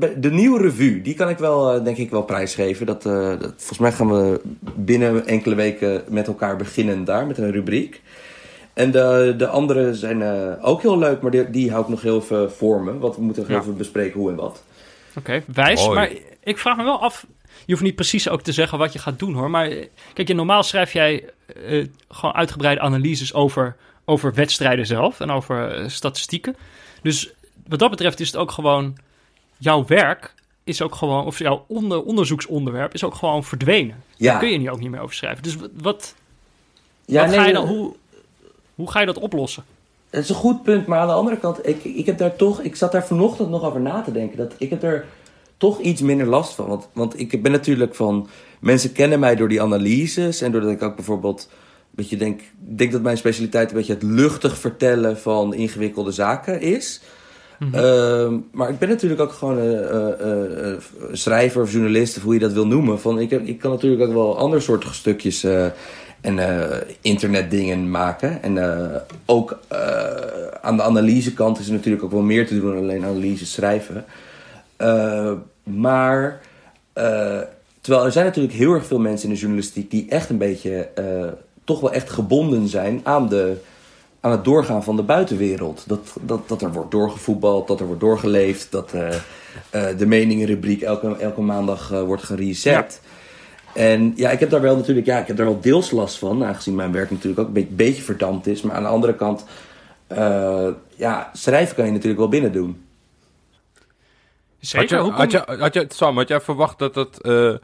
uh, 0.00 0.08
de 0.16 0.30
nieuwe 0.30 0.62
revue, 0.62 1.02
die 1.02 1.14
kan 1.14 1.28
ik 1.28 1.38
wel, 1.38 1.76
uh, 1.76 1.84
denk 1.84 1.96
ik, 1.96 2.10
wel 2.10 2.22
prijsgeven. 2.22 2.86
Dat, 2.86 3.02
dat, 3.02 3.52
volgens 3.56 3.78
mij 3.78 3.92
gaan 3.92 4.10
we 4.10 4.40
binnen 4.74 5.26
enkele 5.26 5.54
weken 5.54 6.04
met 6.08 6.26
elkaar 6.26 6.56
beginnen 6.56 7.04
daar, 7.04 7.26
met 7.26 7.38
een 7.38 7.52
rubriek. 7.52 8.02
En 8.72 8.90
de, 8.90 9.34
de 9.36 9.46
andere 9.46 9.94
zijn 9.94 10.20
uh, 10.20 10.52
ook 10.60 10.82
heel 10.82 10.98
leuk, 10.98 11.20
maar 11.20 11.30
die, 11.30 11.50
die 11.50 11.70
hou 11.70 11.82
ik 11.82 11.88
nog 11.88 12.02
heel 12.02 12.18
even 12.18 12.52
voor 12.52 12.82
me. 12.82 12.98
Want 12.98 13.16
we 13.16 13.22
moeten 13.22 13.44
nog 13.48 13.60
even 13.60 13.76
bespreken 13.76 14.20
hoe 14.20 14.30
en 14.30 14.36
wat. 14.36 14.64
Oké, 15.16 15.42
wijs. 15.46 15.88
Maar 15.88 16.10
ik 16.42 16.58
vraag 16.58 16.76
me 16.76 16.84
wel 16.84 17.00
af. 17.00 17.26
Je 17.64 17.72
hoeft 17.72 17.84
niet 17.84 17.94
precies 17.94 18.28
ook 18.28 18.42
te 18.42 18.52
zeggen 18.52 18.78
wat 18.78 18.92
je 18.92 18.98
gaat 18.98 19.18
doen 19.18 19.34
hoor. 19.34 19.50
Maar 19.50 19.68
kijk, 20.12 20.28
je, 20.28 20.34
normaal 20.34 20.62
schrijf 20.62 20.92
jij 20.92 21.24
uh, 21.66 21.86
gewoon 22.08 22.34
uitgebreide 22.34 22.80
analyses 22.80 23.34
over, 23.34 23.76
over 24.04 24.34
wedstrijden 24.34 24.86
zelf 24.86 25.20
en 25.20 25.30
over 25.30 25.78
uh, 25.78 25.88
statistieken. 25.88 26.56
Dus 27.02 27.32
wat 27.66 27.78
dat 27.78 27.90
betreft 27.90 28.20
is 28.20 28.26
het 28.26 28.36
ook 28.36 28.50
gewoon. 28.50 28.96
Jouw 29.58 29.84
werk 29.86 30.34
is 30.64 30.82
ook 30.82 30.94
gewoon. 30.94 31.24
Of 31.26 31.38
jouw 31.38 31.64
onder, 31.68 32.02
onderzoeksonderwerp 32.02 32.94
is 32.94 33.04
ook 33.04 33.14
gewoon 33.14 33.44
verdwenen. 33.44 34.02
Ja. 34.16 34.30
Daar 34.30 34.40
kun 34.40 34.50
je 34.50 34.58
nu 34.58 34.70
ook 34.70 34.80
niet 34.80 34.90
meer 34.90 35.00
over 35.00 35.14
schrijven. 35.14 35.42
Dus 35.42 35.56
wat. 35.74 36.14
Ja, 37.04 37.20
wat 37.20 37.30
nee, 37.30 37.38
ga 37.38 37.46
je 37.46 37.52
dan. 37.52 37.66
Hoe, 37.66 37.96
hoe 38.74 38.90
ga 38.90 39.00
je 39.00 39.06
dat 39.06 39.18
oplossen? 39.18 39.64
Dat 40.10 40.22
is 40.22 40.28
een 40.28 40.34
goed 40.34 40.62
punt, 40.62 40.86
maar 40.86 40.98
aan 40.98 41.06
de 41.06 41.12
andere 41.12 41.38
kant, 41.38 41.66
ik, 41.66 41.84
ik 41.84 42.06
heb 42.06 42.18
daar 42.18 42.36
toch, 42.36 42.60
ik 42.60 42.76
zat 42.76 42.92
daar 42.92 43.06
vanochtend 43.06 43.50
nog 43.50 43.64
over 43.64 43.80
na 43.80 44.02
te 44.02 44.12
denken. 44.12 44.36
Dat 44.36 44.54
ik 44.58 44.70
heb 44.70 44.82
er 44.82 45.04
toch 45.56 45.80
iets 45.80 46.00
minder 46.00 46.26
last 46.26 46.54
van. 46.54 46.66
Want, 46.66 46.88
want 46.92 47.20
ik 47.20 47.42
ben 47.42 47.52
natuurlijk 47.52 47.94
van, 47.94 48.28
mensen 48.60 48.92
kennen 48.92 49.20
mij 49.20 49.36
door 49.36 49.48
die 49.48 49.62
analyses 49.62 50.40
en 50.40 50.52
doordat 50.52 50.70
ik 50.70 50.82
ook 50.82 50.96
bijvoorbeeld 50.96 51.48
beetje 51.94 52.16
denk, 52.16 52.40
denk 52.58 52.92
dat 52.92 53.02
mijn 53.02 53.16
specialiteit 53.16 53.70
een 53.70 53.76
beetje 53.76 53.92
het 53.92 54.02
luchtig 54.02 54.58
vertellen 54.58 55.18
van 55.18 55.54
ingewikkelde 55.54 56.12
zaken 56.12 56.60
is. 56.60 57.00
Mhm. 57.58 57.74
Ehm, 57.74 58.38
maar 58.52 58.70
ik 58.70 58.78
ben 58.78 58.88
natuurlijk 58.88 59.20
ook 59.20 59.32
gewoon 59.32 59.58
een 59.58 60.80
schrijver 61.12 61.62
of 61.62 61.72
journalist, 61.72 62.16
of 62.16 62.22
hoe 62.22 62.34
je 62.34 62.40
dat 62.40 62.52
wil 62.52 62.66
noemen. 62.66 63.00
Van, 63.00 63.18
ik, 63.18 63.30
heb, 63.30 63.46
ik 63.46 63.58
kan 63.58 63.70
natuurlijk 63.70 64.02
ook 64.02 64.12
wel 64.12 64.38
ander 64.38 64.62
soortige 64.62 64.94
stukjes 64.94 65.46
en 66.22 66.38
uh, 66.38 66.76
internetdingen 67.00 67.90
maken. 67.90 68.42
En 68.42 68.56
uh, 68.56 68.96
ook 69.26 69.58
uh, 69.72 69.78
aan 70.60 70.76
de 70.76 70.82
analysekant 70.82 71.58
is 71.58 71.68
natuurlijk 71.68 72.04
ook 72.04 72.10
wel 72.10 72.20
meer 72.20 72.46
te 72.46 72.60
doen 72.60 72.70
dan 72.74 72.82
alleen 72.82 73.04
analyse 73.04 73.46
schrijven. 73.46 74.04
Eh, 74.82 75.32
maar 75.62 76.40
eh, 76.92 77.40
terwijl 77.80 78.04
er 78.04 78.12
zijn 78.12 78.24
natuurlijk 78.24 78.54
heel 78.54 78.72
erg 78.72 78.86
veel 78.86 78.98
mensen 78.98 79.28
in 79.28 79.34
de 79.34 79.40
journalistiek 79.40 79.90
die 79.90 80.06
echt 80.08 80.30
een 80.30 80.38
beetje 80.38 80.88
eh, 80.94 81.32
toch 81.64 81.80
wel 81.80 81.92
echt 81.92 82.10
gebonden 82.10 82.68
zijn 82.68 83.00
aan, 83.02 83.28
de, 83.28 83.56
aan 84.20 84.30
het 84.30 84.44
doorgaan 84.44 84.84
van 84.84 84.96
de 84.96 85.02
buitenwereld. 85.02 85.84
Dat, 85.86 86.16
dat, 86.20 86.48
dat 86.48 86.62
er 86.62 86.72
wordt 86.72 86.90
doorgevoetbald, 86.90 87.68
dat 87.68 87.80
er 87.80 87.86
wordt 87.86 88.00
doorgeleefd, 88.00 88.66
dat 88.70 88.92
eh, 88.92 89.14
eh, 89.70 89.98
de 89.98 90.06
meningenrubriek 90.06 90.82
elke, 90.82 91.16
elke 91.16 91.40
maandag 91.40 91.92
eh, 91.92 92.02
wordt 92.02 92.22
gereset. 92.22 93.00
En 93.74 94.12
ja, 94.16 94.30
ik 94.30 94.40
heb 94.40 94.50
daar 94.50 94.60
wel 94.60 94.76
natuurlijk, 94.76 95.06
ja, 95.06 95.18
ik 95.18 95.26
heb 95.26 95.36
daar 95.36 95.46
wel 95.46 95.60
deels 95.60 95.90
last 95.90 96.18
van, 96.18 96.44
aangezien 96.44 96.74
mijn 96.74 96.92
werk 96.92 97.10
natuurlijk 97.10 97.40
ook 97.40 97.46
een 97.46 97.52
beetje, 97.52 97.74
beetje 97.74 98.02
verdampt 98.02 98.46
is. 98.46 98.62
Maar 98.62 98.76
aan 98.76 98.82
de 98.82 98.88
andere 98.88 99.14
kant, 99.14 99.44
eh, 100.06 100.68
ja, 100.96 101.30
schrijven 101.32 101.76
kan 101.76 101.84
je 101.84 101.90
natuurlijk 101.92 102.18
wel 102.20 102.28
binnen 102.28 102.52
doen. 102.52 102.84
Zeker. 104.58 104.98
Had 104.98 105.04
je, 105.04 105.10
kom 105.10 105.20
had 105.20 105.30
je, 105.30 105.56
had 105.58 105.74
je, 105.74 105.86
Sam, 105.88 106.16
had 106.16 106.28
jij 106.28 106.40
verwacht 106.40 106.78
dat 106.78 106.94
het... 106.94 107.20
eh, 107.20 107.54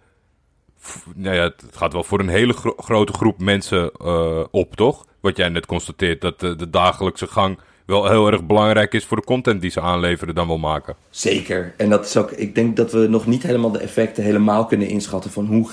f- 0.83 1.07
nou 1.15 1.35
ja, 1.37 1.43
het 1.43 1.65
gaat 1.75 1.93
wel 1.93 2.05
voor 2.05 2.21
een 2.21 2.29
hele 2.29 2.53
gro- 2.53 2.75
grote 2.77 3.13
groep 3.13 3.41
mensen 3.41 3.91
eh, 3.93 4.45
op, 4.51 4.77
toch? 4.77 5.07
Wat 5.21 5.37
jij 5.37 5.49
net 5.49 5.67
constateert, 5.67 6.21
dat 6.21 6.41
de, 6.41 6.57
de 6.57 6.71
dagelijkse 6.71 7.27
gang 7.27 7.59
wel 7.89 8.09
heel 8.09 8.27
erg 8.27 8.47
belangrijk 8.47 8.95
is 8.95 9.05
voor 9.05 9.17
de 9.17 9.25
content 9.25 9.61
die 9.61 9.71
ze 9.71 9.81
aanleveren 9.81 10.35
dan 10.35 10.47
wel 10.47 10.59
maken. 10.59 10.95
Zeker. 11.11 11.75
En 11.77 11.91
dat 11.91 12.05
is 12.05 12.17
ook, 12.17 12.31
ik 12.31 12.55
denk 12.55 12.77
dat 12.77 12.93
we 12.93 13.07
nog 13.07 13.27
niet 13.27 13.43
helemaal 13.43 13.71
de 13.71 13.79
effecten 13.79 14.23
helemaal 14.23 14.65
kunnen 14.65 14.89
inschatten 14.89 15.31
van 15.31 15.47
hoe 15.47 15.69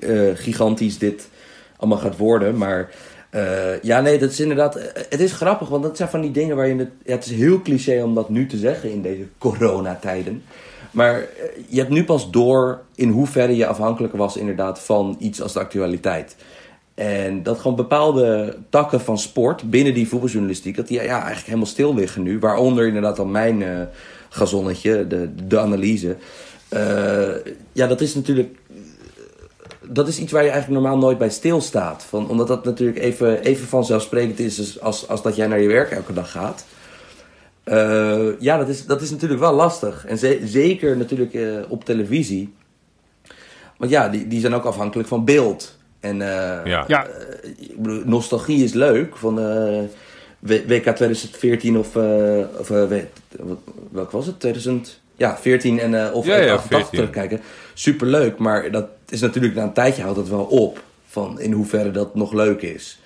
eh, 0.00 0.30
gigantisch 0.34 0.98
dit 0.98 1.28
allemaal 1.76 1.98
gaat 1.98 2.16
worden. 2.16 2.56
Maar 2.56 2.90
eh, 3.30 3.82
ja, 3.82 4.00
nee, 4.00 4.18
dat 4.18 4.30
is 4.30 4.40
inderdaad, 4.40 4.76
eh, 4.76 5.02
het 5.08 5.20
is 5.20 5.32
grappig, 5.32 5.68
want 5.68 5.82
dat 5.82 5.96
zijn 5.96 6.08
van 6.08 6.20
die 6.20 6.30
dingen 6.30 6.56
waar 6.56 6.68
je, 6.68 6.76
het, 6.76 6.90
het 7.04 7.24
is 7.24 7.30
heel 7.30 7.62
cliché 7.62 8.02
om 8.02 8.14
dat 8.14 8.28
nu 8.28 8.46
te 8.46 8.56
zeggen 8.56 8.92
in 8.92 9.02
deze 9.02 9.26
coronatijden. 9.38 10.42
Maar 10.90 11.26
je 11.68 11.78
hebt 11.78 11.90
nu 11.90 12.04
pas 12.04 12.30
door 12.30 12.80
in 12.94 13.08
hoeverre 13.08 13.56
je 13.56 13.66
afhankelijk 13.66 14.16
was 14.16 14.36
inderdaad 14.36 14.80
van 14.80 15.16
iets 15.18 15.42
als 15.42 15.52
de 15.52 15.60
actualiteit. 15.60 16.36
En 16.94 17.42
dat 17.42 17.58
gewoon 17.58 17.76
bepaalde 17.76 18.56
takken 18.68 19.00
van 19.00 19.18
sport 19.18 19.70
binnen 19.70 19.94
die 19.94 20.08
voetbaljournalistiek, 20.08 20.76
dat 20.76 20.88
die 20.88 21.02
ja, 21.02 21.16
eigenlijk 21.16 21.46
helemaal 21.46 21.66
stil 21.66 21.94
liggen 21.94 22.22
nu. 22.22 22.38
Waaronder 22.38 22.86
inderdaad 22.86 23.16
dan 23.16 23.30
mijn 23.30 23.62
eh 23.62 23.80
gazonnetje, 24.34 25.06
de, 25.06 25.28
de 25.46 25.58
analyse. 25.58 26.16
Eh, 26.68 27.28
ja, 27.72 27.86
dat 27.86 28.00
is 28.00 28.14
natuurlijk. 28.14 28.58
Dat 29.80 30.08
is 30.08 30.18
iets 30.18 30.32
waar 30.32 30.44
je 30.44 30.50
eigenlijk 30.50 30.80
normaal 30.80 30.98
nooit 31.00 31.18
bij 31.18 31.30
stilstaat. 31.30 32.04
Van, 32.04 32.28
omdat 32.28 32.48
dat 32.48 32.64
natuurlijk 32.64 32.98
even, 32.98 33.42
even 33.42 33.66
vanzelfsprekend 33.66 34.38
is 34.38 34.80
als, 34.80 35.08
als, 35.08 35.22
dat 35.22 35.36
jij 35.36 35.46
naar 35.46 35.60
je 35.60 35.68
werk 35.68 35.90
elke 35.90 36.12
dag 36.12 36.30
gaat. 36.30 36.64
Eh, 37.64 38.40
ja, 38.40 38.56
dat 38.56 38.68
is, 38.68 38.86
dat 38.86 39.02
is 39.02 39.10
natuurlijk 39.10 39.40
wel 39.40 39.54
lastig. 39.54 40.06
En 40.06 40.18
ze- 40.18 40.40
zeker 40.44 40.96
natuurlijk 40.96 41.36
op 41.68 41.84
televisie. 41.84 42.54
Want 43.76 43.90
ja, 43.90 44.08
die, 44.08 44.28
die 44.28 44.40
zijn 44.40 44.54
ook 44.54 44.64
afhankelijk 44.64 45.08
van 45.08 45.24
beeld. 45.24 45.78
En 46.04 46.22
eh, 46.22 46.64
Ja. 46.64 46.84
Ja, 46.86 47.06
ik 47.56 47.82
bedoel, 47.82 48.02
nostalgie 48.04 48.64
is 48.64 48.72
leuk. 48.72 49.16
Van 49.16 49.40
eh, 49.40 49.82
WK 50.38 50.82
2014 50.82 51.78
of, 51.78 51.96
eh 51.96 52.38
of 52.58 52.70
eh, 52.70 53.00
welk 53.90 54.10
was 54.10 54.26
het? 54.26 54.40
2000, 54.40 55.00
ja, 55.16 55.36
14 55.36 55.78
en, 55.78 56.06
eh, 56.06 56.14
of 56.14 56.26
Ja, 56.26 56.36
ja, 56.36 56.52
88 56.52 56.68
14. 56.68 56.98
terugkijken. 56.98 57.40
Superleuk, 57.74 58.38
maar 58.38 58.70
dat 58.70 58.86
is 59.08 59.20
natuurlijk 59.20 59.54
na 59.54 59.62
een 59.62 59.72
tijdje 59.72 60.02
houdt 60.02 60.16
het 60.16 60.28
wel 60.28 60.44
op. 60.44 60.82
Van 61.06 61.40
in 61.40 61.52
hoeverre 61.52 61.90
dat 61.90 62.14
nog 62.14 62.32
leuk 62.32 62.62
is. 62.62 62.98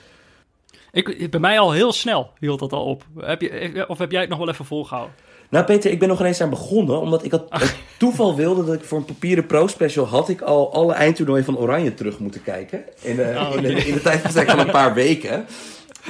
ik, 0.92 1.30
bij 1.30 1.40
mij 1.40 1.58
al 1.58 1.72
heel 1.72 1.92
snel 1.92 2.30
hield 2.38 2.58
dat 2.58 2.72
al 2.72 2.84
op. 2.84 3.04
Heb 3.18 3.40
je, 3.40 3.84
of 3.88 3.98
heb 3.98 4.10
jij 4.10 4.20
het 4.20 4.30
nog 4.30 4.38
wel 4.38 4.48
even 4.48 4.64
volgehouden? 4.64 5.14
Nou 5.50 5.64
Peter, 5.64 5.90
ik 5.90 5.98
ben 5.98 6.08
nog 6.08 6.20
ineens 6.20 6.40
aan 6.40 6.50
begonnen. 6.50 7.00
Omdat 7.00 7.24
ik 7.24 7.30
had 7.30 7.44
het 7.48 7.74
toeval 7.98 8.36
wilde 8.36 8.64
dat 8.64 8.74
ik 8.74 8.84
voor 8.84 8.98
een 8.98 9.04
papieren 9.04 9.46
pro-special... 9.46 10.06
had 10.06 10.28
ik 10.28 10.40
al 10.40 10.72
alle 10.72 10.92
eindtoernooien 10.92 11.44
van 11.44 11.58
Oranje 11.58 11.94
terug 11.94 12.18
moeten 12.18 12.42
kijken. 12.42 12.82
In, 13.00 13.20
eh, 13.20 13.48
Oh, 13.48 13.56
in, 13.56 13.62
de, 13.62 13.68
nee. 13.68 13.86
in 13.86 13.94
de 13.94 14.02
tijd 14.02 14.20
van 14.20 14.58
een 14.58 14.70
paar 14.70 14.94
weken. 14.94 15.44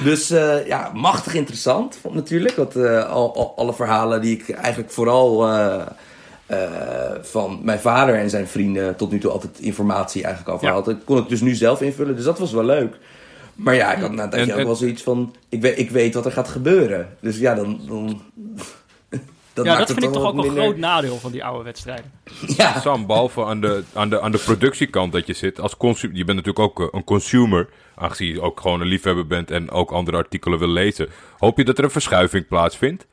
Dus 0.03 0.29
eh, 0.29 0.67
ja, 0.67 0.91
machtig 0.93 1.33
interessant 1.33 1.97
vond 2.01 2.15
natuurlijk. 2.15 2.55
Want 2.55 2.75
eh, 2.75 3.09
al, 3.09 3.35
al- 3.35 3.53
alle 3.55 3.73
verhalen 3.73 4.21
die 4.21 4.37
ik 4.37 4.49
eigenlijk 4.49 4.91
vooral... 4.91 5.47
van 7.21 7.59
mijn 7.63 7.79
vader 7.79 8.15
en 8.15 8.29
zijn 8.29 8.47
vrienden 8.47 8.95
tot 8.95 9.11
nu 9.11 9.19
toe 9.19 9.31
altijd 9.31 9.59
informatie 9.59 10.23
eigenlijk 10.23 10.55
over 10.55 10.67
Ja. 10.67 10.73
had. 10.73 10.85
Dat 10.85 11.03
kon 11.05 11.17
ik 11.17 11.29
dus 11.29 11.41
nu 11.41 11.55
zelf 11.55 11.81
invullen, 11.81 12.15
dus 12.15 12.25
dat 12.25 12.39
was 12.39 12.51
wel 12.51 12.63
leuk. 12.63 12.97
Maar 13.55 13.75
ja, 13.75 13.93
ik 13.93 14.01
had 14.01 14.11
na 14.11 14.33
een 14.33 14.53
ook 14.53 14.63
wel 14.63 14.75
zoiets 14.75 15.03
van... 15.03 15.35
Ik 15.49 15.61
weet, 15.61 15.79
ik 15.79 15.89
weet 15.91 16.13
wat 16.13 16.25
er 16.25 16.31
gaat 16.31 16.47
gebeuren. 16.47 17.07
Dus 17.21 17.37
ja, 17.37 17.55
dan... 17.55 17.81
dan 17.87 18.21
dat 19.63 19.65
ja, 19.73 19.77
maakt 19.77 19.87
dat 19.87 19.97
het 19.97 20.05
vind 20.05 20.15
ik 20.15 20.21
toch 20.21 20.31
ook 20.33 20.43
een 20.45 20.51
groot 20.51 20.77
nadeel 20.77 21.17
van 21.17 21.31
die 21.31 21.43
oude 21.43 21.63
wedstrijden. 21.63 22.11
Ja, 22.57 22.79
Sam, 22.79 23.05
behalve 23.07 23.45
aan 23.45 23.61
de, 23.61 23.83
aan, 23.93 24.09
de, 24.09 24.21
aan 24.21 24.31
de 24.31 24.37
productiekant 24.37 25.11
dat 25.11 25.27
je 25.27 25.33
zit, 25.33 25.59
als 25.59 25.77
consu- 25.77 26.09
je 26.13 26.23
bent 26.25 26.37
natuurlijk 26.37 26.59
ook 26.59 26.79
eh, 26.81 26.87
een 26.91 27.03
consumer, 27.03 27.69
aangezien 27.95 28.27
je 28.33 28.41
ook 28.41 28.59
gewoon 28.59 28.81
een 28.81 28.87
liefhebber 28.87 29.27
bent 29.27 29.51
en 29.51 29.71
ook 29.71 29.91
andere 29.91 30.17
artikelen 30.17 30.59
wil 30.59 30.67
lezen. 30.67 31.09
Hoop 31.37 31.57
je 31.57 31.63
dat 31.65 31.77
er 31.77 31.83
een 31.83 31.89
verschuiving 31.91 32.47
plaatsvindt? 32.47 33.07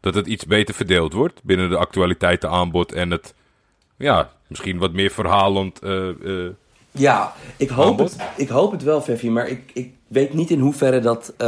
Dat 0.00 0.14
het 0.14 0.26
iets 0.26 0.46
beter 0.46 0.74
verdeeld 0.74 1.12
wordt 1.12 1.40
binnen 1.42 1.70
de 1.70 1.76
actualiteitenaanbod 1.76 2.92
en 2.92 3.10
het, 3.10 3.34
ja, 3.98 4.32
misschien 4.46 4.78
wat 4.78 4.92
meer 4.92 5.10
verhalend. 5.10 5.78
eh, 5.78 6.08
eh, 6.08 6.50
ja 6.94 7.32
ik, 7.56 7.68
hoop 7.68 7.86
Aanbod? 7.86 8.10
het, 8.12 8.20
ik 8.36 8.48
hoop 8.48 8.70
het 8.72 8.82
wel, 8.82 9.00
Feffie. 9.00 9.30
Maar 9.30 9.48
ik, 9.48 9.70
ik 9.72 9.92
weet 10.08 10.34
niet 10.34 10.50
in 10.50 10.60
hoeverre 10.60 11.00
dat 11.00 11.32
eh, 11.36 11.46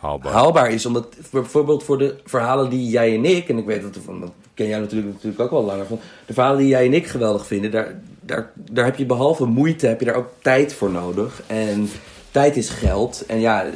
Haalbaar. 0.00 0.32
haalbaar 0.32 0.70
is. 0.70 0.86
Omdat 0.86 1.06
voor- 1.20 1.40
bijvoorbeeld 1.40 1.84
voor 1.84 1.98
de 1.98 2.16
verhalen 2.24 2.70
die 2.70 2.88
jij 2.88 3.14
en 3.14 3.24
ik... 3.24 3.48
En 3.48 3.58
ik 3.58 3.66
weet 3.66 3.82
dat, 3.82 3.94
dat 4.20 4.30
ken 4.54 4.66
jij 4.66 4.78
natuurlijk, 4.78 5.12
natuurlijk 5.12 5.40
ook 5.42 5.50
wel 5.50 5.64
langer 5.64 5.86
van. 5.86 6.00
De 6.26 6.32
verhalen 6.32 6.58
die 6.58 6.68
jij 6.68 6.86
en 6.86 6.94
ik 6.94 7.06
geweldig 7.06 7.46
vinden... 7.46 7.70
Daar, 7.70 8.00
daar, 8.20 8.50
daar 8.54 8.84
heb 8.84 8.96
je 8.96 9.06
behalve 9.06 9.44
moeite, 9.44 9.86
heb 9.86 10.00
je 10.00 10.06
daar 10.06 10.14
ook 10.14 10.30
tijd 10.42 10.72
voor 10.74 10.90
nodig. 10.90 11.42
En 11.46 11.88
tijd 12.30 12.56
is 12.56 12.68
geld. 12.70 13.26
En 13.26 13.40
ja, 13.40 13.64
eh, 13.64 13.72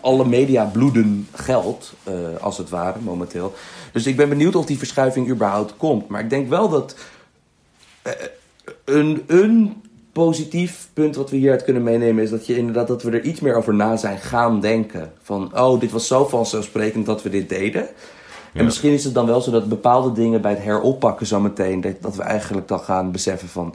alle 0.00 0.24
media 0.24 0.64
bloeden 0.64 1.28
geld, 1.34 1.92
eh, 2.02 2.14
als 2.40 2.58
het 2.58 2.68
ware, 2.70 2.98
momenteel. 3.00 3.54
Dus 3.92 4.06
ik 4.06 4.16
ben 4.16 4.28
benieuwd 4.28 4.54
of 4.56 4.66
die 4.66 4.78
verschuiving 4.78 5.28
überhaupt 5.30 5.76
komt. 5.76 6.08
Maar 6.08 6.20
ik 6.20 6.30
denk 6.30 6.48
wel 6.48 6.68
dat 6.68 6.94
een, 8.84 9.22
een 9.26 9.82
positief 10.12 10.88
punt 10.92 11.16
wat 11.16 11.30
we 11.30 11.36
hieruit 11.36 11.64
kunnen 11.64 11.82
meenemen 11.82 12.24
is 12.24 12.30
dat 12.30 12.46
je 12.46 12.56
inderdaad 12.56 12.86
dat 12.88 13.02
we 13.02 13.10
er 13.10 13.24
iets 13.24 13.40
meer 13.40 13.54
over 13.54 13.74
na 13.74 13.96
zijn 13.96 14.18
gaan 14.18 14.60
denken. 14.60 15.12
Van 15.22 15.58
oh, 15.58 15.80
dit 15.80 15.90
was 15.90 16.06
zo 16.06 16.24
vanzelfsprekend 16.26 17.06
dat 17.06 17.22
we 17.22 17.28
dit 17.28 17.48
deden. 17.48 17.88
En 18.52 18.64
misschien 18.64 18.92
is 18.92 19.04
het 19.04 19.14
dan 19.14 19.26
wel 19.26 19.40
zo 19.40 19.50
dat 19.50 19.68
bepaalde 19.68 20.12
dingen 20.12 20.40
bij 20.40 20.50
het 20.50 20.62
heroppakken 20.62 21.26
zometeen, 21.26 21.80
dat, 21.80 21.94
dat 22.00 22.16
we 22.16 22.22
eigenlijk 22.22 22.68
dan 22.68 22.80
gaan 22.80 23.12
beseffen 23.12 23.48
van. 23.48 23.74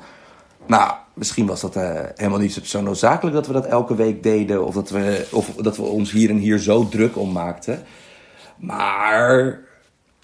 Nou, 0.67 0.91
misschien 1.13 1.45
was 1.45 1.61
dat 1.61 1.75
eh, 1.75 1.99
helemaal 2.15 2.39
niet 2.39 2.53
zo- 2.53 2.59
zo 2.63 2.81
noodzakelijk 2.81 3.35
dat 3.35 3.47
we 3.47 3.53
dat 3.53 3.65
elke 3.65 3.95
week 3.95 4.23
deden. 4.23 4.65
Of 4.65 4.73
dat, 4.73 4.89
we, 4.89 5.27
of 5.31 5.53
dat 5.55 5.77
we 5.77 5.83
ons 5.83 6.11
hier 6.11 6.29
en 6.29 6.37
hier 6.37 6.59
zo 6.59 6.87
druk 6.89 7.17
om 7.17 7.31
maakten. 7.31 7.83
Maar 8.57 9.59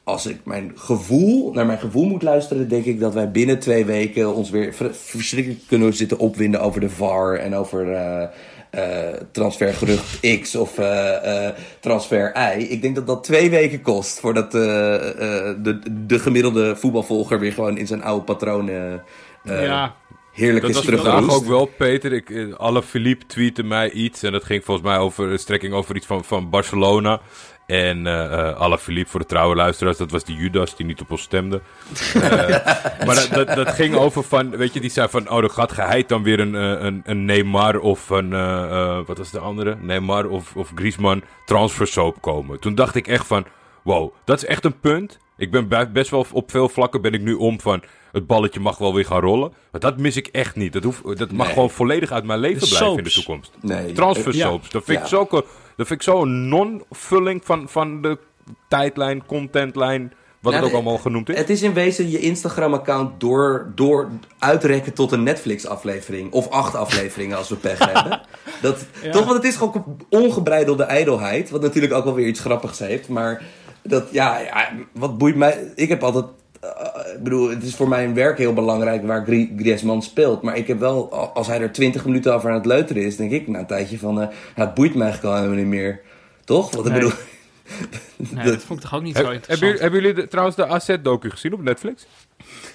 als 0.07 0.25
ik 0.25 0.37
mijn 0.43 0.71
gevoel, 0.75 1.51
naar 1.53 1.65
mijn 1.65 1.79
gevoel 1.79 2.05
moet 2.05 2.21
luisteren, 2.23 2.69
denk 2.69 2.85
ik 2.85 2.99
dat 2.99 3.13
wij 3.13 3.31
binnen 3.31 3.59
twee 3.59 3.85
weken 3.85 4.35
ons 4.35 4.49
weer 4.49 4.73
ver- 4.73 4.95
verschrikkelijk 4.95 5.61
kunnen 5.67 5.93
zitten 5.93 6.17
opwinden 6.19 6.61
over 6.61 6.79
de 6.81 6.89
VAR 6.89 7.35
en 7.35 7.55
over 7.55 7.93
eh, 7.93 8.23
eh, 8.69 9.13
transfergerucht 9.31 10.19
X 10.41 10.55
of 10.55 10.77
eh, 10.77 11.45
eh, 11.47 11.53
transfer 11.79 12.31
Y. 12.57 12.59
Ik 12.69 12.81
denk 12.81 12.95
dat 12.95 13.07
dat 13.07 13.23
twee 13.23 13.49
weken 13.49 13.81
kost 13.81 14.19
voordat 14.19 14.55
eh, 14.55 14.95
eh, 14.95 15.55
de, 15.63 15.79
de 16.05 16.19
gemiddelde 16.19 16.75
voetbalvolger 16.75 17.39
weer 17.39 17.53
gewoon 17.53 17.77
in 17.77 17.87
zijn 17.87 18.03
oude 18.03 18.23
patronen 18.23 19.03
eh, 19.43 19.63
ja, 19.63 19.95
heerlijk 20.33 20.61
Dat 20.61 20.69
is 20.69 20.75
was 20.75 20.85
vandaag 20.85 21.03
teruggeroest. 21.05 21.41
ook 21.41 21.47
wel, 21.47 21.65
Peter. 21.77 22.13
Ik, 22.13 22.53
alle 22.57 22.83
Philippe 22.83 23.25
tweette 23.25 23.63
mij 23.63 23.91
iets. 23.91 24.23
En 24.23 24.31
dat 24.31 24.43
ging 24.43 24.63
volgens 24.63 24.87
mij 24.87 24.97
over 24.97 25.31
een 25.31 25.39
strekking 25.39 25.73
over 25.73 25.95
iets 25.95 26.05
van, 26.05 26.23
van 26.23 26.49
Barcelona. 26.49 27.21
En 27.67 28.07
eh 28.07 28.33
eh 28.49 28.55
alle 28.55 28.77
Philippe 28.77 29.09
voor 29.09 29.19
de 29.19 29.25
trouwe 29.25 29.55
luisteraars, 29.55 29.97
dat 29.97 30.11
was 30.11 30.23
die 30.23 30.35
Judas 30.35 30.75
die 30.75 30.85
niet 30.85 31.01
op 31.01 31.11
ons 31.11 31.21
stemde. 31.21 31.61
Eh, 32.13 32.21
maar 33.05 33.15
dat, 33.15 33.29
dat, 33.31 33.47
dat 33.55 33.69
ging 33.69 33.95
over 33.95 34.23
van, 34.23 34.49
weet 34.57 34.73
je, 34.73 34.79
die 34.79 34.89
zei 34.89 35.07
van, 35.09 35.29
oh, 35.29 35.43
er 35.43 35.49
gaat 35.49 35.71
geheid 35.71 36.09
dan 36.09 36.23
weer 36.23 36.39
een, 36.39 36.55
eh, 36.55 36.85
een, 36.85 37.01
een 37.05 37.25
Neymar 37.25 37.79
of 37.79 38.09
een, 38.09 38.33
eh, 38.33 38.63
eh, 38.63 38.99
wat 39.05 39.17
was 39.17 39.31
de 39.31 39.39
andere? 39.39 39.77
Neymar 39.81 40.25
of, 40.29 40.55
of 40.55 40.71
Griezmann 40.75 41.23
transfersoap 41.45 42.21
komen. 42.21 42.59
Toen 42.59 42.75
dacht 42.75 42.95
ik 42.95 43.07
echt 43.07 43.27
van, 43.27 43.45
wow, 43.83 44.13
dat 44.25 44.37
is 44.37 44.45
echt 44.45 44.65
een 44.65 44.79
punt. 44.79 45.19
Ik 45.37 45.51
ben 45.51 45.67
best 45.93 46.09
wel 46.09 46.25
op 46.31 46.51
veel 46.51 46.69
vlakken 46.69 47.01
ben 47.01 47.13
ik 47.13 47.21
nu 47.21 47.33
om 47.33 47.59
van, 47.61 47.83
het 48.11 48.27
balletje 48.27 48.59
mag 48.59 48.77
wel 48.77 48.93
weer 48.93 49.05
gaan 49.05 49.21
rollen. 49.21 49.53
Maar 49.71 49.81
dat 49.81 49.97
mis 49.97 50.15
ik 50.15 50.27
echt 50.27 50.55
niet. 50.55 50.73
Dat, 50.73 50.83
hoef, 50.83 51.01
dat 51.01 51.31
mag 51.31 51.45
Nee. 51.45 51.53
gewoon 51.53 51.69
volledig 51.69 52.11
uit 52.11 52.23
mijn 52.23 52.39
leven 52.39 52.67
blijven 52.67 52.97
in 52.97 53.03
de 53.03 53.11
toekomst. 53.11 53.51
Nee. 53.61 53.91
Transfersoaps. 53.91 54.69
Dat 54.69 54.83
vind 54.83 54.99
ik 54.99 55.05
zulke, 55.05 55.45
dat 55.77 55.87
vind 55.87 55.99
ik 55.99 56.01
zo'n 56.01 56.47
non-vulling 56.47 57.41
van, 57.43 57.69
van 57.69 58.01
de 58.01 58.17
tijdlijn, 58.67 59.25
contentlijn, 59.25 60.13
wat 60.39 60.53
Nou, 60.53 60.65
het 60.65 60.65
ook 60.65 60.79
allemaal 60.81 61.01
genoemd 61.01 61.29
is. 61.29 61.37
Het 61.37 61.49
is 61.49 61.61
in 61.61 61.73
wezen 61.73 62.09
je 62.09 62.19
Instagram-account 62.19 63.19
door, 63.19 63.71
door 63.75 64.09
uitrekken 64.39 64.93
tot 64.93 65.11
een 65.11 65.23
Netflix-aflevering. 65.23 66.31
Of 66.31 66.49
acht 66.49 66.75
afleveringen 66.75 67.37
als 67.37 67.49
we 67.49 67.55
pech 67.55 67.79
hebben. 67.93 68.21
Dat, 68.61 68.85
Ja. 69.01 69.11
Toch, 69.11 69.25
want 69.25 69.35
het 69.35 69.45
is 69.45 69.55
gewoon 69.55 69.97
ongebreidelde 70.09 70.83
ijdelheid. 70.83 71.49
Wat 71.49 71.61
natuurlijk 71.61 71.93
ook 71.93 72.03
wel 72.03 72.13
weer 72.13 72.27
iets 72.27 72.39
grappigs 72.39 72.79
heeft. 72.79 73.07
Maar 73.07 73.43
dat, 73.83 74.07
ja, 74.11 74.39
ja 74.39 74.69
wat 74.91 75.17
boeit 75.17 75.35
mij... 75.35 75.71
Ik 75.75 75.89
heb 75.89 76.03
altijd... 76.03 76.25
eh, 76.75 77.13
ik 77.15 77.23
bedoel, 77.23 77.49
het 77.49 77.63
is 77.63 77.75
voor 77.75 77.87
mijn 77.87 78.13
werk 78.13 78.37
heel 78.37 78.53
belangrijk 78.53 79.05
waar 79.05 79.23
Gri- 79.23 79.53
Griezmann 79.57 80.01
speelt. 80.01 80.41
Maar 80.41 80.57
ik 80.57 80.67
heb 80.67 80.79
wel, 80.79 81.11
als 81.33 81.47
hij 81.47 81.61
er 81.61 81.71
20 81.71 82.05
minuten 82.05 82.33
over 82.33 82.49
aan 82.49 82.55
het 82.55 82.65
leuteren 82.65 83.03
is, 83.03 83.15
denk 83.15 83.31
ik 83.31 83.47
na 83.47 83.59
een 83.59 83.65
tijdje 83.65 83.99
van, 83.99 84.21
eh, 84.21 84.27
nou, 84.55 84.67
het 84.67 84.73
boeit 84.73 84.95
me 84.95 85.03
eigenlijk 85.03 85.33
al 85.33 85.39
helemaal 85.41 85.63
niet 85.63 85.73
meer. 85.73 85.99
Toch? 86.45 86.71
Want 86.75 86.87
ik 86.87 86.93
bedoel, 86.93 87.11
Nee, 88.33 88.45
dat 88.51 88.63
vond 88.63 88.79
ik 88.79 88.85
toch 88.89 88.95
ook 88.95 89.03
niet 89.03 89.15
zo 89.15 89.17
hebben, 89.21 89.35
interessant. 89.35 89.59
jullie- 89.59 89.81
hebben 89.81 90.01
jullie 90.01 90.15
de- 90.15 90.27
trouwens 90.27 90.55
de 90.57 90.67
AZ-docu 90.67 91.29
gezien 91.29 91.53
op 91.53 91.61
Netflix? 91.63 92.05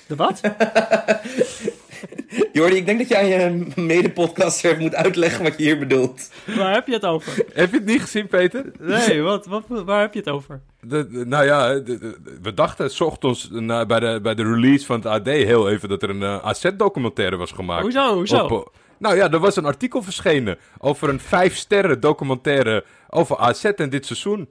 De 0.07 0.17
wat? 0.17 0.41
Jordi, 2.53 2.77
ik 2.77 2.87
denk 2.87 2.99
dat 2.99 3.09
je 3.09 3.17
aan 3.19 3.27
je 3.27 3.67
mede-podcaster 3.77 4.79
moet 4.81 4.95
uitleggen 4.95 5.43
wat 5.45 5.55
je 5.59 5.63
hier 5.63 5.79
bedoelt. 5.79 6.31
Waar 6.57 6.75
heb 6.75 6.87
je 6.87 6.93
het 6.93 7.05
over? 7.05 7.45
Heb 7.53 7.71
je 7.71 7.77
het 7.77 7.87
niet 7.87 8.01
gezien, 8.01 8.27
Peter? 8.27 8.65
Nee, 8.81 9.23
wat, 9.23 9.47
wat, 9.47 9.63
waar 9.69 10.01
heb 10.01 10.13
je 10.13 10.19
het 10.19 10.29
over? 10.29 10.61
De, 10.81 11.09
de- 11.09 11.27
nou 11.27 11.45
ja, 11.45 11.75
de- 11.75 11.83
de- 11.99 12.17
we 12.43 12.55
dachten 12.55 12.91
s 12.91 13.01
ochtends 13.01 13.49
na, 13.51 13.87
bij, 13.87 14.01
de, 14.01 14.19
bij 14.23 14.35
de 14.35 14.43
release 14.43 14.87
van 14.87 14.97
het 14.97 15.07
AD 15.07 15.27
heel 15.27 15.71
even 15.71 15.89
dat 15.89 16.03
er 16.03 16.11
een 16.11 16.23
eh, 16.23 16.45
AZ-documentaire 16.45 17.37
was 17.37 17.53
gemaakt. 17.53 17.83
Hoezo, 17.83 18.15
hoezo? 18.15 18.45
Op, 18.45 18.51
eh, 18.51 18.81
nou 18.99 19.17
ja, 19.17 19.31
er 19.31 19.39
was 19.39 19.57
een 19.57 19.65
artikel 19.65 20.03
verschenen 20.03 20.59
over 20.79 21.09
een 21.09 21.21
vijf 21.21 21.57
sterren 21.57 22.01
documentaire 22.01 22.85
over 23.11 23.37
AZ 23.39 23.65
en 23.65 23.91
dit 23.91 24.07
seizoen. 24.07 24.49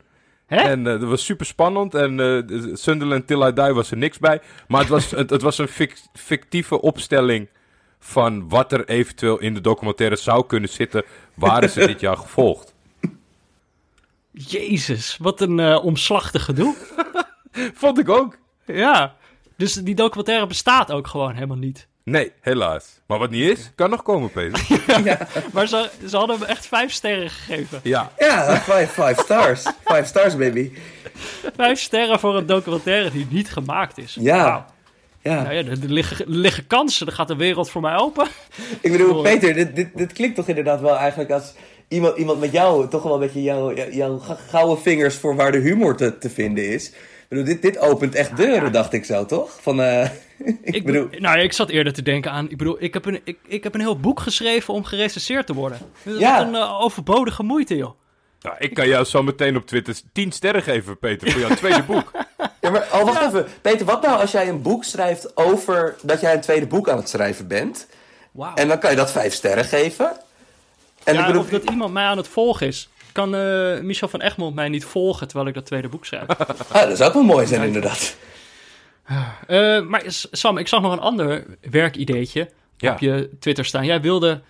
Hè? 0.56 0.62
En 0.62 0.88
eh, 0.88 1.00
dat 1.00 1.10
was 1.10 1.26
super 1.26 1.46
spannend. 1.46 1.96
En 1.96 2.18
de- 2.18 2.70
Sunderland 2.74 3.28
Till 3.28 3.42
I 3.48 3.54
Die 3.54 3.74
was 3.74 3.92
er 3.92 3.98
niks 3.98 4.20
bij. 4.20 4.42
Maar 4.68 4.80
het 4.80 4.90
was, 4.90 5.12
het, 5.22 5.30
het 5.30 5.42
was 5.42 5.58
een 5.58 5.68
fic- 5.68 6.02
fictieve 6.14 6.82
opstelling 6.82 7.50
van 8.00 8.50
wat 8.50 8.72
er 8.72 8.90
eventueel 8.90 9.40
in 9.40 9.54
de 9.54 9.62
documentaire 9.62 10.16
zou 10.16 10.46
kunnen 10.46 10.70
zitten. 10.70 11.04
Waren 11.34 11.70
ze 11.70 11.86
dit 11.88 12.00
jaar 12.00 12.18
gevolgd? 12.18 12.74
Jezus, 14.32 15.18
wat 15.18 15.42
een 15.42 15.60
eh, 15.60 15.86
omslachtig 15.86 16.46
gedoe. 16.46 16.76
Vond 17.74 18.00
ik 18.00 18.10
ook. 18.10 18.38
Ja, 18.66 19.16
dus 19.58 19.74
die 19.74 19.96
documentaire 19.96 20.48
bestaat 20.48 20.92
ook 20.92 21.08
gewoon 21.08 21.34
helemaal 21.34 21.58
niet. 21.58 21.88
Nee, 22.04 22.32
helaas. 22.42 23.00
Maar 23.06 23.20
wat 23.20 23.30
niet 23.30 23.58
is, 23.58 23.72
kan 23.76 23.90
nog 23.90 24.04
komen, 24.04 24.32
Peter. 24.32 24.68
Maar 25.54 25.68
ze, 25.68 25.90
ze 26.08 26.18
hadden 26.18 26.40
hem 26.40 26.48
echt 26.48 26.66
vijf 26.66 26.92
sterren 26.92 27.30
gegeven. 27.30 27.80
Ja. 27.84 28.12
Ja, 28.18 28.56
five, 28.56 28.88
five 28.88 29.22
stars. 29.24 29.62
Five 29.84 30.06
stars, 30.06 30.38
baby. 30.38 30.72
Vijf 31.56 31.80
sterren 31.80 32.20
voor 32.20 32.38
een 32.38 32.46
documentaire 32.46 33.12
die 33.12 33.28
niet 33.30 33.52
gemaakt 33.52 33.98
is. 33.98 34.18
Ja. 34.20 34.66
Ja. 35.22 35.42
Nou 35.42 35.54
ja, 35.54 35.64
er, 35.70 35.78
liggen, 35.78 36.26
er 36.26 36.32
liggen 36.32 36.68
kansen, 36.68 37.08
er 37.08 37.14
gaat 37.14 37.28
de 37.28 37.36
wereld 37.36 37.70
voor 37.70 37.82
mij 37.82 37.96
open. 37.96 38.28
Ik 38.82 38.92
bedoel, 38.92 39.22
Peter, 39.22 39.54
dit, 39.54 39.76
dit, 39.76 39.88
dit 39.96 40.14
klinkt 40.14 40.36
toch 40.36 40.48
inderdaad 40.48 40.82
wel 40.82 40.98
eigenlijk 40.98 41.32
als 41.32 41.54
iemand, 41.88 42.18
iemand 42.18 42.40
met 42.40 42.52
jou, 42.52 42.88
toch 42.88 43.04
wel 43.04 43.14
een 43.14 43.20
beetje 43.20 43.44
jouw 43.44 43.74
jou, 43.74 43.94
jouw 43.94 44.22
gouden 44.50 44.80
vingers 44.84 45.16
voor 45.16 45.36
waar 45.36 45.52
de 45.52 45.58
humor 45.58 45.96
te, 45.96 46.18
te 46.18 46.30
vinden 46.30 46.68
is. 46.70 46.90
Ik 46.90 47.26
bedoel, 47.30 47.46
dit, 47.46 47.62
dit 47.62 47.78
opent 47.78 48.16
echt 48.16 48.38
deuren, 48.38 48.72
dacht 48.72 48.94
ik 48.94 49.06
zo, 49.06 49.26
toch? 49.26 49.58
Van, 49.62 49.82
eh, 49.82 50.10
ik, 50.46 50.76
Ik, 50.76 50.86
bedoel, 50.86 51.08
be- 51.08 51.20
nou 51.20 51.38
ja, 51.38 51.44
ik 51.44 51.54
zat 51.54 51.70
eerder 51.70 51.94
te 51.94 52.02
denken 52.02 52.32
aan, 52.32 52.50
ik 52.50 52.58
bedoel, 52.58 52.76
ik 52.80 52.94
heb 52.94 53.06
een, 53.06 53.22
ik, 53.24 53.38
ik 53.48 53.64
heb 53.64 53.74
een 53.74 53.80
heel 53.80 54.00
boek 54.00 54.20
geschreven 54.20 54.74
om 54.74 54.84
gerecenseerd 54.84 55.46
te 55.48 55.54
worden. 55.54 55.78
Dat 56.04 56.14
is 56.14 56.20
Ja. 56.20 56.42
een 56.42 56.56
eh, 56.56 56.82
overbodige 56.82 57.44
moeite, 57.44 57.76
joh. 57.76 57.92
Nou, 58.42 58.56
ik 58.60 58.74
kan 58.74 58.88
jou 58.88 59.06
zo 59.06 59.24
meteen 59.24 59.56
op 59.56 59.66
Twitter 59.68 59.96
10 60.14 60.32
sterren 60.32 60.62
geven, 60.64 61.00
Peter, 61.00 61.32
voor 61.32 61.42
jouw 61.42 61.56
tweede 61.56 61.84
boek. 61.84 62.12
ja, 62.62 62.70
maar 62.70 62.88
oh, 62.94 63.04
wacht 63.04 63.26
even. 63.28 63.46
Peter, 63.62 63.86
wat 63.86 64.02
nou 64.02 64.20
als 64.22 64.32
jij 64.32 64.50
een 64.50 64.62
boek 64.62 64.84
schrijft 64.84 65.38
over 65.38 65.96
dat 66.02 66.22
jij 66.22 66.34
een 66.34 66.42
tweede 66.42 66.68
boek 66.68 66.90
aan 66.90 66.98
het 66.98 67.10
schrijven 67.10 67.48
bent? 67.48 67.88
Wauw. 68.32 68.54
En 68.56 68.68
dan 68.68 68.80
kan 68.80 68.90
je 68.90 68.96
dat 68.96 69.12
vijf 69.12 69.34
sterren 69.34 69.66
geven. 69.66 70.12
En 71.04 71.14
ja, 71.14 71.20
ik 71.20 71.26
bedoel, 71.26 71.42
of 71.42 71.50
dat 71.50 71.64
iemand 71.70 71.94
mij 71.94 72.04
aan 72.06 72.18
het 72.18 72.28
volgen 72.28 72.68
is. 72.68 72.90
Kan 73.12 73.36
eh, 73.36 73.80
Michel 73.80 74.08
van 74.08 74.22
Egmond 74.22 74.56
mij 74.56 74.70
niet 74.70 74.86
volgen 74.86 75.28
terwijl 75.28 75.48
ik 75.50 75.54
dat 75.54 75.66
tweede 75.66 75.88
boek 75.88 76.06
schrijf? 76.06 76.28
ah, 76.72 76.88
dat 76.88 76.98
zou 76.98 77.10
ook 77.10 77.14
wel 77.14 77.24
mooi 77.24 77.48
zijn, 77.48 77.62
inderdaad. 77.64 78.16
Eh, 79.48 79.82
maar 79.82 80.04
Sam, 80.32 80.58
ik 80.58 80.68
zag 80.68 80.82
nog 80.82 80.92
een 80.92 81.00
ander 81.00 81.46
werkideetje 81.70 82.50
Ja. 82.78 82.92
op 82.92 83.00
je 83.00 83.30
Twitter 83.40 83.66
staan. 83.66 83.86
Jij 83.86 84.02
wilde, 84.02 84.42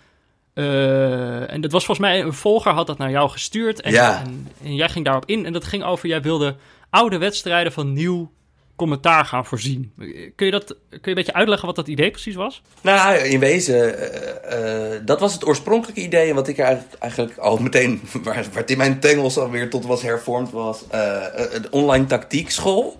eh, 0.54 1.52
en 1.52 1.60
dat 1.60 1.72
was 1.72 1.84
volgens 1.84 2.06
mij, 2.06 2.20
een 2.22 2.32
volger 2.32 2.72
had 2.72 2.86
dat 2.86 2.98
naar 2.98 3.10
jou 3.10 3.30
gestuurd. 3.30 3.80
En, 3.80 3.92
Ja. 3.92 4.20
en, 4.24 4.48
en 4.64 4.74
jij 4.74 4.88
ging 4.88 5.04
daarop 5.04 5.26
in. 5.26 5.46
En 5.46 5.52
dat 5.52 5.64
ging 5.64 5.84
over, 5.84 6.08
jij 6.08 6.22
wilde 6.22 6.56
oude 6.90 7.18
wedstrijden 7.18 7.72
van 7.72 7.92
nieuw 7.92 8.32
commentaar 8.76 9.24
gaan 9.24 9.46
voorzien. 9.46 9.92
Kun 10.36 10.46
je, 10.46 10.50
dat, 10.52 10.64
kun 10.88 10.98
je 11.02 11.08
een 11.08 11.14
beetje 11.14 11.32
uitleggen 11.34 11.66
wat 11.66 11.76
dat 11.76 11.88
idee 11.88 12.10
precies 12.10 12.34
was? 12.34 12.62
Nou, 12.80 13.16
in 13.16 13.38
wezen, 13.40 13.98
eh, 14.44 15.00
dat 15.04 15.20
was 15.20 15.32
het 15.32 15.46
oorspronkelijke 15.46 16.00
idee. 16.02 16.28
En 16.28 16.34
wat 16.34 16.48
ik 16.48 16.58
eigenlijk, 16.58 17.36
al 17.38 17.56
meteen, 17.58 18.00
waar, 18.24 18.44
waar 18.52 18.64
Tim 18.64 18.76
mijn 18.76 19.00
tengels 19.00 19.38
alweer 19.38 19.70
tot 19.70 19.84
was 19.86 20.02
hervormd, 20.02 20.50
was 20.50 20.84
een 21.52 21.72
online 21.72 22.06
tactiekschool. 22.06 22.98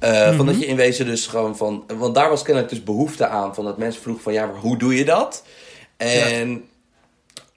Eh, 0.00 0.36
Van 0.36 0.46
dat 0.46 0.60
je 0.60 0.66
in 0.66 0.76
wezen 0.76 1.06
dus 1.06 1.26
gewoon 1.26 1.56
van. 1.56 1.84
Want 1.98 2.14
daar 2.14 2.28
was 2.28 2.42
kennelijk 2.42 2.72
dus 2.72 2.82
behoefte 2.84 3.26
aan. 3.26 3.54
Van 3.54 3.64
dat 3.64 3.78
mensen 3.78 4.02
vroegen 4.02 4.22
van 4.22 4.32
ja, 4.32 4.46
maar 4.46 4.56
hoe 4.60 4.76
doe 4.78 4.96
je 4.96 5.04
dat? 5.04 5.44
En 5.96 6.64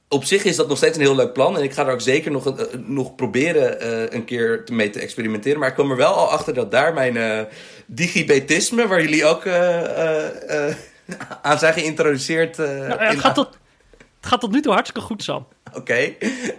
op 0.10 0.24
zich 0.24 0.44
is 0.44 0.56
dat 0.56 0.68
nog 0.68 0.78
steeds 0.78 0.96
een 0.98 1.04
heel 1.04 1.16
leuk 1.16 1.34
plan. 1.34 1.58
En 1.58 1.64
ik 1.64 1.74
ga 1.74 1.86
er 1.86 1.92
ook 1.94 2.02
zeker 2.02 2.32
nog, 2.32 2.58
eh, 2.58 2.66
nog 2.86 3.16
proberen 3.16 3.80
eh, 3.82 4.14
een 4.18 4.26
keer 4.26 4.64
mee 4.72 4.90
te 4.90 5.00
experimenteren. 5.00 5.60
Maar 5.60 5.68
ik 5.70 5.74
kwam 5.74 5.92
er 5.92 5.98
wel 5.98 6.14
al 6.14 6.30
achter 6.30 6.54
dat 6.54 6.72
daar 6.72 6.94
mijn 6.94 7.48
digibetisme, 7.86 8.88
waar 8.88 9.02
jullie 9.02 9.26
ook 9.26 9.48
aan 11.42 11.60
zijn 11.60 11.74
geïntroduceerd. 11.74 12.60
eh, 12.60 12.66
Nou, 12.68 12.92
in- 12.92 12.98
het, 13.08 13.20
gaat 13.20 13.36
tot, 13.36 13.50
het 13.98 14.30
gaat 14.30 14.40
tot 14.40 14.52
nu 14.52 14.62
toe 14.62 14.72
hartstikke 14.74 15.08
goed, 15.08 15.24
Sam. 15.24 15.48
Oké. 15.76 16.14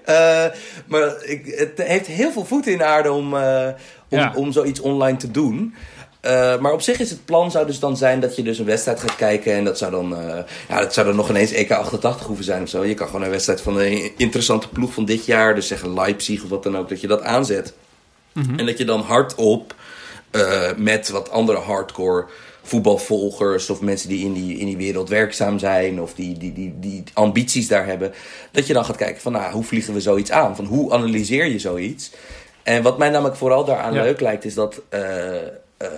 Eh, 0.05 0.45
maar 0.87 1.25
ik, 1.25 1.47
het 1.57 1.87
heeft 1.87 2.07
heel 2.07 2.33
veel 2.33 2.45
voeten 2.45 2.73
in 2.73 2.79
de 2.79 2.85
aarde 2.85 3.13
om, 3.13 3.37
eh, 3.37 3.69
om, 4.09 4.19
Ja. 4.19 4.33
om 4.37 4.53
zoiets 4.53 4.81
online 4.81 5.17
te 5.17 5.31
doen. 5.31 5.75
Eh, 6.21 6.59
maar 6.59 6.73
op 6.73 6.81
zich 6.81 6.99
is 6.99 7.11
het 7.11 7.25
plan 7.25 7.51
zou 7.51 7.67
dus 7.67 7.79
dan 7.79 7.97
zijn 7.97 8.21
dat 8.21 8.37
je 8.37 8.43
dus 8.43 8.59
een 8.59 8.65
wedstrijd 8.65 9.01
gaat 9.01 9.17
kijken. 9.17 9.53
En 9.53 9.65
dat 9.65 9.79
zou 9.79 9.91
dan, 9.91 10.17
ja, 10.69 10.81
dat 10.81 10.95
zou 10.95 11.07
dan 11.07 11.17
nog 11.17 11.29
ineens 11.29 11.53
EK 11.53 11.71
88 11.71 12.27
hoeven 12.27 12.45
zijn 12.45 12.63
of 12.63 12.69
zo. 12.69 12.85
Je 12.85 12.95
kan 12.95 13.07
gewoon 13.07 13.23
een 13.23 13.31
wedstrijd 13.31 13.61
van 13.61 13.79
een 13.79 14.13
interessante 14.17 14.69
ploeg 14.69 14.93
van 14.95 15.05
dit 15.05 15.27
jaar. 15.27 15.55
Dus 15.55 15.67
zeggen 15.69 15.95
Leipzig 15.95 16.43
of 16.43 16.49
wat 16.49 16.63
dan 16.63 16.77
ook. 16.77 16.89
Dat 16.89 17.01
je 17.01 17.07
dat 17.07 17.23
aanzet. 17.23 17.75
En 18.57 18.67
dat 18.67 18.79
je 18.79 18.85
dan 18.85 19.01
hardop 19.01 19.75
eh 20.31 20.71
met 20.77 21.09
wat 21.09 21.31
andere 21.31 21.59
hardcore 21.59 22.25
voetbalvolgers 22.67 23.71
of 23.71 23.81
mensen 23.81 24.09
die 24.09 24.25
in 24.25 24.33
die, 24.33 24.59
in 24.59 24.67
die 24.67 24.77
wereld 24.77 25.09
werkzaam 25.09 25.59
zijn 25.59 26.01
of 26.01 26.15
die, 26.15 26.39
die, 26.39 26.53
die, 26.53 26.75
die 26.81 27.03
ambities 27.13 27.69
daar 27.69 27.87
hebben, 27.87 28.13
dat 28.51 28.67
je 28.67 28.73
dan 28.73 28.85
gaat 28.85 28.97
kijken 28.97 29.21
van 29.23 29.33
nou, 29.33 29.53
hoe 29.53 29.65
vliegen 29.65 29.95
we 29.95 30.01
zoiets 30.01 30.31
aan? 30.31 30.57
Van 30.57 30.65
hoe 30.65 30.93
analyseer 30.93 31.47
je 31.47 31.59
zoiets? 31.59 32.11
En 32.63 32.83
wat 32.83 32.99
mij 32.99 33.11
namelijk 33.11 33.37
vooral 33.37 33.65
daaraan 33.65 33.95
Ja. 33.95 34.03
leuk 34.03 34.21
lijkt, 34.21 34.45
is 34.45 34.55
dat, 34.55 34.81
eh, 34.89 35.37
eh, 35.37 35.89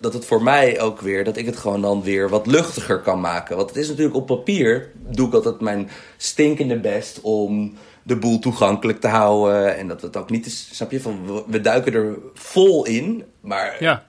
dat 0.00 0.12
het 0.12 0.24
voor 0.24 0.42
mij 0.42 0.80
ook 0.80 1.00
weer, 1.00 1.24
dat 1.24 1.36
ik 1.36 1.46
het 1.46 1.56
gewoon 1.56 1.80
dan 1.82 2.02
weer 2.02 2.28
wat 2.28 2.46
luchtiger 2.46 2.98
kan 3.00 3.20
maken. 3.20 3.56
Want 3.56 3.68
het 3.68 3.78
is 3.78 3.88
natuurlijk 3.88 4.16
op 4.16 4.26
papier, 4.26 4.90
doe 5.08 5.26
ik 5.28 5.34
altijd 5.34 5.60
mijn 5.60 5.88
stinkende 6.16 6.78
best 6.80 7.20
om 7.20 7.76
de 8.02 8.16
boel 8.16 8.38
toegankelijk 8.38 9.00
te 9.00 9.08
houden. 9.08 9.76
En 9.76 9.88
dat 9.88 10.02
het 10.02 10.16
ook 10.16 10.30
niet 10.30 10.46
is, 10.46 10.68
snap 10.72 10.90
je, 10.90 11.00
van 11.00 11.20
we- 11.26 11.42
we 11.46 11.60
duiken 11.60 11.92
er 11.92 12.16
vol 12.34 12.84
in, 12.86 13.24
maar 13.40 13.76
Ja. 13.80 14.04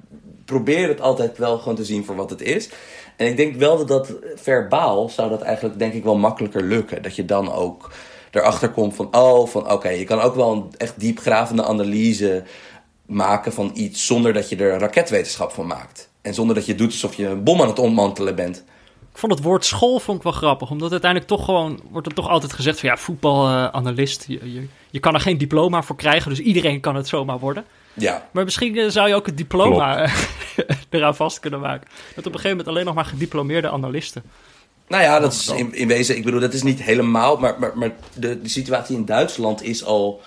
Probeer 0.49 0.87
het 0.87 1.01
altijd 1.01 1.37
wel 1.37 1.57
gewoon 1.57 1.75
te 1.75 1.85
zien 1.85 2.05
voor 2.05 2.15
wat 2.15 2.29
het 2.29 2.41
is. 2.41 2.69
En 3.15 3.27
ik 3.27 3.37
denk 3.37 3.55
wel 3.55 3.77
dat 3.77 3.87
dat 3.87 4.13
verbaal 4.35 5.09
zou 5.09 5.29
dat 5.29 5.41
eigenlijk 5.41 5.79
denk 5.79 5.93
ik 5.93 6.03
wel 6.03 6.17
makkelijker 6.17 6.63
lukken. 6.63 7.01
Dat 7.01 7.15
je 7.15 7.25
dan 7.25 7.51
ook 7.51 7.91
erachter 8.31 8.69
komt 8.69 8.95
van, 8.95 9.15
oh, 9.15 9.47
van 9.47 9.71
oké, 9.71 9.89
je 9.89 10.03
kan 10.03 10.19
ook 10.19 10.35
wel 10.35 10.51
een 10.51 10.65
echt 10.77 10.99
diepgravende 10.99 11.63
analyse 11.63 12.43
maken 13.05 13.53
van 13.53 13.71
iets 13.73 14.05
zonder 14.05 14.33
dat 14.33 14.49
je 14.49 14.55
er 14.55 14.79
raketwetenschap 14.79 15.51
van 15.51 15.67
maakt. 15.67 16.09
En 16.21 16.33
zonder 16.33 16.55
dat 16.55 16.65
je 16.65 16.75
doet 16.75 16.91
alsof 16.91 17.13
je 17.13 17.27
een 17.27 17.43
bom 17.43 17.61
aan 17.61 17.67
het 17.67 17.79
ontmantelen 17.79 18.35
bent. 18.35 18.63
Ik 19.11 19.17
vond 19.17 19.31
het 19.31 19.43
woord 19.43 19.65
school 19.65 19.99
vond 19.99 20.17
ik 20.17 20.23
wel 20.23 20.31
grappig, 20.31 20.69
omdat 20.69 20.91
uiteindelijk 20.91 21.31
toch 21.31 21.45
gewoon 21.45 21.79
wordt 21.91 22.07
er 22.07 22.13
toch 22.13 22.29
altijd 22.29 22.53
gezegd 22.53 22.79
van 22.79 22.89
ja, 22.89 22.97
voetbalanalist, 22.97 24.25
je, 24.27 24.53
je, 24.53 24.67
je 24.89 24.99
kan 24.99 25.13
er 25.13 25.19
geen 25.19 25.37
diploma 25.37 25.83
voor 25.83 25.95
krijgen, 25.95 26.29
dus 26.29 26.39
iedereen 26.39 26.79
kan 26.79 26.95
het 26.95 27.07
zomaar 27.07 27.39
worden. 27.39 27.65
Ja, 28.01 28.27
Maar 28.31 28.43
misschien 28.43 28.77
eh, 28.77 28.89
zou 28.89 29.07
je 29.07 29.15
ook 29.15 29.25
het 29.25 29.37
diploma 29.37 30.09
eraan 30.89 31.15
vast 31.15 31.39
kunnen 31.39 31.59
maken. 31.59 31.87
Met 32.15 32.17
op 32.17 32.33
een 32.33 32.39
gegeven 32.39 32.49
moment 32.49 32.67
alleen 32.67 32.85
nog 32.85 32.95
maar 32.95 33.05
gediplomeerde 33.05 33.69
analisten. 33.69 34.23
Nou 34.87 35.03
ja, 35.03 35.19
dat 35.19 35.33
is 35.33 35.47
in, 35.47 35.73
in 35.73 35.87
wezen, 35.87 36.17
ik 36.17 36.23
bedoel, 36.23 36.39
dat 36.39 36.53
is 36.53 36.63
niet 36.63 36.81
helemaal, 36.81 37.37
maar, 37.37 37.59
maar, 37.59 37.71
maar 37.77 37.91
de, 38.13 38.41
de 38.41 38.49
situatie 38.49 38.95
in 38.95 39.05
Duitsland 39.05 39.63
is 39.63 39.85
al 39.85 40.21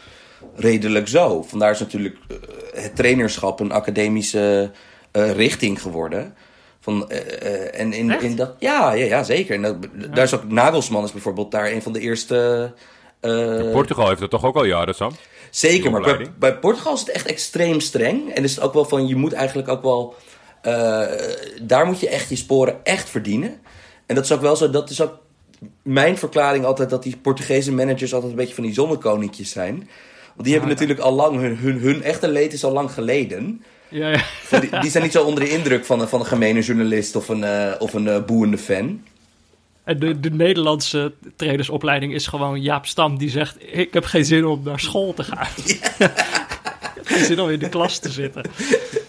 redelijk 0.56 1.08
zo. 1.08 1.42
Vandaar 1.42 1.70
is 1.70 1.78
natuurlijk 1.80 2.16
eh, 2.28 2.36
het 2.82 2.96
trainerschap 2.96 3.60
een 3.60 3.72
academische 3.72 4.70
eh, 5.10 5.32
richting 5.32 5.82
geworden. 5.82 6.34
Van, 6.80 7.10
en 7.72 7.92
in, 7.92 8.10
Echt? 8.10 8.22
in 8.22 8.36
dat, 8.36 8.54
ja, 8.58 8.92
ja, 8.92 9.04
ja, 9.04 9.22
zeker. 9.22 9.54
En 9.54 9.62
dat, 9.62 9.76
daar 10.14 10.24
is 10.24 10.34
ook 10.34 10.48
Nagelsman 10.48 11.04
is 11.04 11.12
bijvoorbeeld 11.12 11.50
daar 11.50 11.70
een 11.70 11.82
van 11.82 11.92
de 11.92 12.00
eerste. 12.00 12.72
eh, 13.20 13.70
Portugal 13.72 14.08
heeft 14.08 14.20
het 14.20 14.30
toch 14.30 14.44
ook 14.44 14.56
al 14.56 14.64
jaren, 14.64 14.94
Sam? 14.94 15.12
Zeker, 15.52 15.90
maar 15.90 16.00
bij, 16.38 16.58
Portugal 16.58 16.94
is 16.94 17.00
het 17.00 17.08
echt 17.08 17.26
extreem 17.26 17.80
streng. 17.80 18.30
En 18.34 18.44
is 18.44 18.54
het 18.54 18.64
ook 18.64 18.72
wel 18.74 18.84
van, 18.84 19.06
je 19.06 19.16
moet 19.16 19.32
eigenlijk 19.32 19.68
ook 19.68 19.82
wel... 19.82 20.14
eh, 20.62 21.02
daar 21.62 21.86
moet 21.86 22.00
je 22.00 22.08
echt 22.08 22.28
je 22.28 22.36
sporen 22.36 22.84
echt 22.84 23.10
verdienen. 23.10 23.60
En 24.06 24.14
dat 24.14 24.24
is 24.24 24.32
ook 24.32 24.40
wel 24.40 24.56
zo, 24.56 24.70
dat 24.70 24.90
is 24.90 25.00
ook 25.00 25.18
mijn 25.82 26.18
verklaring 26.18 26.64
altijd... 26.64 26.90
dat 26.90 27.02
die 27.02 27.16
Portugese 27.16 27.72
managers 27.72 28.14
altijd 28.14 28.30
een 28.32 28.38
beetje 28.38 28.54
van 28.54 28.64
die 28.64 28.74
zonnekoninkjes 28.74 29.50
zijn. 29.50 29.76
Want 30.34 30.44
die 30.44 30.52
hebben 30.52 30.70
natuurlijk 30.70 31.00
al 31.00 31.12
lang, 31.12 31.40
hun, 31.40 31.56
hun, 31.56 31.78
hun 31.78 32.02
echte 32.02 32.28
leed 32.28 32.52
is 32.52 32.64
al 32.64 32.72
lang 32.72 32.90
geleden. 32.90 33.64
Ja, 33.88 34.08
ja. 34.10 34.60
Die, 34.60 34.80
die 34.80 34.90
zijn 34.90 35.02
niet 35.02 35.12
zo 35.12 35.24
onder 35.24 35.44
de 35.44 35.50
indruk 35.50 35.84
van, 35.84 36.00
een- 36.00 36.08
van 36.08 36.20
een 36.20 36.26
gemene 36.26 36.60
journalist 36.60 37.16
of 37.16 37.28
een, 37.28 37.44
eh, 37.44 37.72
of 37.78 37.92
een 37.94 38.24
boeiende 38.26 38.58
fan. 38.58 39.04
En 39.84 39.98
de, 39.98 40.20
de 40.20 40.30
Nederlandse 40.30 41.12
trainersopleiding 41.36 42.14
is 42.14 42.26
gewoon 42.26 42.60
Jaap 42.62 42.86
Stam 42.86 43.18
die 43.18 43.30
zegt... 43.30 43.56
ik 43.72 43.92
heb 43.92 44.04
geen 44.04 44.24
zin 44.24 44.44
om 44.44 44.60
naar 44.64 44.80
school 44.80 45.14
te 45.14 45.24
gaan. 45.24 45.46
ik 45.66 45.80
heb 46.94 47.06
geen 47.06 47.24
zin 47.24 47.40
om 47.40 47.48
in 47.50 47.58
de 47.58 47.68
klas 47.68 47.98
te 47.98 48.08
zitten. 48.10 48.42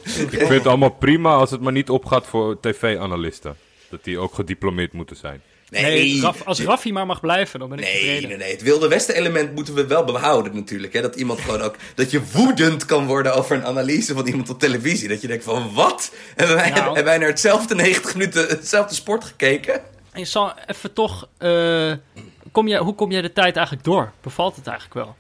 Ik 0.04 0.30
vind 0.30 0.50
het 0.50 0.68
allemaal 0.68 0.90
prima 0.90 1.34
als 1.36 1.52
het 1.52 1.62
maar 1.62 1.72
niet 1.72 1.90
opgaat 1.90 2.28
voor 2.28 2.60
tv-analisten. 2.60 3.56
Dat 3.90 4.04
die 4.04 4.18
ook 4.20 4.34
gediplomeerd 4.34 4.94
moeten 4.94 5.16
zijn. 5.16 5.42
Nee, 5.70 6.22
Raf- 6.22 6.44
als 6.46 6.60
Raffi 6.62 6.92
maar 6.94 7.06
mag 7.06 7.20
blijven, 7.20 7.60
dan 7.60 7.70
ben 7.70 7.78
ik 7.78 7.84
Nee, 7.84 7.94
tevreden. 7.94 8.30
nee, 8.30 8.38
nee. 8.38 8.52
Het 8.52 8.62
Wilde 8.62 8.88
Westen 8.88 9.16
element 9.16 9.56
moeten 9.56 9.74
we 9.74 9.88
wel 9.88 10.04
behouden 10.04 10.56
natuurlijk. 10.56 10.94
Hè? 10.94 11.02
Dat 11.02 11.16
iemand 11.16 11.40
gewoon 11.40 11.62
ook... 11.62 11.76
Dat 11.96 12.12
je 12.12 12.22
woedend 12.32 12.86
kan 12.86 13.06
worden 13.06 13.36
over 13.36 13.56
een 13.56 13.66
analyse 13.66 14.14
van 14.14 14.28
iemand 14.28 14.50
op 14.50 14.60
televisie. 14.60 15.08
Dat 15.08 15.22
je 15.22 15.28
denkt 15.28 15.44
van, 15.44 15.74
wat? 15.74 16.12
Hebben 16.36 16.56
wij, 16.56 16.70
Nou. 16.70 16.84
hebben 16.86 17.04
wij 17.04 17.18
naar 17.18 17.28
hetzelfde 17.28 17.76
90 17.76 18.14
minuten 18.14 18.48
hetzelfde 18.48 18.96
sport 18.96 19.24
gekeken? 19.24 19.82
En 20.14 20.20
je 20.20 20.26
zal 20.26 20.52
even 20.68 20.94
toch... 20.94 21.28
eh, 21.38 21.92
kom 22.52 22.68
jij, 22.68 22.80
hoe 22.80 22.96
kom 22.96 23.12
jij 23.12 23.22
de 23.22 23.34
tijd 23.34 23.56
eigenlijk 23.56 23.86
door? 23.86 24.12
Bevalt 24.22 24.56
het 24.56 24.68
eigenlijk 24.68 25.06
wel? 25.06 25.16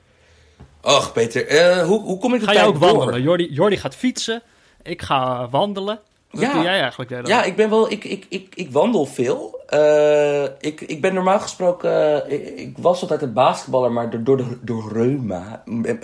Och, 0.81 1.11
Peter. 1.11 1.47
eh, 1.47 1.85
hoe, 1.85 2.01
hoe 2.01 2.19
kom 2.19 2.33
ik 2.33 2.39
de 2.39 2.45
Ga 2.45 2.51
tijd 2.51 2.65
jij 2.65 2.73
ook 2.73 2.81
door? 2.81 2.95
wandelen? 2.97 3.21
Jordi, 3.21 3.47
Jordi 3.53 3.77
gaat 3.77 3.95
fietsen. 3.95 4.41
Ik 4.81 5.01
ga 5.01 5.49
wandelen. 5.49 5.99
Wat 6.31 6.41
Ja. 6.41 6.53
doe 6.53 6.61
jij 6.63 6.79
eigenlijk? 6.79 7.09
hele 7.09 7.27
Ja, 7.27 7.43
ik 7.43 7.55
ben 7.55 7.69
wel. 7.69 7.91
Ik, 7.91 8.03
ik, 8.03 8.25
ik, 8.29 8.55
ik 8.55 8.71
wandel 8.71 9.05
veel. 9.05 9.61
Eh, 9.67 10.43
ik, 10.43 10.81
ik 10.81 11.01
ben 11.01 11.13
normaal 11.13 11.39
gesproken. 11.39 12.23
ik, 12.31 12.47
ik 12.59 12.77
was 12.77 13.01
altijd 13.01 13.21
een 13.21 13.33
basketballer, 13.33 13.91
maar 13.91 14.09
door, 14.09 14.23
door, 14.23 14.37
de, 14.37 14.57
door 14.61 14.91
reuma 14.93 15.63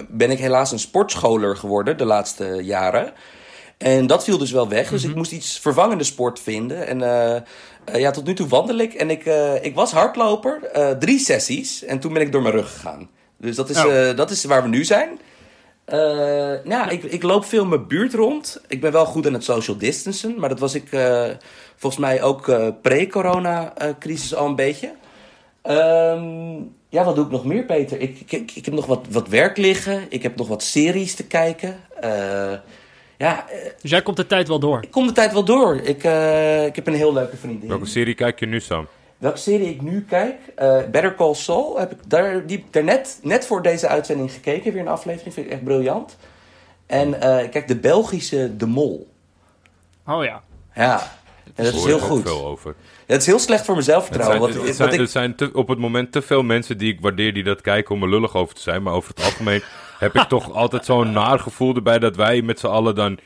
ben 0.09 0.31
ik 0.31 0.39
helaas 0.39 0.71
een 0.71 0.79
sportscholer 0.79 1.55
geworden 1.57 1.97
de 1.97 2.05
laatste 2.05 2.45
jaren. 2.63 3.13
En 3.79 4.07
dat 4.07 4.23
viel 4.23 4.37
dus 4.37 4.51
wel 4.51 4.69
weg. 4.69 4.89
Dus 4.89 5.03
ik 5.03 5.15
moest 5.15 5.31
iets 5.31 5.59
vervangende 5.59 6.03
sport 6.03 6.39
vinden. 6.39 6.87
En 6.87 7.01
eh, 7.01 7.35
eh, 7.35 7.41
ja, 7.99 8.11
tot 8.11 8.25
nu 8.25 8.33
toe 8.33 8.47
wandel 8.47 8.77
ik. 8.77 8.93
En 8.93 9.09
ik, 9.09 9.25
eh, 9.25 9.63
ik 9.63 9.75
was 9.75 9.91
hardloper. 9.91 10.59
drie 10.99 11.19
sessies. 11.19 11.83
En 11.83 11.99
toen 11.99 12.13
ben 12.13 12.21
ik 12.21 12.31
door 12.31 12.41
mijn 12.41 12.53
rug 12.53 12.71
gegaan. 12.71 13.09
Dus 13.37 13.55
dat 13.55 13.69
is, 13.69 13.77
Oh. 13.85 14.15
dat 14.15 14.31
is 14.31 14.43
waar 14.43 14.63
we 14.63 14.69
nu 14.69 14.85
zijn. 14.85 15.19
Eh, 15.85 16.65
ja, 16.65 16.89
ik, 16.89 17.03
ik 17.03 17.23
loop 17.23 17.45
veel 17.45 17.65
mijn 17.65 17.87
buurt 17.87 18.13
rond. 18.13 18.61
Ik 18.67 18.81
ben 18.81 18.91
wel 18.91 19.05
goed 19.05 19.27
aan 19.27 19.33
het 19.33 19.43
social 19.43 19.77
distancen. 19.77 20.39
Maar 20.39 20.49
dat 20.49 20.59
was 20.59 20.73
ik 20.73 20.89
volgens 21.75 22.01
mij 22.01 22.21
ook 22.21 22.51
pre-corona-crisis 22.81 24.35
al 24.35 24.45
een 24.45 24.55
beetje. 24.55 24.91
Ehm, 25.61 26.55
ja, 26.89 27.03
wat 27.03 27.15
doe 27.15 27.25
ik 27.25 27.31
nog 27.31 27.45
meer, 27.45 27.63
Peter? 27.65 27.99
Ik, 27.99 28.19
ik, 28.19 28.31
ik, 28.31 28.51
ik 28.55 28.65
heb 28.65 28.73
nog 28.73 28.85
wat, 28.85 29.05
wat 29.09 29.27
werk 29.27 29.57
liggen. 29.57 30.05
Ik 30.09 30.23
heb 30.23 30.35
nog 30.35 30.47
wat 30.47 30.63
series 30.63 31.15
te 31.15 31.27
kijken. 31.27 31.79
Ja, 33.19 33.49
eh, 33.49 33.57
Dus 33.81 33.91
jij 33.91 34.01
komt 34.01 34.17
de 34.17 34.27
tijd 34.27 34.47
wel 34.47 34.59
door. 34.59 34.83
ik 34.83 34.91
kom 34.91 35.07
de 35.07 35.13
tijd 35.13 35.33
wel 35.33 35.43
door. 35.43 35.75
Ik, 35.75 36.03
eh, 36.03 36.65
ik 36.65 36.75
heb 36.75 36.87
een 36.87 36.93
heel 36.93 37.13
leuke 37.13 37.37
vriendin. 37.37 37.69
Welke 37.69 37.85
serie 37.85 38.13
kijk 38.13 38.39
je 38.39 38.45
nu, 38.45 38.59
Sam? 38.59 38.87
Welke 39.17 39.37
serie 39.37 39.69
ik 39.69 39.81
nu 39.81 40.05
kijk? 40.09 40.35
eh, 40.55 40.77
Better 40.91 41.15
Call 41.15 41.33
Saul. 41.33 41.79
Heb 41.79 41.91
ik 41.91 41.97
daar, 42.07 42.45
die, 42.45 42.65
daar 42.71 42.83
net, 42.83 43.19
net 43.23 43.45
voor 43.45 43.61
deze 43.61 43.87
uitzending 43.87 44.31
gekeken. 44.31 44.71
Weer 44.73 44.81
een 44.81 44.87
aflevering. 44.87 45.33
Vind 45.33 45.45
ik 45.45 45.51
echt 45.51 45.63
briljant. 45.63 46.17
En 46.85 47.21
eh, 47.21 47.43
ik 47.43 47.51
kijk 47.51 47.67
de 47.67 47.75
Belgische 47.75 48.55
De 48.57 48.65
Mol. 48.65 49.07
Oh 50.07 50.23
ja. 50.23 50.41
Ja, 50.75 51.11
en 51.55 51.63
dat 51.65 51.73
is 51.73 51.83
heel 51.85 51.99
goed. 51.99 52.21
veel 52.27 52.45
over. 52.45 52.75
Het 53.05 53.21
is 53.21 53.25
heel 53.27 53.39
slecht 53.39 53.65
voor 53.65 53.75
Het 53.77 53.85
want- 54.39 54.53
het 54.53 54.63
want 54.63 54.75
zijn, 54.75 54.93
ik- 54.93 54.99
er 54.99 55.07
zijn 55.07 55.35
te- 55.35 55.49
op 55.53 55.67
het 55.67 55.79
moment 55.79 56.11
te 56.11 56.21
veel 56.21 56.43
mensen 56.43 56.77
die 56.77 56.93
ik 56.93 57.01
waardeer 57.01 57.33
die 57.33 57.43
dat 57.43 57.61
kijken 57.61 57.95
om 57.95 58.03
er 58.03 58.09
lullig 58.09 58.35
over 58.35 58.55
te 58.55 58.61
zijn. 58.61 58.83
Maar 58.83 58.93
over 58.93 59.09
het 59.15 59.23
algemeen 59.23 59.61
heb 59.99 60.15
ik 60.15 60.23
toch 60.23 60.53
altijd 60.53 60.85
zo'n 60.85 61.11
naar 61.11 61.39
gevoel 61.39 61.75
erbij 61.75 61.99
dat 61.99 62.15
wij 62.15 62.41
met 62.41 62.59
z'n 62.59 62.67
allen 62.67 62.95
dan 62.95 63.19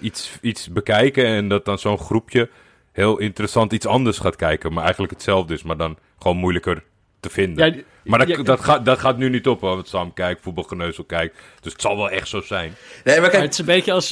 iets, 0.00 0.38
iets 0.40 0.68
bekijken. 0.68 1.26
En 1.26 1.48
dat 1.48 1.64
dan 1.64 1.78
zo'n 1.78 1.98
groepje 1.98 2.48
heel 2.92 3.18
interessant 3.18 3.72
iets 3.72 3.86
anders 3.86 4.18
gaat 4.18 4.36
kijken. 4.36 4.72
Maar 4.72 4.82
eigenlijk 4.82 5.12
hetzelfde 5.12 5.54
is, 5.54 5.62
maar 5.62 5.76
dan 5.76 5.96
gewoon 6.18 6.36
moeilijker 6.36 6.82
te 7.20 7.30
vinden. 7.30 7.74
Ja, 7.74 7.82
maar 8.04 8.18
dat, 8.18 8.28
ja, 8.28 8.42
dat, 8.42 8.60
gaat, 8.60 8.84
dat 8.84 8.98
gaat 8.98 9.16
nu 9.16 9.28
niet 9.28 9.48
op, 9.48 9.60
hoor, 9.60 9.74
want 9.74 9.88
Sam 9.88 10.12
kijkt, 10.14 10.42
voetbalgeneuzel 10.42 11.04
kijkt. 11.04 11.38
Dus 11.60 11.72
het 11.72 11.80
zal 11.80 11.96
wel 11.96 12.10
echt 12.10 12.28
zo 12.28 12.40
zijn. 12.40 12.74
nee, 13.04 13.20
maar 13.20 13.30
kijk, 13.30 13.42
het 13.42 13.52
is 13.52 13.58
een 13.58 13.64
beetje 13.64 13.92
als... 13.92 14.08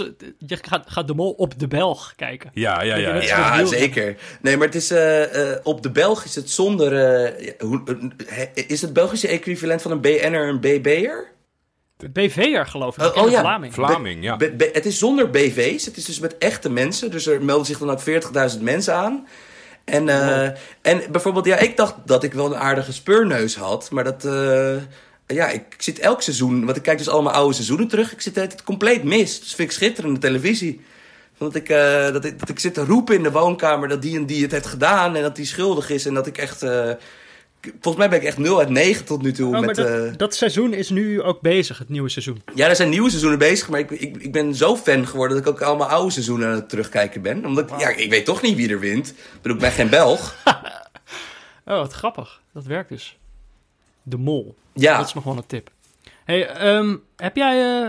Je 0.46 0.58
gaat, 0.62 0.90
gaat 0.90 1.06
de 1.06 1.14
mol 1.14 1.30
op 1.30 1.58
de 1.58 1.68
Belg 1.68 2.12
kijken. 2.16 2.50
Ja, 2.54 2.82
ja, 2.82 2.96
ja. 2.96 3.14
ja. 3.14 3.64
zeker. 3.64 4.16
Nee, 4.40 4.56
maar 4.56 4.66
het 4.66 4.76
is, 4.76 4.90
eh, 4.90 5.52
eh, 5.52 5.58
op 5.62 5.82
de 5.82 5.90
Belg 5.90 6.24
is 6.24 6.34
het 6.34 6.50
zonder... 6.50 6.92
eh, 6.92 7.52
hoe, 7.58 7.82
is 8.54 8.82
het 8.82 8.92
Belgische 8.92 9.28
equivalent 9.28 9.82
van 9.82 9.90
een 9.90 10.00
BN'er 10.00 10.48
een 10.48 10.60
BB'er? 10.60 11.36
BV'er 12.06 12.66
geloof 12.66 12.96
ik. 12.96 13.02
Oh, 13.02 13.06
bekende 13.06 13.28
oh 13.28 13.32
ja. 13.34 13.40
Vlaming. 13.40 13.74
Vlaming, 13.74 14.22
ja. 14.24 14.36
Be- 14.36 14.52
be- 14.52 14.70
het 14.72 14.86
is 14.86 14.98
zonder 14.98 15.30
BV's. 15.30 15.84
Het 15.84 15.96
is 15.96 16.04
dus 16.04 16.18
met 16.18 16.38
echte 16.38 16.70
mensen. 16.70 17.10
Dus 17.10 17.26
er 17.26 17.44
melden 17.44 17.66
zich 17.66 17.78
dan 17.78 17.90
ook 17.90 18.00
40.000 18.54 18.60
mensen 18.60 18.94
aan. 18.94 19.26
En, 19.84 20.08
eh, 20.08 20.48
en 20.82 21.02
bijvoorbeeld, 21.10 21.44
ja, 21.44 21.56
ik 21.56 21.76
dacht 21.76 21.94
dat 22.04 22.24
ik 22.24 22.32
wel 22.32 22.46
een 22.46 22.56
aardige 22.60 22.92
speurneus 22.92 23.56
had. 23.56 23.90
Maar 23.90 24.04
dat, 24.04 24.24
eh, 24.24 24.76
ja, 25.26 25.48
ik 25.48 25.62
zit 25.78 25.98
elk 25.98 26.22
seizoen, 26.22 26.64
want 26.64 26.76
ik 26.76 26.82
kijk 26.82 26.98
dus 26.98 27.08
allemaal 27.08 27.32
oude 27.32 27.54
seizoenen 27.54 27.88
terug. 27.88 28.12
Ik 28.12 28.20
zit 28.20 28.34
het 28.36 28.62
compleet 28.62 29.04
mis. 29.04 29.40
Dus 29.40 29.54
vind 29.54 29.70
ik 29.70 29.76
schitterende 29.76 30.20
televisie. 30.20 30.80
Dat 31.38 31.54
ik, 31.54 31.68
eh, 31.68 32.12
dat, 32.12 32.24
ik, 32.24 32.38
dat 32.38 32.48
ik 32.48 32.58
zit 32.58 32.74
te 32.74 32.84
roepen 32.84 33.14
in 33.14 33.22
de 33.22 33.30
woonkamer 33.30 33.88
dat 33.88 34.02
die 34.02 34.16
en 34.16 34.26
die 34.26 34.42
het 34.42 34.52
heeft 34.52 34.66
gedaan. 34.66 35.16
En 35.16 35.22
dat 35.22 35.36
die 35.36 35.46
schuldig 35.46 35.90
is. 35.90 36.06
En 36.06 36.14
dat 36.14 36.26
ik 36.26 36.38
echt, 36.38 36.62
eh, 36.62 36.90
volgens 37.60 37.96
mij 37.96 38.08
ben 38.08 38.18
ik 38.20 38.24
echt 38.24 38.38
0 38.38 38.58
uit 38.58 38.68
9 38.68 39.04
tot 39.04 39.22
nu 39.22 39.32
toe. 39.32 39.54
Oh, 39.56 39.60
met, 39.66 39.76
dat, 39.76 39.86
eh, 39.86 40.12
dat 40.16 40.34
seizoen 40.34 40.72
is 40.72 40.90
nu 40.90 41.22
ook 41.22 41.40
bezig, 41.40 41.78
het 41.78 41.88
nieuwe 41.88 42.08
seizoen. 42.08 42.42
ja, 42.54 42.68
er 42.68 42.76
zijn 42.76 42.88
nieuwe 42.88 43.08
seizoenen 43.08 43.38
bezig, 43.38 43.68
maar 43.68 43.80
ik, 43.80 43.90
ik, 43.90 44.16
ik 44.16 44.32
ben 44.32 44.54
zo 44.54 44.76
fan 44.76 45.06
geworden 45.06 45.36
dat 45.36 45.46
ik 45.46 45.52
ook 45.52 45.62
allemaal 45.62 45.88
oude 45.88 46.10
seizoenen 46.12 46.48
aan 46.48 46.54
het 46.54 46.68
terugkijken 46.68 47.22
ben. 47.22 47.44
Omdat, 47.46 47.70
ik- 47.70 47.80
ja, 47.80 47.88
ik 47.88 48.10
weet 48.10 48.24
toch 48.24 48.42
niet 48.42 48.56
wie 48.56 48.70
er 48.70 48.80
wint. 48.80 49.08
Ik 49.08 49.16
bedoel, 49.42 49.56
ik 49.56 49.62
ben 49.62 49.72
geen 49.72 49.88
Belg. 49.90 50.34
Oh, 51.64 51.76
wat 51.78 51.92
grappig. 51.92 52.40
Dat 52.52 52.64
werkt 52.64 52.88
dus. 52.88 53.18
De 54.02 54.16
mol. 54.16 54.54
Ja, 54.72 54.96
Dat 54.98 55.06
is 55.06 55.14
nog 55.14 55.24
wel 55.24 55.36
een 55.36 55.46
tip. 55.46 55.70
Hey, 56.24 56.48
ehm, 56.48 56.96
heb 57.16 57.36
jij... 57.36 57.82
eh, 57.82 57.88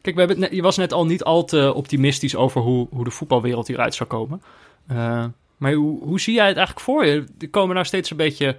Kijk, 0.00 0.14
we 0.14 0.20
hebben 0.20 0.38
net- 0.40 0.52
je 0.52 0.62
was 0.62 0.76
net 0.76 0.92
al 0.92 1.06
niet 1.06 1.22
al 1.24 1.44
te 1.44 1.74
optimistisch 1.74 2.36
over 2.36 2.60
hoe, 2.60 2.86
hoe 2.90 3.04
de 3.04 3.10
voetbalwereld 3.10 3.66
hieruit 3.66 3.94
zou 3.94 4.08
komen. 4.08 4.42
Eh, 4.86 5.24
maar 5.56 5.72
hoe, 5.72 6.02
hoe 6.04 6.20
zie 6.20 6.34
jij 6.34 6.46
het 6.46 6.56
eigenlijk 6.56 6.86
voor 6.86 7.06
je? 7.06 7.24
Er 7.38 7.48
komen 7.50 7.74
nou 7.74 7.86
steeds 7.86 8.10
een 8.10 8.16
beetje 8.16 8.56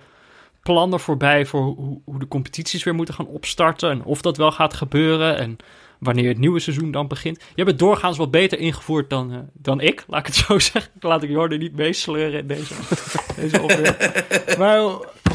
plannen 0.62 1.00
voorbij 1.00 1.46
voor 1.46 1.62
hoe, 1.62 2.02
hoe 2.06 2.20
de 2.20 2.28
competities 2.28 2.84
weer 2.84 2.96
moeten 2.96 3.14
gaan 3.14 3.28
opstarten. 3.28 3.90
En 3.90 4.04
of 4.04 4.22
dat 4.22 4.38
wel 4.38 4.52
gaat 4.52 4.74
gebeuren. 4.74 5.38
En 5.38 5.58
wanneer 6.02 6.28
het 6.28 6.38
nieuwe 6.38 6.60
seizoen 6.60 6.92
dan 6.92 7.08
begint. 7.08 7.38
Je 7.38 7.46
hebt 7.56 7.70
het 7.70 7.80
doorgaans 7.80 8.18
wat 8.18 8.32
beter 8.32 8.60
ingevoerd 8.60 9.10
dan, 9.10 9.32
eh, 9.32 9.38
dan 9.54 9.82
ik, 9.82 10.04
laat 10.08 10.20
ik 10.20 10.26
het 10.26 10.36
zo 10.36 10.60
zeggen. 10.72 10.92
Laat 11.00 11.24
ik 11.24 11.30
Jordan 11.30 11.60
niet 11.60 11.76
meesleuren 11.76 12.40
in 12.40 12.48
deze, 12.48 12.74
deze 13.42 13.62
opmerking. 13.62 14.58
Maar 14.58 14.80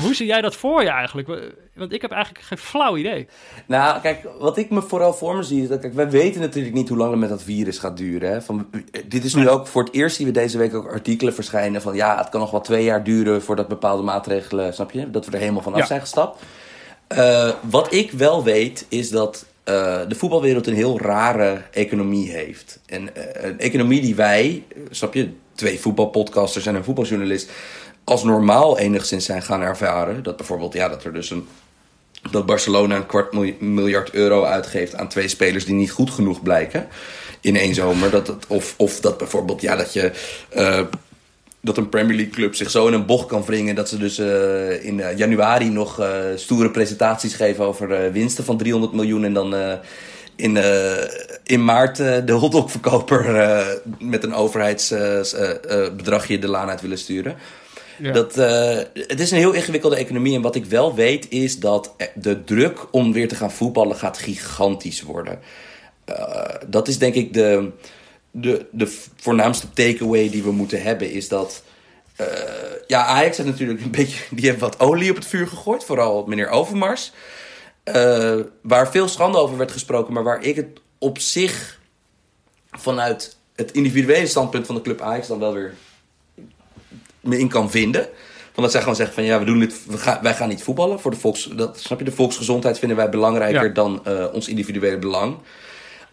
hoe 0.00 0.14
zie 0.14 0.26
jij 0.26 0.40
dat 0.40 0.56
voor 0.56 0.82
je 0.82 0.88
eigenlijk? 0.88 1.28
Want 1.74 1.92
ik 1.92 2.02
heb 2.02 2.10
eigenlijk 2.10 2.44
geen 2.44 2.58
flauw 2.58 2.96
idee. 2.96 3.28
nou 3.66 4.00
kijk, 4.00 4.28
wat 4.38 4.56
ik 4.56 4.70
me 4.70 4.82
vooral 4.82 5.12
voor 5.12 5.36
me 5.36 5.42
zie 5.42 5.62
is 5.62 5.68
dat, 5.68 5.80
kijk, 5.80 5.94
wij 5.94 6.10
weten 6.10 6.40
natuurlijk 6.40 6.74
niet 6.74 6.88
hoe 6.88 6.98
lang 6.98 7.10
het 7.10 7.20
met 7.20 7.28
dat 7.28 7.42
virus 7.42 7.78
gaat 7.78 7.96
duren. 7.96 8.30
Hè? 8.30 8.42
Van, 8.42 8.66
dit 9.06 9.24
is 9.24 9.34
nu 9.34 9.48
ook 9.48 9.66
voor 9.66 9.84
het 9.84 9.94
eerst 9.94 10.16
zien 10.16 10.26
we 10.26 10.32
deze 10.32 10.58
week 10.58 10.74
ook 10.74 10.92
artikelen 10.92 11.34
verschijnen 11.34 11.82
van, 11.82 11.94
ja, 11.94 12.18
het 12.18 12.28
kan 12.28 12.40
nog 12.40 12.50
wel 12.50 12.60
twee 12.60 12.84
jaar 12.84 13.04
duren 13.04 13.42
voordat 13.42 13.68
bepaalde 13.68 14.02
maatregelen, 14.02 14.74
snap 14.74 14.90
je, 14.90 15.10
dat 15.10 15.26
we 15.26 15.32
er 15.32 15.38
helemaal 15.38 15.62
vanaf 15.62 15.78
Ja. 15.78 15.86
zijn 15.86 16.00
gestapt. 16.00 16.42
Eh, 17.06 17.50
wat 17.60 17.92
ik 17.92 18.10
wel 18.10 18.44
weet, 18.44 18.86
is 18.88 19.10
dat 19.10 19.46
eh, 19.66 20.00
de 20.08 20.14
voetbalwereld 20.14 20.66
een 20.66 20.74
heel 20.74 21.00
rare 21.00 21.62
economie 21.70 22.30
heeft. 22.30 22.78
En 22.86 23.16
eh, 23.16 23.50
een 23.50 23.60
economie 23.60 24.00
die 24.00 24.14
wij, 24.14 24.64
snap 24.90 25.14
je, 25.14 25.30
twee 25.54 25.80
voetbalpodcasters 25.80 26.66
en 26.66 26.74
een 26.74 26.84
voetbaljournalist, 26.84 27.50
als 28.04 28.24
normaal 28.24 28.78
enigszins 28.78 29.24
zijn 29.24 29.42
gaan 29.42 29.62
ervaren. 29.62 30.22
Dat 30.22 30.36
bijvoorbeeld, 30.36 30.72
ja, 30.72 30.88
dat 30.88 31.04
er 31.04 31.12
dus 31.12 31.30
een. 31.30 31.48
Dat 32.30 32.46
Barcelona 32.46 32.96
een 32.96 33.06
kwart 33.06 33.32
mil- 33.32 33.54
miljard 33.58 34.10
euro 34.10 34.44
uitgeeft 34.44 34.94
aan 34.94 35.08
twee 35.08 35.28
spelers 35.28 35.64
die 35.64 35.74
niet 35.74 35.90
goed 35.90 36.10
genoeg 36.10 36.42
blijken 36.42 36.88
in 37.40 37.56
één 37.56 37.74
zomer. 37.74 38.10
Dat 38.10 38.26
het, 38.26 38.46
of, 38.46 38.74
of 38.76 39.00
dat 39.00 39.18
bijvoorbeeld, 39.18 39.60
ja, 39.60 39.76
dat 39.76 39.92
je. 39.92 40.12
eh, 40.48 40.80
dat 41.66 41.76
een 41.76 41.88
Premier 41.88 42.16
League 42.16 42.32
club 42.32 42.54
zich 42.54 42.70
zo 42.70 42.86
in 42.86 42.92
een 42.92 43.06
bocht 43.06 43.26
kan 43.26 43.44
wringen 43.44 43.74
dat 43.74 43.88
ze 43.88 43.98
dus 43.98 44.18
eh, 44.18 44.84
in 44.84 45.00
eh, 45.00 45.18
januari 45.18 45.68
nog 45.68 46.00
eh, 46.00 46.18
stoere 46.34 46.70
presentaties 46.70 47.34
geven 47.34 47.64
over 47.64 48.12
winsten 48.12 48.44
van 48.44 48.56
300 48.56 48.92
miljoen 48.92 49.24
en 49.24 49.32
dan 49.32 49.54
in, 50.36 50.58
in 51.44 51.64
maart 51.64 51.96
de 51.96 52.32
hotdogverkoper 52.32 53.64
met 53.98 54.24
een 54.24 54.34
overheidsbedragje 54.34 56.38
de 56.38 56.48
laan 56.48 56.68
uit 56.68 56.80
willen 56.80 56.98
sturen. 56.98 57.36
Ja. 57.98 58.12
Dat, 58.12 58.34
het 58.94 59.20
is 59.20 59.30
een 59.30 59.38
heel 59.38 59.52
ingewikkelde 59.52 59.96
economie. 59.96 60.34
En 60.34 60.42
wat 60.42 60.54
ik 60.54 60.64
wel 60.64 60.94
weet 60.94 61.26
is 61.30 61.58
dat 61.58 61.94
de 62.14 62.44
druk 62.44 62.86
om 62.90 63.12
weer 63.12 63.28
te 63.28 63.34
gaan 63.34 63.52
voetballen 63.52 63.96
gaat 63.96 64.18
gigantisch 64.18 65.02
worden. 65.02 65.38
Dat 66.66 66.88
is 66.88 66.98
denk 66.98 67.14
ik 67.14 67.32
de, 67.32 67.70
de, 68.40 68.66
de 68.70 68.86
voornaamste 69.16 69.66
takeaway 69.72 70.30
die 70.30 70.42
we 70.42 70.52
moeten 70.52 70.82
hebben. 70.82 71.10
Is 71.10 71.28
dat. 71.28 71.62
eh, 72.16 72.26
ja, 72.86 73.04
Ajax 73.04 73.36
heeft 73.36 73.48
natuurlijk 73.48 73.80
een 73.80 73.90
beetje. 74.00 74.22
Die 74.30 74.44
hebben 74.44 74.62
wat 74.68 74.80
olie 74.80 75.10
op 75.10 75.16
het 75.16 75.26
vuur 75.26 75.46
gegooid. 75.48 75.84
Vooral 75.84 76.24
meneer 76.26 76.48
Overmars. 76.48 77.12
Eh, 77.82 78.36
waar 78.62 78.90
veel 78.90 79.08
schande 79.08 79.38
over 79.38 79.56
werd 79.56 79.72
gesproken. 79.72 80.12
Maar 80.12 80.22
waar 80.24 80.42
ik 80.42 80.56
het 80.56 80.66
op 80.98 81.18
zich 81.18 81.80
vanuit 82.70 83.36
het 83.54 83.72
individuele 83.72 84.26
standpunt 84.26 84.66
van 84.66 84.74
de 84.74 84.80
club 84.80 85.00
Ajax 85.00 85.26
dan 85.28 85.38
wel 85.38 85.52
weer 85.52 85.74
me 87.20 87.38
in 87.38 87.48
kan 87.48 87.70
vinden. 87.70 88.08
Van 88.52 88.62
dat 88.62 88.72
zij 88.72 88.80
gewoon 88.80 88.96
zeggen 88.96 89.14
van 89.14 89.24
ja, 89.24 89.38
we 89.38 89.44
doen 89.44 89.58
dit, 89.58 89.86
we 89.86 89.98
gaan, 89.98 90.18
wij 90.22 90.34
gaan 90.34 90.48
niet 90.48 90.62
voetballen. 90.62 91.00
Voor 91.00 91.10
de 91.10 91.16
volks, 91.16 91.44
dat, 91.56 91.80
snap 91.80 91.98
je, 91.98 92.04
de 92.04 92.12
volksgezondheid 92.12 92.78
vinden 92.78 92.96
wij 92.96 93.08
belangrijker 93.08 93.66
Ja. 93.66 93.72
dan 93.72 94.00
eh, 94.04 94.24
ons 94.32 94.48
individuele 94.48 94.98
belang. 94.98 95.36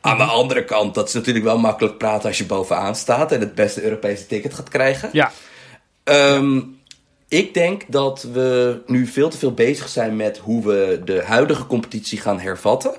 Aan 0.06 0.18
de 0.18 0.24
andere 0.24 0.66
kant, 0.66 0.94
dat 0.96 1.08
is 1.08 1.14
natuurlijk 1.14 1.46
wel 1.46 1.58
makkelijk 1.58 1.98
praten 1.98 2.28
als 2.28 2.38
je 2.38 2.46
bovenaan 2.46 2.96
staat 2.96 3.32
en 3.32 3.40
het 3.40 3.56
beste 3.56 3.84
Europese 3.84 4.26
ticket 4.26 4.54
gaat 4.54 4.70
krijgen. 4.70 5.10
Ja, 5.12 5.32
Ehm, 6.04 6.60
ik 7.28 7.54
denk 7.54 7.82
dat 7.88 8.28
we 8.34 8.82
nu 8.88 9.08
veel 9.08 9.30
te 9.30 9.38
veel 9.38 9.54
bezig 9.54 9.90
zijn 9.90 10.16
met 10.16 10.38
hoe 10.38 10.66
we 10.66 11.02
de 11.06 11.22
huidige 11.26 11.66
competitie 11.68 12.20
gaan 12.20 12.40
hervatten. 12.40 12.92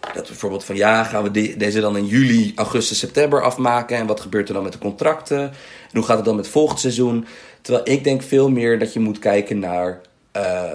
Dat 0.00 0.14
we 0.22 0.22
bijvoorbeeld 0.28 0.64
van 0.64 0.76
ja, 0.76 1.04
gaan 1.04 1.22
we 1.22 1.30
de- 1.30 1.56
deze 1.56 1.80
dan 1.80 1.96
in 1.96 2.06
juli, 2.06 2.52
augustus, 2.56 2.98
september 2.98 3.42
afmaken? 3.42 3.96
En 3.96 4.06
wat 4.06 4.20
gebeurt 4.20 4.48
er 4.48 4.54
dan 4.54 4.62
met 4.62 4.72
de 4.72 4.78
contracten? 4.78 5.40
En 5.40 5.52
hoe 5.92 6.02
gaat 6.04 6.16
het 6.16 6.24
dan 6.24 6.36
met 6.36 6.48
volgend 6.48 6.80
seizoen? 6.80 7.26
Terwijl 7.60 7.88
ik 7.88 8.04
denk 8.04 8.22
veel 8.22 8.50
meer 8.50 8.78
dat 8.78 8.92
je 8.92 9.00
moet 9.00 9.18
kijken 9.18 9.58
naar 9.58 10.00
eh, 10.32 10.72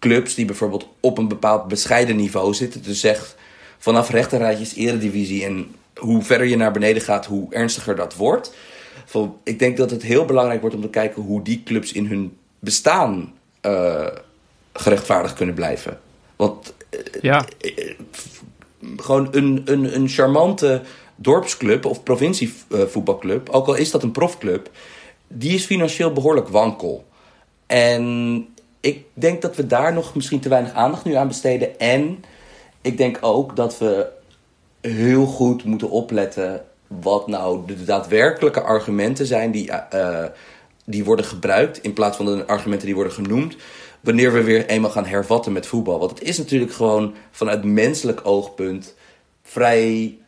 clubs 0.00 0.34
die 0.34 0.44
bijvoorbeeld 0.44 0.86
op 1.00 1.18
een 1.18 1.28
bepaald 1.28 1.68
bescheiden 1.68 2.16
niveau 2.16 2.54
zitten. 2.54 2.82
Dus 2.82 3.00
zegt 3.00 3.34
vanaf 3.78 4.10
rechterrijtjes 4.10 4.74
eredivisie 4.74 5.44
en 5.44 5.74
hoe 5.96 6.22
verder 6.22 6.46
je 6.46 6.56
naar 6.56 6.72
beneden 6.72 7.02
gaat, 7.02 7.26
hoe 7.26 7.54
ernstiger 7.54 7.96
dat 7.96 8.16
wordt. 8.16 8.54
Ik 9.42 9.58
denk 9.58 9.76
dat 9.76 9.90
het 9.90 10.02
heel 10.02 10.24
belangrijk 10.24 10.60
wordt 10.60 10.76
om 10.76 10.82
te 10.82 10.88
kijken 10.88 11.22
hoe 11.22 11.42
die 11.42 11.62
clubs 11.64 11.92
in 11.92 12.06
hun 12.06 12.36
bestaan 12.58 13.32
eh, 13.60 14.06
gerechtvaardigd 14.72 15.34
kunnen 15.34 15.54
blijven. 15.54 16.00
Want 16.36 16.74
ja. 17.20 17.44
gewoon 18.96 19.28
een, 19.30 19.62
een, 19.64 19.94
een 19.94 20.08
charmante 20.08 20.82
dorpsclub 21.16 21.84
of 21.84 22.02
provincievoetbalclub, 22.02 23.48
ook 23.48 23.66
al 23.66 23.74
is 23.74 23.90
dat 23.90 24.02
een 24.02 24.12
profclub, 24.12 24.70
die 25.28 25.54
is 25.54 25.64
financieel 25.64 26.12
behoorlijk 26.12 26.48
wankel. 26.48 27.04
En 27.66 28.46
ik 28.80 29.04
denk 29.12 29.42
dat 29.42 29.56
we 29.56 29.66
daar 29.66 29.92
nog 29.92 30.14
misschien 30.14 30.40
te 30.40 30.48
weinig 30.48 30.72
aandacht 30.72 31.04
nu 31.04 31.14
aan 31.14 31.28
besteden. 31.28 31.78
En 31.78 32.24
ik 32.84 32.96
denk 32.96 33.18
ook 33.20 33.56
dat 33.56 33.78
we 33.78 34.06
heel 34.80 35.26
goed 35.26 35.64
moeten 35.64 35.90
opletten 35.90 36.64
wat 36.86 37.26
nou 37.26 37.66
de 37.66 37.84
daadwerkelijke 37.84 38.60
argumenten 38.60 39.26
zijn 39.26 39.50
die, 39.50 39.70
eh, 39.70 40.24
die 40.84 41.04
worden 41.04 41.24
gebruikt 41.24 41.82
in 41.82 41.92
plaats 41.92 42.16
van 42.16 42.26
de 42.26 42.46
argumenten 42.46 42.86
die 42.86 42.94
worden 42.94 43.12
genoemd. 43.12 43.56
Wanneer 44.00 44.32
we 44.32 44.42
weer 44.42 44.66
eenmaal 44.66 44.90
gaan 44.90 45.06
hervatten 45.06 45.52
met 45.52 45.66
voetbal. 45.66 45.98
Want 45.98 46.10
het 46.10 46.22
is 46.22 46.38
natuurlijk 46.38 46.72
gewoon 46.72 47.14
vanuit 47.30 47.64
menselijk 47.64 48.20
oogpunt 48.22 48.94
vrij 49.42 50.18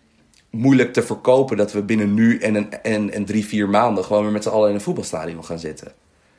moeilijk 0.50 0.92
te 0.92 1.02
verkopen 1.02 1.57
dat 1.57 1.72
we 1.72 1.82
binnen 1.82 2.14
nu 2.14 2.38
en, 2.38 2.54
een, 2.54 2.82
en, 2.82 3.12
en 3.12 3.24
drie, 3.24 3.46
vier 3.46 3.68
maanden 3.68 4.04
gewoon 4.04 4.22
weer 4.22 4.32
met 4.32 4.42
z'n 4.42 4.48
allen 4.48 4.68
in 4.68 4.74
een 4.74 4.80
voetbalstadion 4.80 5.44
gaan 5.44 5.59
zitten. 5.59 5.92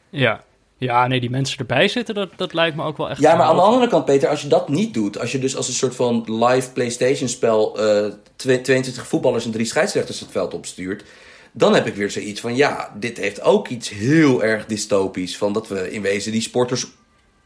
Ja. 0.10 0.44
Ja, 0.80 1.08
nee, 1.08 1.20
die 1.20 1.30
mensen 1.30 1.58
erbij 1.58 1.88
zitten, 1.88 2.16
dat, 2.16 2.30
dat 2.36 2.54
lijkt 2.54 2.76
me 2.76 2.84
ook 2.84 2.98
wel 2.98 3.10
echt... 3.10 3.20
Ja, 3.22 3.36
maar 3.36 3.46
aan 3.46 3.56
de 3.56 3.62
andere 3.62 3.88
kant, 3.88 4.06
Peter, 4.06 4.30
als 4.30 4.42
je 4.42 4.48
dat 4.48 4.70
niet 4.70 4.94
doet, 4.94 5.20
als 5.20 5.32
je 5.32 5.40
dus 5.40 5.56
als 5.56 5.68
een 5.68 5.74
soort 5.74 5.96
van 5.96 6.24
live 6.46 6.72
PlayStation-spel 6.72 7.80
eh, 7.80 8.12
twe- 8.36 8.62
22 8.62 9.08
voetballers 9.08 9.46
en 9.46 9.52
drie 9.52 9.66
scheidsrechters 9.66 10.20
het 10.20 10.32
veld 10.32 10.54
opstuurt, 10.54 11.04
dan 11.52 11.74
heb 11.74 11.86
ik 11.88 11.96
weer 11.96 12.12
zoiets 12.12 12.42
van: 12.42 12.56
ja, 12.56 12.92
dit 13.00 13.18
heeft 13.18 13.42
ook 13.42 13.68
iets 13.68 13.90
heel 13.90 14.44
erg 14.44 14.66
dystopisch. 14.66 15.38
Van 15.38 15.54
dat 15.54 15.68
we 15.68 15.92
in 15.94 16.02
wezen 16.02 16.32
die 16.32 16.42
sporters 16.42 16.86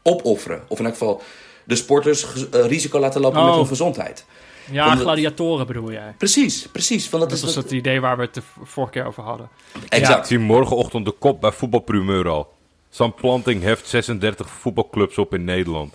opofferen. 0.02 0.62
Of 0.68 0.78
in 0.78 0.84
elk 0.84 0.94
geval 0.94 1.22
de 1.64 1.74
sporters 1.76 2.48
eh, 2.50 2.66
risico 2.66 2.98
laten 2.98 3.20
lopen 3.20 3.40
Oh. 3.40 3.46
met 3.46 3.54
hun 3.54 3.66
gezondheid. 3.66 4.24
Ja, 4.70 4.86
Van 4.88 4.96
de- 4.96 5.02
gladiatoren 5.02 5.66
bedoel 5.66 5.92
jij. 5.92 6.14
Precies, 6.18 6.66
precies. 6.72 7.08
Van 7.08 7.20
dat, 7.20 7.28
Dat 7.28 7.38
is 7.38 7.44
was 7.44 7.54
dat- 7.54 7.64
het 7.64 7.72
idee 7.72 8.00
waar 8.00 8.16
we 8.16 8.22
het 8.22 8.34
de 8.34 8.42
vorige 8.62 8.92
keer 8.92 9.06
over 9.06 9.22
hadden. 9.22 9.48
Ik 9.84 9.92
Exact. 9.92 10.26
zie 10.26 10.38
morgenochtend 10.38 11.04
de 11.04 11.12
kop 11.18 11.40
bij 11.40 11.52
voetbalprimeur 11.52 12.28
al. 12.28 12.52
Sam 12.94 13.14
Planting 13.14 13.62
heft 13.62 13.86
36 13.88 14.48
voetbalclubs 14.50 15.18
op 15.18 15.34
in 15.34 15.44
Nederland. 15.44 15.94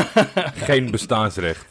Geen 0.68 0.90
bestaansrecht. 0.90 1.66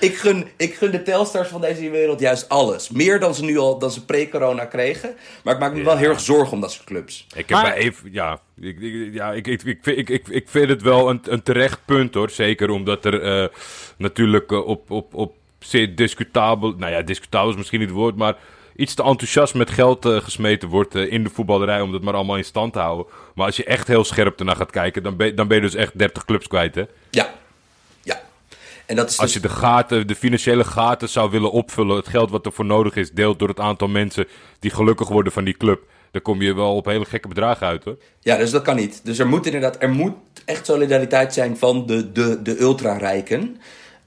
Ik, 0.00 0.16
gun, 0.16 0.46
ik 0.56 0.74
gun 0.74 0.90
de 0.90 1.02
Telstars 1.02 1.48
van 1.48 1.60
deze 1.60 1.90
wereld 1.90 2.20
juist 2.20 2.48
alles. 2.48 2.90
Meer 2.90 3.20
dan 3.20 3.34
ze 3.34 3.44
nu 3.44 3.58
al 3.58 3.78
dan 3.78 3.90
ze 3.90 4.04
pre-corona 4.04 4.64
kregen. 4.64 5.14
Maar 5.44 5.54
ik 5.54 5.60
maak 5.60 5.72
me 5.74 5.82
wel 5.82 5.96
heel 5.96 6.08
erg 6.08 6.20
zorgen 6.20 6.52
om 6.52 6.60
dat 6.60 6.72
soort 6.72 6.84
clubs. 6.86 7.26
Ik 7.30 7.36
heb 7.36 7.48
Maar- 7.48 7.62
bij 7.64 7.74
even, 7.76 8.12
ja, 8.12 8.40
ik, 8.60 8.80
ik- 8.80 9.14
ja 9.14 9.32
ik, 9.32 9.46
ik, 9.46 9.62
ik, 9.84 10.08
ik, 10.08 10.28
ik 10.28 10.48
vind 10.48 10.68
het 10.68 10.82
wel 10.82 11.10
een, 11.10 11.20
een 11.24 11.42
terecht 11.42 11.80
punt 11.84 12.14
hoor. 12.14 12.30
Zeker 12.30 12.70
omdat 12.70 13.04
er 13.04 13.22
eh, 13.22 13.48
natuurlijk 13.96 14.52
eh, 14.52 14.66
op, 14.66 14.90
op, 14.90 15.14
op 15.14 15.34
zeer 15.58 15.94
discutabel, 15.96 16.74
nou 16.76 16.92
ja, 16.92 17.02
discutabel 17.02 17.50
is 17.50 17.56
misschien 17.56 17.78
niet 17.80 17.88
het 17.88 17.98
woord, 17.98 18.16
maar 18.16 18.36
iets 18.76 18.94
te 18.94 19.02
enthousiast 19.02 19.54
met 19.54 19.70
geld 19.70 20.04
eh, 20.04 20.16
gesmeten 20.16 20.68
wordt 20.68 20.94
eh, 20.94 21.12
in 21.12 21.24
de 21.24 21.30
voetballerij 21.30 21.80
om 21.80 21.92
dat 21.92 22.02
maar 22.02 22.14
allemaal 22.14 22.36
in 22.36 22.44
stand 22.44 22.72
te 22.72 22.78
houden. 22.78 23.06
Maar 23.34 23.46
als 23.46 23.56
je 23.56 23.64
echt 23.64 23.88
heel 23.88 24.04
scherp 24.04 24.38
ernaar 24.38 24.56
gaat 24.56 24.70
kijken, 24.70 25.02
dan 25.02 25.16
ben, 25.16 25.34
dan 25.36 25.48
ben 25.48 25.56
je 25.56 25.62
dus 25.62 25.74
echt 25.74 25.98
30 25.98 26.24
clubs 26.24 26.46
kwijt 26.46 26.74
hè. 26.74 26.84
Ja. 27.10 27.34
Ja. 28.02 28.20
En 28.86 28.96
dat 28.96 29.10
is 29.10 29.18
Als 29.18 29.32
dus- 29.32 29.42
je 29.42 29.48
de 29.48 29.54
gaten, 29.54 30.06
de 30.06 30.14
financiële 30.14 30.64
gaten 30.64 31.08
zou 31.08 31.30
willen 31.30 31.50
opvullen, 31.52 31.96
het 31.96 32.08
geld 32.08 32.30
wat 32.30 32.46
er 32.46 32.52
voor 32.52 32.64
nodig 32.64 32.96
is, 32.96 33.10
deelt 33.10 33.38
door 33.38 33.48
het 33.48 33.60
aantal 33.60 33.88
mensen 33.88 34.26
die 34.58 34.70
gelukkig 34.70 35.08
worden 35.08 35.32
van 35.32 35.44
die 35.44 35.56
club, 35.56 35.80
dan 36.10 36.22
kom 36.22 36.42
je 36.42 36.54
wel 36.54 36.76
op 36.76 36.84
hele 36.84 37.04
gekke 37.04 37.28
bedragen 37.28 37.66
uit 37.66 37.84
hoor. 37.84 37.96
Ja, 38.20 38.36
dus 38.36 38.50
dat 38.50 38.62
kan 38.62 38.76
niet. 38.76 39.00
Dus 39.04 39.18
er 39.18 39.26
moet 39.26 39.46
inderdaad, 39.46 39.76
er 39.82 39.90
moet 39.90 40.14
echt 40.44 40.66
solidariteit 40.66 41.34
zijn 41.34 41.56
van 41.56 41.86
de, 41.86 42.12
de, 42.12 42.42
de 42.42 42.60
ultra-rijken. 42.60 43.60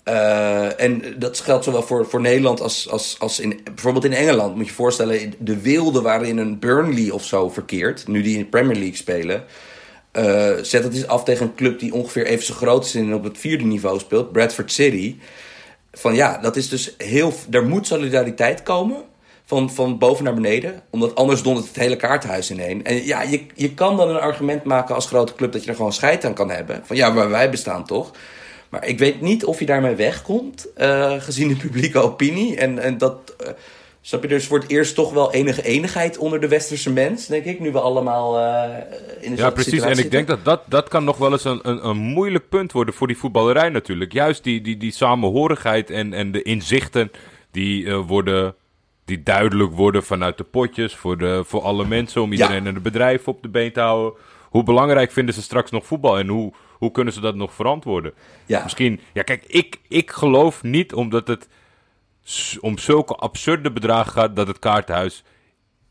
Eh, 0.10 0.82
en 0.82 1.04
dat 1.18 1.40
geldt 1.40 1.64
zowel 1.64 1.82
voor, 1.82 2.06
voor 2.06 2.22
Nederland 2.22 2.62
als, 2.62 2.90
als, 2.90 3.16
als 3.20 3.40
in, 3.40 3.60
bijvoorbeeld 3.64 4.06
in 4.06 4.14
Engeland. 4.14 4.56
Moet 4.56 4.64
je 4.64 4.70
je 4.70 4.76
voorstellen, 4.76 5.34
de 5.38 5.62
wilde 5.62 6.02
waarin 6.02 6.38
een 6.38 6.60
Burnley 6.60 7.10
of 7.12 7.24
zo 7.24 7.50
verkeert, 7.50 8.08
nu 8.08 8.22
die 8.22 8.34
in 8.34 8.40
de 8.40 8.50
Premier 8.50 8.76
League 8.78 8.96
spelen. 8.96 9.44
eh, 10.12 10.52
zet 10.62 10.84
het 10.84 10.94
eens 10.94 11.08
af 11.08 11.24
tegen 11.24 11.46
een 11.46 11.56
club 11.56 11.80
die 11.80 11.94
ongeveer 11.94 12.26
even 12.26 12.46
zo 12.46 12.54
groot 12.54 12.86
is 12.86 12.96
en 12.96 13.14
op 13.14 13.24
het 13.24 13.38
vierde 13.38 13.64
niveau 13.64 14.00
speelt, 14.00 14.32
Bradford 14.32 14.72
City. 14.72 15.16
Van 15.92 16.16
ja, 16.16 16.38
dat 16.38 16.56
is 16.56 16.70
dus 16.70 16.94
heel. 16.98 17.34
Er 17.52 17.66
moet 17.66 17.88
solidariteit 17.88 18.64
komen. 18.64 19.04
Van, 19.46 19.72
van 19.72 19.98
boven 19.98 20.24
naar 20.24 20.34
beneden. 20.34 20.82
Omdat 20.90 21.16
anders 21.16 21.42
dondert 21.42 21.68
het 21.68 21.76
hele 21.76 21.96
kaartenhuis 21.96 22.52
ineen. 22.52 22.84
En 22.84 23.06
ja, 23.06 23.22
je, 23.22 23.46
je 23.56 23.74
kan 23.74 23.98
dan 23.98 24.10
een 24.10 24.20
argument 24.20 24.64
maken 24.64 24.96
als 24.96 25.08
grote 25.08 25.36
club 25.36 25.52
dat 25.52 25.64
je 25.64 25.70
er 25.70 25.76
gewoon 25.76 25.94
scheid 25.94 26.26
aan 26.26 26.34
kan 26.34 26.50
hebben. 26.50 26.82
Van 26.84 26.96
ja, 26.96 27.10
maar 27.10 27.30
wij 27.30 27.50
bestaan 27.50 27.86
toch. 27.86 28.12
Maar 28.70 28.86
ik 28.86 29.00
weet 29.00 29.22
niet 29.22 29.46
of 29.46 29.60
je 29.60 29.66
daarmee 29.66 29.96
wegkomt. 29.96 30.74
eh, 30.74 31.14
gezien 31.20 31.48
de 31.48 31.56
publieke 31.56 32.00
opinie. 32.00 32.58
En, 32.58 32.80
en 32.80 32.98
dat. 32.98 33.36
eh, 33.38 33.52
snap 34.02 34.22
je, 34.22 34.28
dus 34.28 34.48
wordt 34.48 34.70
eerst 34.70 34.96
toch 34.96 35.14
wel 35.14 35.34
enige 35.34 35.64
eenigheid 35.64 36.18
onder 36.18 36.42
de 36.42 36.48
westerse 36.48 36.92
mens, 36.92 37.28
denk 37.28 37.46
ik. 37.46 37.60
Nu 37.60 37.72
we 37.72 37.80
allemaal 37.80 38.40
eh, 38.40 38.78
in 39.20 39.36
de 39.36 39.42
Ja, 39.42 39.50
precies. 39.50 39.82
En 39.82 39.98
ik 39.98 40.12
denk 40.12 40.28
dat 40.28 40.46
dat, 40.46 40.62
dat 40.66 40.88
kan 40.88 41.04
nog 41.04 41.18
wel 41.18 41.32
eens 41.32 41.44
een, 41.44 41.60
een, 41.62 41.88
een 41.88 41.98
moeilijk 41.98 42.50
punt 42.50 42.72
worden 42.72 42.94
voor 42.94 43.08
die 43.08 43.18
voetballerij 43.18 43.70
natuurlijk. 43.70 44.14
Juist 44.14 44.44
die, 44.44 44.62
die, 44.62 44.78
die 44.78 44.92
samenhorigheid 44.92 45.90
en, 45.90 46.14
en 46.14 46.32
de 46.32 46.42
inzichten 46.42 47.12
die 47.52 47.94
worden... 47.94 48.54
Die 49.06 49.24
duidelijk 49.24 49.72
worden 49.72 50.04
vanuit 50.04 50.38
de 50.38 50.44
potjes 50.44 50.96
voor, 50.96 51.18
de, 51.18 51.44
voor 51.46 51.62
alle 51.62 51.86
mensen. 51.86 52.22
Om 52.22 52.32
iedereen 52.32 52.68
en 52.68 52.74
het 52.74 52.84
bedrijf 52.84 53.28
op 53.28 53.42
de 53.42 53.50
been 53.50 53.72
te 53.72 53.80
houden. 53.80 54.20
Hoe 54.50 54.64
belangrijk 54.64 55.12
vinden 55.12 55.34
ze 55.34 55.42
straks 55.42 55.72
nog 55.72 55.86
voetbal? 55.86 56.20
En 56.20 56.28
hoe, 56.28 56.54
hoe 56.80 56.92
kunnen 56.92 57.14
ze 57.14 57.20
dat 57.20 57.36
nog 57.36 57.54
verantwoorden? 57.54 58.14
Ja. 58.46 58.64
Misschien, 58.64 59.00
ja 59.14 59.22
kijk, 59.24 59.44
ik, 59.48 59.80
ik 59.88 60.12
geloof 60.12 60.64
niet 60.64 60.94
omdat 60.94 61.28
het 61.28 61.48
om 62.62 62.78
zulke 62.78 63.16
absurde 63.16 63.72
bedragen 63.72 64.12
gaat 64.12 64.36
dat 64.36 64.48
het 64.48 64.60
kaartenhuis 64.60 65.24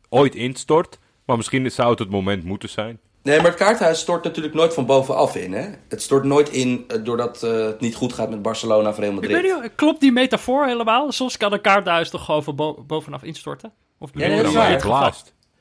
ooit 0.09 0.35
instort. 0.35 0.99
Maar 1.25 1.37
misschien 1.37 1.71
zou 1.71 1.91
het 1.91 1.99
het 1.99 2.11
moment 2.11 2.45
moeten 2.45 2.69
zijn. 2.69 2.99
Nee, 3.23 3.37
maar 3.37 3.47
het 3.51 3.55
kaarthuis 3.59 4.01
stort 4.01 4.25
natuurlijk 4.25 4.55
nooit 4.55 4.75
van 4.75 4.87
bovenaf 4.87 5.37
in. 5.37 5.53
Hè? 5.53 5.69
Het 5.89 6.03
stort 6.03 6.25
nooit 6.25 6.49
in 6.49 6.85
eh, 6.89 7.05
doordat 7.05 7.43
eh, 7.43 7.51
het 7.65 7.81
niet 7.81 7.95
goed 7.95 8.13
gaat 8.13 8.31
met 8.31 8.43
Barcelona 8.43 8.89
of 8.89 8.99
Real 8.99 9.09
Ik 9.13 9.21
Madrid. 9.21 9.43
weet 9.43 9.63
niet, 9.63 9.75
klopt 9.75 10.01
die 10.01 10.13
metafoor 10.13 10.67
helemaal? 10.67 11.13
Soms 11.13 11.37
kan 11.37 11.53
een 11.53 11.61
kaarthuis 11.61 12.11
toch 12.11 12.25
gewoon 12.25 12.43
van 12.45 12.57
bo- 12.57 12.85
bovenaf 12.87 13.23
instorten? 13.23 13.73
Of 13.99 14.13
bedoel 14.13 14.29
Ja, 14.29 14.35
je 14.37 14.43
dat 14.43 14.51
is 14.53 14.57
in 14.85 14.91
waar. 14.91 15.15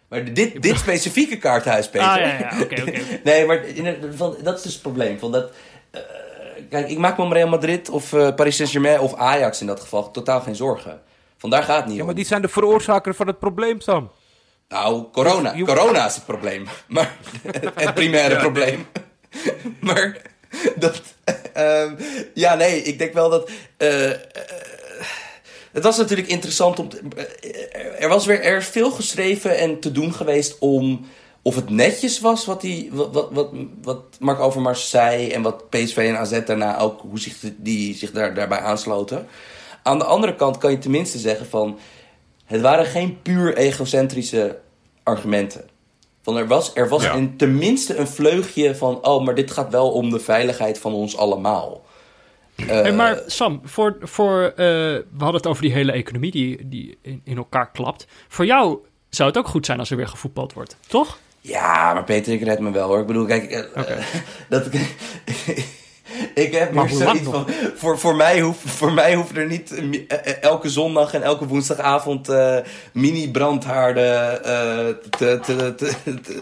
Maar 0.10 0.34
dit, 0.34 0.62
dit 0.62 0.78
specifieke 0.86 1.38
kaarthuis, 1.38 1.90
Peter. 1.90 2.08
Ah, 2.08 2.18
ja, 2.18 2.26
ja, 2.40 2.62
oké, 2.62 2.82
oké. 2.82 2.92
nee, 3.24 3.46
maar 3.46 3.66
in 3.66 3.86
het- 3.86 4.06
van, 4.16 4.36
dat 4.44 4.58
is 4.58 4.62
dus 4.62 4.74
het 4.74 4.82
probleem. 4.82 5.20
Van 5.20 5.32
dat, 5.32 5.52
eh, 5.92 6.02
kijk, 6.70 6.90
ik 6.90 6.98
maak 6.98 7.18
me 7.18 7.24
om 7.24 7.34
Real 7.34 7.48
Madrid 7.48 7.90
of 7.90 8.14
eh, 8.14 8.36
Paris 8.36 8.56
Saint-Germain 8.56 9.00
of 9.00 9.16
Ajax 9.16 9.62
in 9.62 9.68
dat 9.68 9.80
geval 9.80 10.12
totaal 10.12 10.42
geen 10.42 10.56
zorgen. 10.56 11.02
Vandaar 11.38 11.64
gaat 11.64 11.78
het 11.78 11.86
niet 11.86 11.94
Ja, 11.96 12.00
om. 12.00 12.06
maar 12.06 12.16
die 12.16 12.26
zijn 12.26 12.42
de 12.42 12.48
veroorzaker 12.48 13.16
van 13.16 13.28
het 13.28 13.40
probleem, 13.40 13.82
Sam. 13.82 14.12
Nou, 14.70 15.06
corona. 15.12 15.56
Corona 15.66 16.06
is 16.06 16.16
het 16.16 16.26
probleem. 16.26 16.68
Maar 16.88 17.16
het 17.76 17.94
primaire 17.94 18.36
probleem. 18.38 18.86
maar 19.80 20.18
dat... 20.76 21.02
ehm, 21.54 21.94
ja, 22.34 22.56
nee, 22.56 22.82
ik 22.82 22.98
denk 23.00 23.14
wel 23.14 23.30
dat... 23.30 23.50
het 25.78 25.86
was 25.86 25.98
natuurlijk 25.98 26.28
interessant 26.28 26.80
om... 26.80 26.90
te- 26.90 27.02
eh, 27.16 28.04
er 28.04 28.10
was 28.10 28.26
weer 28.26 28.42
er 28.44 28.58
is 28.58 28.66
veel 28.68 28.92
geschreven 28.92 29.58
en 29.58 29.80
te 29.80 29.92
doen 29.92 30.14
geweest 30.14 30.56
om... 30.60 31.06
Of 31.42 31.56
het 31.56 31.70
netjes 31.70 32.20
was 32.20 32.46
wat, 32.46 32.62
die, 32.62 32.90
wat, 32.94 33.14
wat, 33.14 33.30
wat, 33.32 33.50
wat 33.82 34.02
Mark 34.20 34.40
Overmars 34.40 34.90
zei... 34.90 35.30
en 35.30 35.42
wat 35.42 35.70
PSV 35.70 35.98
en 35.98 36.18
AZ 36.18 36.40
daarna 36.46 36.80
ook... 36.80 37.02
hoe 37.02 37.20
zich 37.20 37.36
die 37.58 37.96
zich 37.96 38.12
daar, 38.12 38.34
daarbij 38.34 38.60
aansloten. 38.60 39.28
Aan 39.84 39.98
de 39.98 40.04
andere 40.06 40.36
kant 40.36 40.58
kan 40.58 40.72
je 40.72 40.78
tenminste 40.78 41.18
zeggen 41.18 41.46
van... 41.50 41.78
Het 42.46 42.62
waren 42.62 42.86
geen 42.86 43.22
puur 43.22 43.58
egocentrische 43.58 44.58
argumenten. 45.04 45.70
Van 46.22 46.38
er 46.38 46.48
was, 46.48 46.72
er 46.74 46.90
was 46.90 47.04
Ja. 47.04 47.14
een, 47.16 47.38
tenminste 47.38 47.96
een 47.96 48.08
vleugje 48.08 48.76
van... 48.76 49.06
oh, 49.06 49.26
maar 49.26 49.36
dit 49.36 49.52
gaat 49.52 49.72
wel 49.72 49.92
om 49.92 50.10
de 50.10 50.20
veiligheid 50.20 50.80
van 50.80 50.94
ons 50.94 51.18
allemaal. 51.18 51.82
Eh, 52.58 52.66
Hey, 52.68 52.94
maar 52.94 53.20
Sam, 53.26 53.62
voor, 53.64 53.98
voor, 54.02 54.44
eh, 54.44 54.56
we 54.56 55.04
hadden 55.18 55.36
het 55.36 55.48
over 55.48 55.62
die 55.62 55.72
hele 55.72 55.92
economie 55.92 56.32
die, 56.32 56.68
die 56.68 56.98
in, 57.02 57.22
in 57.24 57.38
elkaar 57.38 57.72
klapt. 57.72 58.08
Voor 58.28 58.46
jou 58.46 58.78
zou 59.10 59.30
het 59.30 59.38
ook 59.38 59.48
goed 59.48 59.66
zijn 59.66 59.80
als 59.80 59.90
er 59.90 59.98
weer 59.98 60.08
gevoetbald 60.08 60.54
wordt, 60.54 60.78
toch? 60.88 61.18
Ja, 61.42 61.94
maar 61.94 62.04
Peter, 62.04 62.34
ik 62.34 62.44
red 62.44 62.60
me 62.60 62.72
wel 62.72 62.88
hoor. 62.88 63.00
Ik 63.00 63.08
bedoel, 63.08 63.26
kijk, 63.26 63.52
eh, 63.52 63.84
dat, 64.50 64.66
ik 66.34 66.52
heb 66.52 66.74
Maar 66.74 66.86
meer 66.86 66.94
zoiets 66.94 67.24
van... 67.24 67.48
Voor, 67.76 68.00
voor, 68.00 68.16
mij 68.16 68.40
hoef, 68.40 68.58
voor 68.66 68.92
mij 68.94 69.16
hoeven 69.16 69.36
er 69.36 69.46
niet 69.46 69.74
elke 70.42 70.70
zondag 70.70 71.14
en 71.14 71.22
elke 71.22 71.48
woensdagavond 71.48 72.30
mini-brandhaarden 72.94 74.42
te, 75.10 75.40
te, 75.42 75.76
te, 75.76 75.94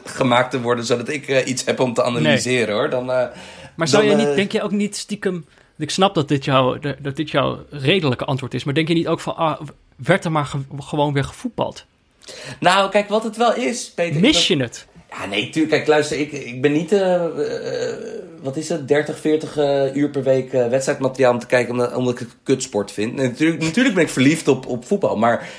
gemaakt 0.05 0.51
te 0.51 0.61
worden... 0.61 0.86
zodat 0.86 1.09
ik 1.09 1.45
iets 1.45 1.66
heb 1.66 1.80
om 1.80 1.93
te 1.93 2.03
analyseren 2.03 2.76
hoor. 2.76 2.89
Dan, 2.89 3.05
Maar 3.05 3.88
zou 3.88 4.07
Dan, 4.07 4.18
je 4.20 4.26
niet, 4.26 4.36
denk 4.36 4.51
je 4.51 4.61
ook 4.61 4.72
niet 4.72 4.95
stiekem... 4.95 5.45
Ik 5.78 5.89
snap 5.89 6.15
dat 6.15 6.28
dit, 6.28 6.45
jouw, 6.45 6.80
dat 6.99 7.15
dit 7.15 7.30
jouw 7.32 7.59
redelijke 7.69 8.26
antwoord 8.26 8.53
is, 8.53 8.63
maar 8.63 8.73
denk 8.73 8.88
je 8.88 8.93
niet 8.93 9.07
ook 9.07 9.19
van, 9.19 9.36
ah, 9.36 9.61
werd 9.95 10.26
er 10.26 10.32
maar 10.32 10.45
ge- 10.45 10.65
gewoon 10.80 11.13
weer 11.13 11.23
gevoetbald? 11.23 11.86
nou, 12.59 12.89
kijk, 12.89 13.09
wat 13.09 13.23
het 13.23 13.38
wel 13.38 13.55
is, 13.55 13.91
Peter... 13.91 14.21
Mis 14.21 14.47
je 14.47 14.57
het? 14.57 14.88
Ja, 15.09 15.26
nee, 15.26 15.49
tuurlijk. 15.49 15.71
Kijk, 15.73 15.88
luister, 15.88 16.19
ik, 16.19 16.32
ik 16.32 16.61
ben 16.61 16.71
niet, 16.71 16.91
eh, 16.91 17.26
eh, 17.26 17.95
wat 18.41 18.57
is 18.57 18.69
het, 18.69 18.88
30, 18.88 19.19
40 19.19 19.57
eh, 19.57 19.95
uur 19.95 20.09
per 20.09 20.23
week 20.23 20.51
wedstrijdmateriaal 20.51 21.34
om 21.34 21.39
te 21.39 21.45
kijken 21.45 21.71
omdat, 21.71 21.95
omdat 21.95 22.13
ik 22.13 22.19
het 22.19 22.36
kutsport 22.43 22.91
vind. 22.91 23.15
Nee, 23.15 23.28
natuurlijk, 23.28 23.61
natuurlijk 23.61 23.95
ben 23.95 24.03
ik 24.03 24.09
verliefd 24.09 24.47
op, 24.47 24.65
op 24.65 24.86
voetbal, 24.86 25.17
maar 25.17 25.49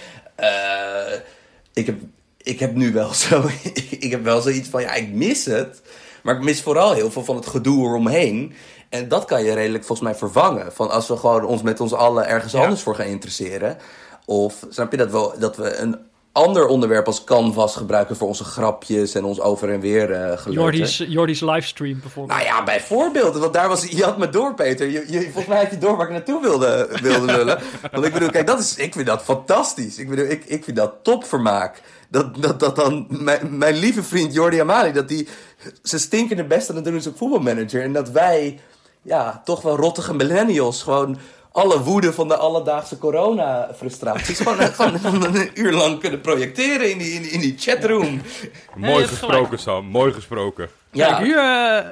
ik, 1.72 1.86
heb, 1.86 1.96
ik 2.42 2.60
heb 2.60 2.74
nu 2.74 2.92
wel 2.92 3.12
zo, 3.28 3.44
ik, 3.62 3.90
ik 3.90 4.10
heb 4.10 4.24
wel 4.24 4.40
zoiets 4.40 4.68
van, 4.68 4.80
ja, 4.80 4.94
ik 4.94 5.08
mis 5.08 5.44
het. 5.44 5.82
Maar 6.26 6.34
ik 6.34 6.42
mis 6.42 6.62
vooral 6.62 6.92
heel 6.92 7.10
veel 7.10 7.24
van 7.24 7.36
het 7.36 7.46
gedoe 7.46 7.86
eromheen. 7.86 8.52
En 8.88 9.08
dat 9.08 9.24
kan 9.24 9.44
je 9.44 9.54
redelijk 9.54 9.84
volgens 9.84 10.08
mij 10.08 10.18
vervangen. 10.18 10.72
Van 10.72 10.90
als 10.90 11.08
we 11.08 11.16
gewoon 11.16 11.44
ons 11.44 11.62
met 11.62 11.80
ons 11.80 11.92
allen 11.92 12.26
ergens 12.28 12.52
Ja. 12.52 12.62
anders 12.62 12.82
voor 12.82 12.94
gaan 12.94 13.06
interesseren. 13.06 13.78
Of 14.24 14.66
snap 14.68 14.90
je 14.90 14.96
dat 14.96 15.10
we, 15.10 15.34
dat 15.38 15.56
we 15.56 15.76
een 15.76 15.96
ander 16.32 16.66
onderwerp 16.66 17.06
als 17.06 17.24
canvas 17.24 17.76
gebruiken 17.76 18.16
voor 18.16 18.28
onze 18.28 18.44
grapjes 18.44 19.14
en 19.14 19.24
ons 19.24 19.40
over 19.40 19.70
en 19.72 19.80
weer 19.80 20.06
geleuter. 20.08 20.52
Jordi's, 20.52 21.04
Jordi's 21.08 21.40
livestream 21.40 22.00
bijvoorbeeld. 22.00 22.38
Nou 22.38 22.50
ja, 22.50 22.64
bijvoorbeeld. 22.64 23.36
Want 23.36 23.52
daar 23.54 23.68
was, 23.68 23.84
je 23.84 24.04
had 24.04 24.18
me 24.18 24.28
door, 24.28 24.54
Peter. 24.54 24.90
Je, 24.90 25.04
je, 25.08 25.22
volgens 25.22 25.46
mij 25.46 25.58
had 25.62 25.70
je 25.70 25.78
door 25.78 25.96
waar 25.96 26.06
ik 26.06 26.12
naartoe 26.12 26.40
wilde, 26.42 26.88
wilde 27.02 27.26
lullen. 27.26 27.58
Want 27.92 28.04
ik 28.04 28.12
bedoel, 28.12 28.30
kijk, 28.30 28.46
dat 28.46 28.58
is, 28.58 28.76
ik 28.76 28.92
vind 28.92 29.06
dat 29.06 29.22
fantastisch. 29.22 29.98
Ik 29.98 30.08
bedoel, 30.08 30.26
ik, 30.26 30.44
ik 30.44 30.64
vind 30.64 30.76
dat 30.76 30.92
topvermaak. 31.02 31.80
Dat, 32.08 32.42
dat, 32.42 32.60
dat 32.60 32.76
dan 32.76 33.06
mijn, 33.08 33.58
mijn 33.58 33.74
lieve 33.74 34.02
vriend 34.02 34.34
Jordi 34.34 34.60
Amali, 34.60 34.92
dat 34.92 35.08
die 35.08 35.28
zijn 35.82 36.00
stinkende 36.00 36.44
best 36.44 36.70
aan 36.70 36.76
het 36.76 36.84
doen 36.84 36.94
is 36.96 37.06
op 37.06 37.16
voetbalmanager. 37.16 37.82
En 37.82 37.92
dat 37.92 38.10
wij, 38.10 38.58
ja, 39.02 39.42
toch 39.44 39.62
wel 39.62 39.76
rottige 39.76 40.14
millennials, 40.14 40.82
gewoon 40.82 41.18
alle 41.52 41.80
woede 41.82 42.12
van 42.12 42.28
de 42.28 42.36
alledaagse 42.36 42.98
corona-frustraties 42.98 44.38
gewoon, 44.40 44.58
gewoon 45.00 45.34
een 45.34 45.50
uur 45.54 45.72
lang 45.72 45.98
kunnen 46.00 46.20
projecteren 46.20 46.90
in 46.90 46.98
die, 46.98 47.10
in 47.12 47.22
die, 47.22 47.30
in 47.30 47.40
die 47.40 47.54
chatroom. 47.58 48.04
Nee, 48.04 48.20
Mooi 48.90 48.94
hebt 49.04 49.08
gesproken, 49.08 49.58
Sam. 49.58 49.86
Mooi 49.86 50.12
gesproken. 50.12 50.68
Kijk, 50.92 51.16
hier, 51.18 51.38
eh, 51.38 51.86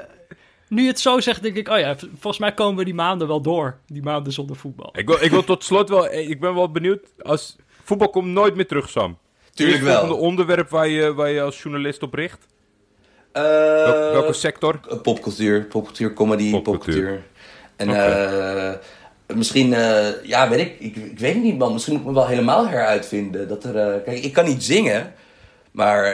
nu 0.69 0.83
je 0.83 0.89
het 0.89 1.01
zo 1.01 1.21
zegt, 1.21 1.43
denk 1.43 1.57
ik, 1.57 1.69
oh 1.69 1.79
ja, 1.79 1.97
volgens 2.13 2.39
mij 2.39 2.53
komen 2.55 2.77
we 2.77 2.85
die 2.85 2.95
maanden 2.95 3.29
wel 3.29 3.41
door. 3.41 3.79
Die 3.87 4.03
maanden 4.03 4.33
zonder 4.33 4.57
voetbal. 4.57 4.91
Ik 4.97 5.07
wil, 5.07 5.23
ik 5.23 5.31
wil 5.31 5.45
tot 5.45 5.65
slot 5.65 5.89
wel... 5.89 6.07
eh, 6.09 6.29
Ik 6.29 6.41
ben 6.41 6.55
wel 6.55 6.71
benieuwd. 6.71 7.01
Als, 7.23 7.57
voetbal 7.85 8.09
komt 8.11 8.27
nooit 8.29 8.55
meer 8.55 8.67
terug, 8.67 8.89
Sam. 8.89 9.19
Tuurlijk 9.55 9.83
Is 9.83 9.89
het 9.89 10.01
wel. 10.03 10.17
onderwerp 10.17 10.69
waar 10.71 10.89
je, 10.89 11.15
waar 11.15 11.31
je 11.31 11.43
als 11.43 11.63
journalist 11.63 12.03
op 12.03 12.15
richt? 12.15 12.47
Eh, 13.35 13.43
Welke, 13.43 14.11
welke 14.13 14.33
sector? 14.33 14.81
Eh, 14.91 15.01
Popcultuur, 15.01 15.63
popcultuur, 15.65 16.13
comedy, 16.13 16.51
Popcultuur. 16.51 16.95
popcultuur. 16.95 17.23
En 17.77 17.89
eh, 17.89 18.73
misschien, 19.37 19.69
ja, 20.23 20.49
weet 20.49 20.61
ik, 20.61 20.77
ik, 20.79 20.97
ik 20.97 21.19
weet 21.19 21.35
het 21.35 21.43
niet, 21.43 21.59
man. 21.59 21.73
Misschien 21.73 21.93
moet 21.95 22.03
ik 22.03 22.09
me 22.09 22.15
wel 22.15 22.27
helemaal 22.27 22.69
heruitvinden. 22.69 23.49
Dat 23.49 23.65
er, 23.65 24.01
kijk, 24.01 24.25
ik 24.25 24.33
kan 24.33 24.45
niet 24.45 24.65
zingen, 24.65 25.13
maar 25.71 26.05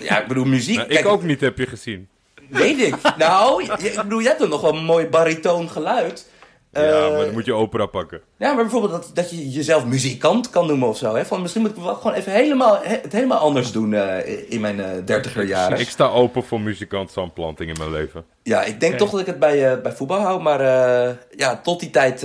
ja, 0.00 0.20
ik 0.20 0.28
bedoel, 0.28 0.44
muziek. 0.56 0.76
Nou, 0.76 0.88
kijk, 0.88 1.00
ik 1.00 1.06
ook 1.06 1.22
niet, 1.22 1.40
heb 1.40 1.58
je 1.58 1.66
gezien. 1.66 2.08
Weet 2.48 2.78
ik. 2.80 2.94
Nou, 3.16 3.64
je- 3.64 3.88
ik 3.90 4.02
bedoel, 4.02 4.18
jij 4.20 4.28
hebt 4.28 4.40
dan 4.40 4.48
nog 4.50 4.60
wel 4.60 4.74
een 4.74 4.84
mooi 4.84 5.06
baritoon 5.06 5.70
geluid. 5.70 6.28
Ja, 6.72 6.80
Eh, 6.80 7.10
maar 7.12 7.24
dan 7.24 7.32
moet 7.32 7.44
je 7.44 7.54
opera 7.54 7.86
pakken. 7.86 8.20
ja, 8.36 8.52
maar 8.52 8.62
bijvoorbeeld 8.62 8.92
dat, 8.92 9.10
dat 9.14 9.30
je 9.30 9.50
jezelf 9.50 9.84
muzikant 9.84 10.50
kan 10.50 10.66
noemen 10.66 10.88
of 10.88 10.96
zo. 10.96 11.14
Hè? 11.14 11.24
Van, 11.24 11.40
misschien 11.40 11.62
moet 11.62 11.70
ik 11.70 11.76
wel 11.82 11.94
gewoon 11.94 12.12
even 12.16 12.32
helemaal, 12.32 12.78
he- 12.82 12.98
het 13.02 13.12
helemaal 13.12 13.38
anders 13.38 13.72
doen 13.72 13.94
eh, 13.94 14.50
in 14.52 14.60
mijn 14.60 14.80
eh, 14.80 14.88
dertiger 15.04 15.44
jaren. 15.44 15.78
Ik 15.80 15.88
sta 15.88 16.06
open 16.08 16.44
voor 16.44 16.60
muzikant 16.60 17.10
Sam 17.10 17.32
Planting 17.32 17.70
in 17.70 17.76
mijn 17.78 17.90
leven. 17.90 18.24
Ja, 18.42 18.62
ik 18.62 18.80
denk 18.80 18.98
toch 18.98 19.10
dat 19.10 19.20
ik 19.20 19.26
het 19.26 19.38
bij, 19.38 19.72
eh, 19.72 19.80
bij 19.82 19.92
voetbal 19.92 20.20
hou. 20.20 20.42
Maar 20.42 20.60
eh, 20.60 21.14
ja, 21.36 21.56
tot 21.62 21.80
die 21.80 21.90
tijd 21.90 22.22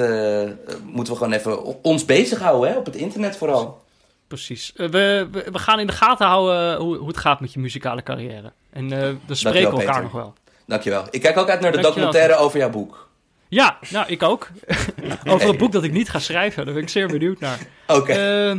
moeten 0.84 1.14
we 1.14 1.20
gewoon 1.20 1.34
even 1.34 1.84
ons 1.84 2.06
bezighouden, 2.06 2.70
hè? 2.72 2.78
Op 2.78 2.86
het 2.86 2.96
internet 2.96 3.38
vooral. 3.38 3.84
Precies. 4.28 4.72
We, 4.76 4.90
we, 4.90 5.28
we 5.52 5.60
gaan 5.60 5.80
in 5.80 5.88
de 5.88 5.94
gaten 5.94 6.26
houden 6.28 6.76
hoe, 6.78 6.98
hoe 6.98 7.08
het 7.08 7.18
gaat 7.18 7.40
met 7.40 7.54
je 7.54 7.60
muzikale 7.60 8.04
carrière. 8.04 8.52
En 8.72 8.92
eh, 8.92 9.00
we 9.28 9.36
spreken 9.36 9.62
Dankjewel, 9.62 9.72
elkaar 9.72 9.86
Peter. 9.86 10.02
nog 10.04 10.12
wel. 10.12 10.34
Dankjewel. 10.68 11.04
Ik 11.10 11.22
kijk 11.22 11.38
ook 11.38 11.50
uit 11.50 11.62
naar 11.62 11.72
de 11.72 11.78
Dankjewel. 11.82 12.06
documentaire 12.12 12.36
over 12.46 12.60
jouw 12.60 12.70
boek. 12.70 13.10
Ja, 13.48 13.78
nou, 13.90 14.08
ik 14.08 14.24
ook. 14.24 14.50
Over 15.28 15.50
een 15.50 15.58
boek 15.58 15.72
dat 15.72 15.84
ik 15.84 15.92
niet 15.92 16.10
ga 16.10 16.20
schrijven. 16.20 16.66
Daar 16.66 16.74
ben 16.74 16.84
ik 16.84 16.90
zeer 16.90 17.08
benieuwd 17.08 17.40
naar. 17.40 17.60
Oké. 17.88 18.12
Eh, 18.14 18.58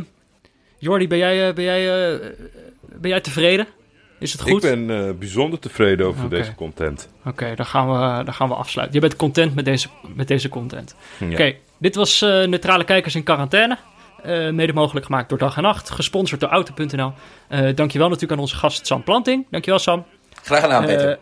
Jordi, 0.77 1.07
ben 1.07 1.17
jij, 1.17 1.47
eh, 1.47 1.53
ben, 1.53 1.63
jij, 1.63 2.11
eh, 2.11 2.29
ben 2.81 3.09
jij 3.09 3.21
tevreden? 3.21 3.67
Is 4.19 4.31
het 4.31 4.41
goed? 4.41 4.63
Ik 4.63 4.69
ben 4.69 5.07
eh, 5.07 5.13
bijzonder 5.13 5.59
tevreden 5.59 6.05
over 6.07 6.29
deze 6.29 6.55
content. 6.55 7.09
Oké, 7.25 7.55
dan, 7.55 7.65
gaan 7.65 7.91
we, 7.91 8.23
dan 8.23 8.33
gaan 8.33 8.49
we 8.49 8.55
afsluiten. 8.55 8.95
Je 8.95 9.01
bent 9.07 9.15
content 9.15 9.55
met 9.55 9.65
deze, 9.65 9.87
met 10.15 10.27
deze 10.27 10.49
content. 10.49 10.95
Ja. 11.17 11.31
Oké, 11.31 11.55
dit 11.77 11.95
was 11.95 12.21
eh, 12.21 12.29
Neutrale 12.29 12.83
Kijkers 12.83 13.15
in 13.15 13.23
Quarantaine. 13.23 13.77
Eh, 14.23 14.49
mede 14.49 14.73
mogelijk 14.73 15.05
gemaakt 15.05 15.29
door 15.29 15.37
Dag 15.37 15.57
en 15.57 15.63
Nacht. 15.63 15.89
Gesponsord 15.89 16.41
door 16.41 16.49
Auto.nl. 16.49 17.13
Eh 17.47 17.75
dankjewel 17.75 18.07
natuurlijk 18.07 18.33
aan 18.33 18.39
onze 18.39 18.55
gast 18.55 18.87
Sam 18.87 19.03
Planting. 19.03 19.45
Dankjewel 19.49 19.79
Sam. 19.79 20.05
Graag 20.43 20.61
gedaan, 20.61 20.85
Peter. 20.85 21.19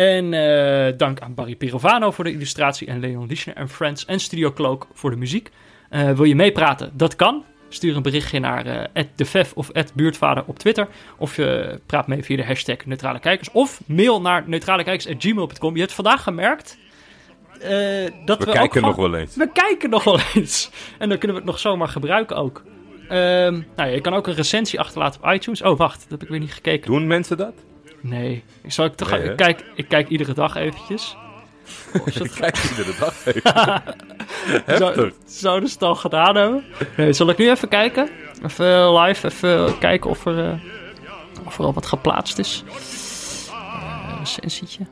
En 0.00 0.34
eh, 0.34 0.92
dank 0.96 1.20
aan 1.20 1.34
Barry 1.34 1.54
Pirovano 1.54 2.10
voor 2.10 2.24
de 2.24 2.32
illustratie 2.32 2.86
en 2.86 3.00
Leon 3.00 3.26
Lischner 3.26 3.56
en 3.56 3.68
Friends 3.68 4.04
en 4.04 4.20
Studio 4.20 4.52
Cloak 4.52 4.86
voor 4.92 5.10
de 5.10 5.16
muziek. 5.16 5.50
Eh, 5.90 6.10
wil 6.10 6.24
je 6.24 6.34
meepraten? 6.34 6.90
Dat 6.94 7.16
kan. 7.16 7.44
Stuur 7.68 7.96
een 7.96 8.02
berichtje 8.02 8.38
naar 8.40 8.66
eh 8.92 9.04
@defef 9.16 9.52
of 9.54 9.70
@buurtvader 9.94 10.44
op 10.46 10.58
Twitter. 10.58 10.88
Of 11.18 11.36
je 11.36 11.80
praat 11.86 12.06
mee 12.06 12.24
via 12.24 12.36
de 12.36 12.44
hashtag 12.44 12.76
Neutrale 12.86 13.18
Kijkers. 13.18 13.50
Of 13.50 13.80
mail 13.86 14.20
naar 14.20 14.42
neutralekijkers.gmail.com. 14.46 15.74
Je 15.74 15.80
hebt 15.80 15.92
vandaag 15.92 16.22
gemerkt 16.22 16.78
dat 17.58 17.68
we, 17.68 18.44
We 18.44 18.46
ook 18.46 18.52
kijken 18.52 18.70
gewoon- 18.70 18.82
nog 18.82 18.96
wel 18.96 19.14
eens. 19.14 19.36
we 19.36 19.50
kijken 19.52 19.90
nog 19.90 20.04
wel 20.04 20.18
eens. 20.34 20.70
En 20.98 21.08
dan 21.08 21.18
kunnen 21.18 21.36
we 21.36 21.42
het 21.42 21.50
nog 21.52 21.58
zomaar 21.60 21.88
gebruiken 21.88 22.36
ook. 22.36 22.62
Ehm, 23.08 23.52
nou 23.52 23.62
ja, 23.76 23.84
je 23.84 24.00
kan 24.00 24.14
ook 24.14 24.26
een 24.26 24.34
recensie 24.34 24.80
achterlaten 24.80 25.22
op 25.22 25.30
iTunes. 25.32 25.62
Oh, 25.62 25.78
wacht, 25.78 26.00
dat 26.00 26.10
heb 26.10 26.22
ik 26.22 26.28
weer 26.28 26.40
niet 26.40 26.52
gekeken. 26.52 26.90
Doen 26.90 27.06
mensen 27.06 27.36
dat? 27.36 27.54
Nee. 28.00 28.44
Ik, 28.62 28.72
zal 28.72 28.84
ik, 28.84 28.94
toch, 28.94 29.10
Nee, 29.10 29.30
ik, 29.30 29.36
kijk, 29.36 29.64
ik 29.74 29.88
kijk 29.88 30.08
iedere 30.08 30.32
dag 30.32 30.56
eventjes. 30.56 31.16
Ze 32.12 32.24
Ik 32.24 32.30
kijk 32.30 32.56
iedere 32.70 32.94
dag 32.98 33.26
even. 33.26 33.82
zou, 34.78 35.12
zouden 35.26 35.68
ze 35.68 35.74
het 35.74 35.82
al 35.82 35.94
gedaan 35.94 36.36
hebben? 36.36 36.64
Nee, 36.96 37.12
zal 37.12 37.28
ik 37.28 37.38
nu 37.38 37.50
even 37.50 37.68
kijken? 37.68 38.08
Even 38.44 38.98
live, 38.98 39.26
even 39.26 39.78
kijken 39.78 40.10
of 40.10 40.26
er, 40.26 40.44
eh, 40.44 40.60
of 41.46 41.58
er 41.58 41.64
al 41.64 41.72
wat 41.72 41.86
geplaatst 41.86 42.38
is. 42.38 42.64
Eh 42.66 42.90
recensietje? 44.20 44.86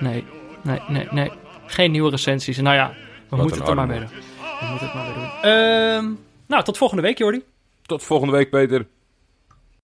Nee, 0.00 0.24
nee, 0.62 0.80
nee, 0.88 1.08
nee. 1.10 1.30
Geen 1.66 1.90
nieuwe 1.90 2.10
recensies. 2.10 2.56
Nou 2.56 2.76
ja, 2.76 2.88
we 2.88 3.36
Wat 3.36 3.40
moeten 3.40 3.58
het 3.58 3.68
er 3.68 3.74
maar 3.74 3.86
mee 3.86 3.98
doen. 3.98 4.08
We 4.08 4.66
moeten 4.70 4.86
het 4.86 4.94
maar 4.94 5.04
mee 5.04 5.14
doen. 5.14 5.50
Ehm, 5.50 6.14
nou, 6.46 6.64
tot 6.64 6.76
volgende 6.76 7.02
week, 7.02 7.18
Jordi. 7.18 7.42
Tot 7.82 8.02
volgende 8.02 8.32
week, 8.32 8.50
Peter. 8.50 8.86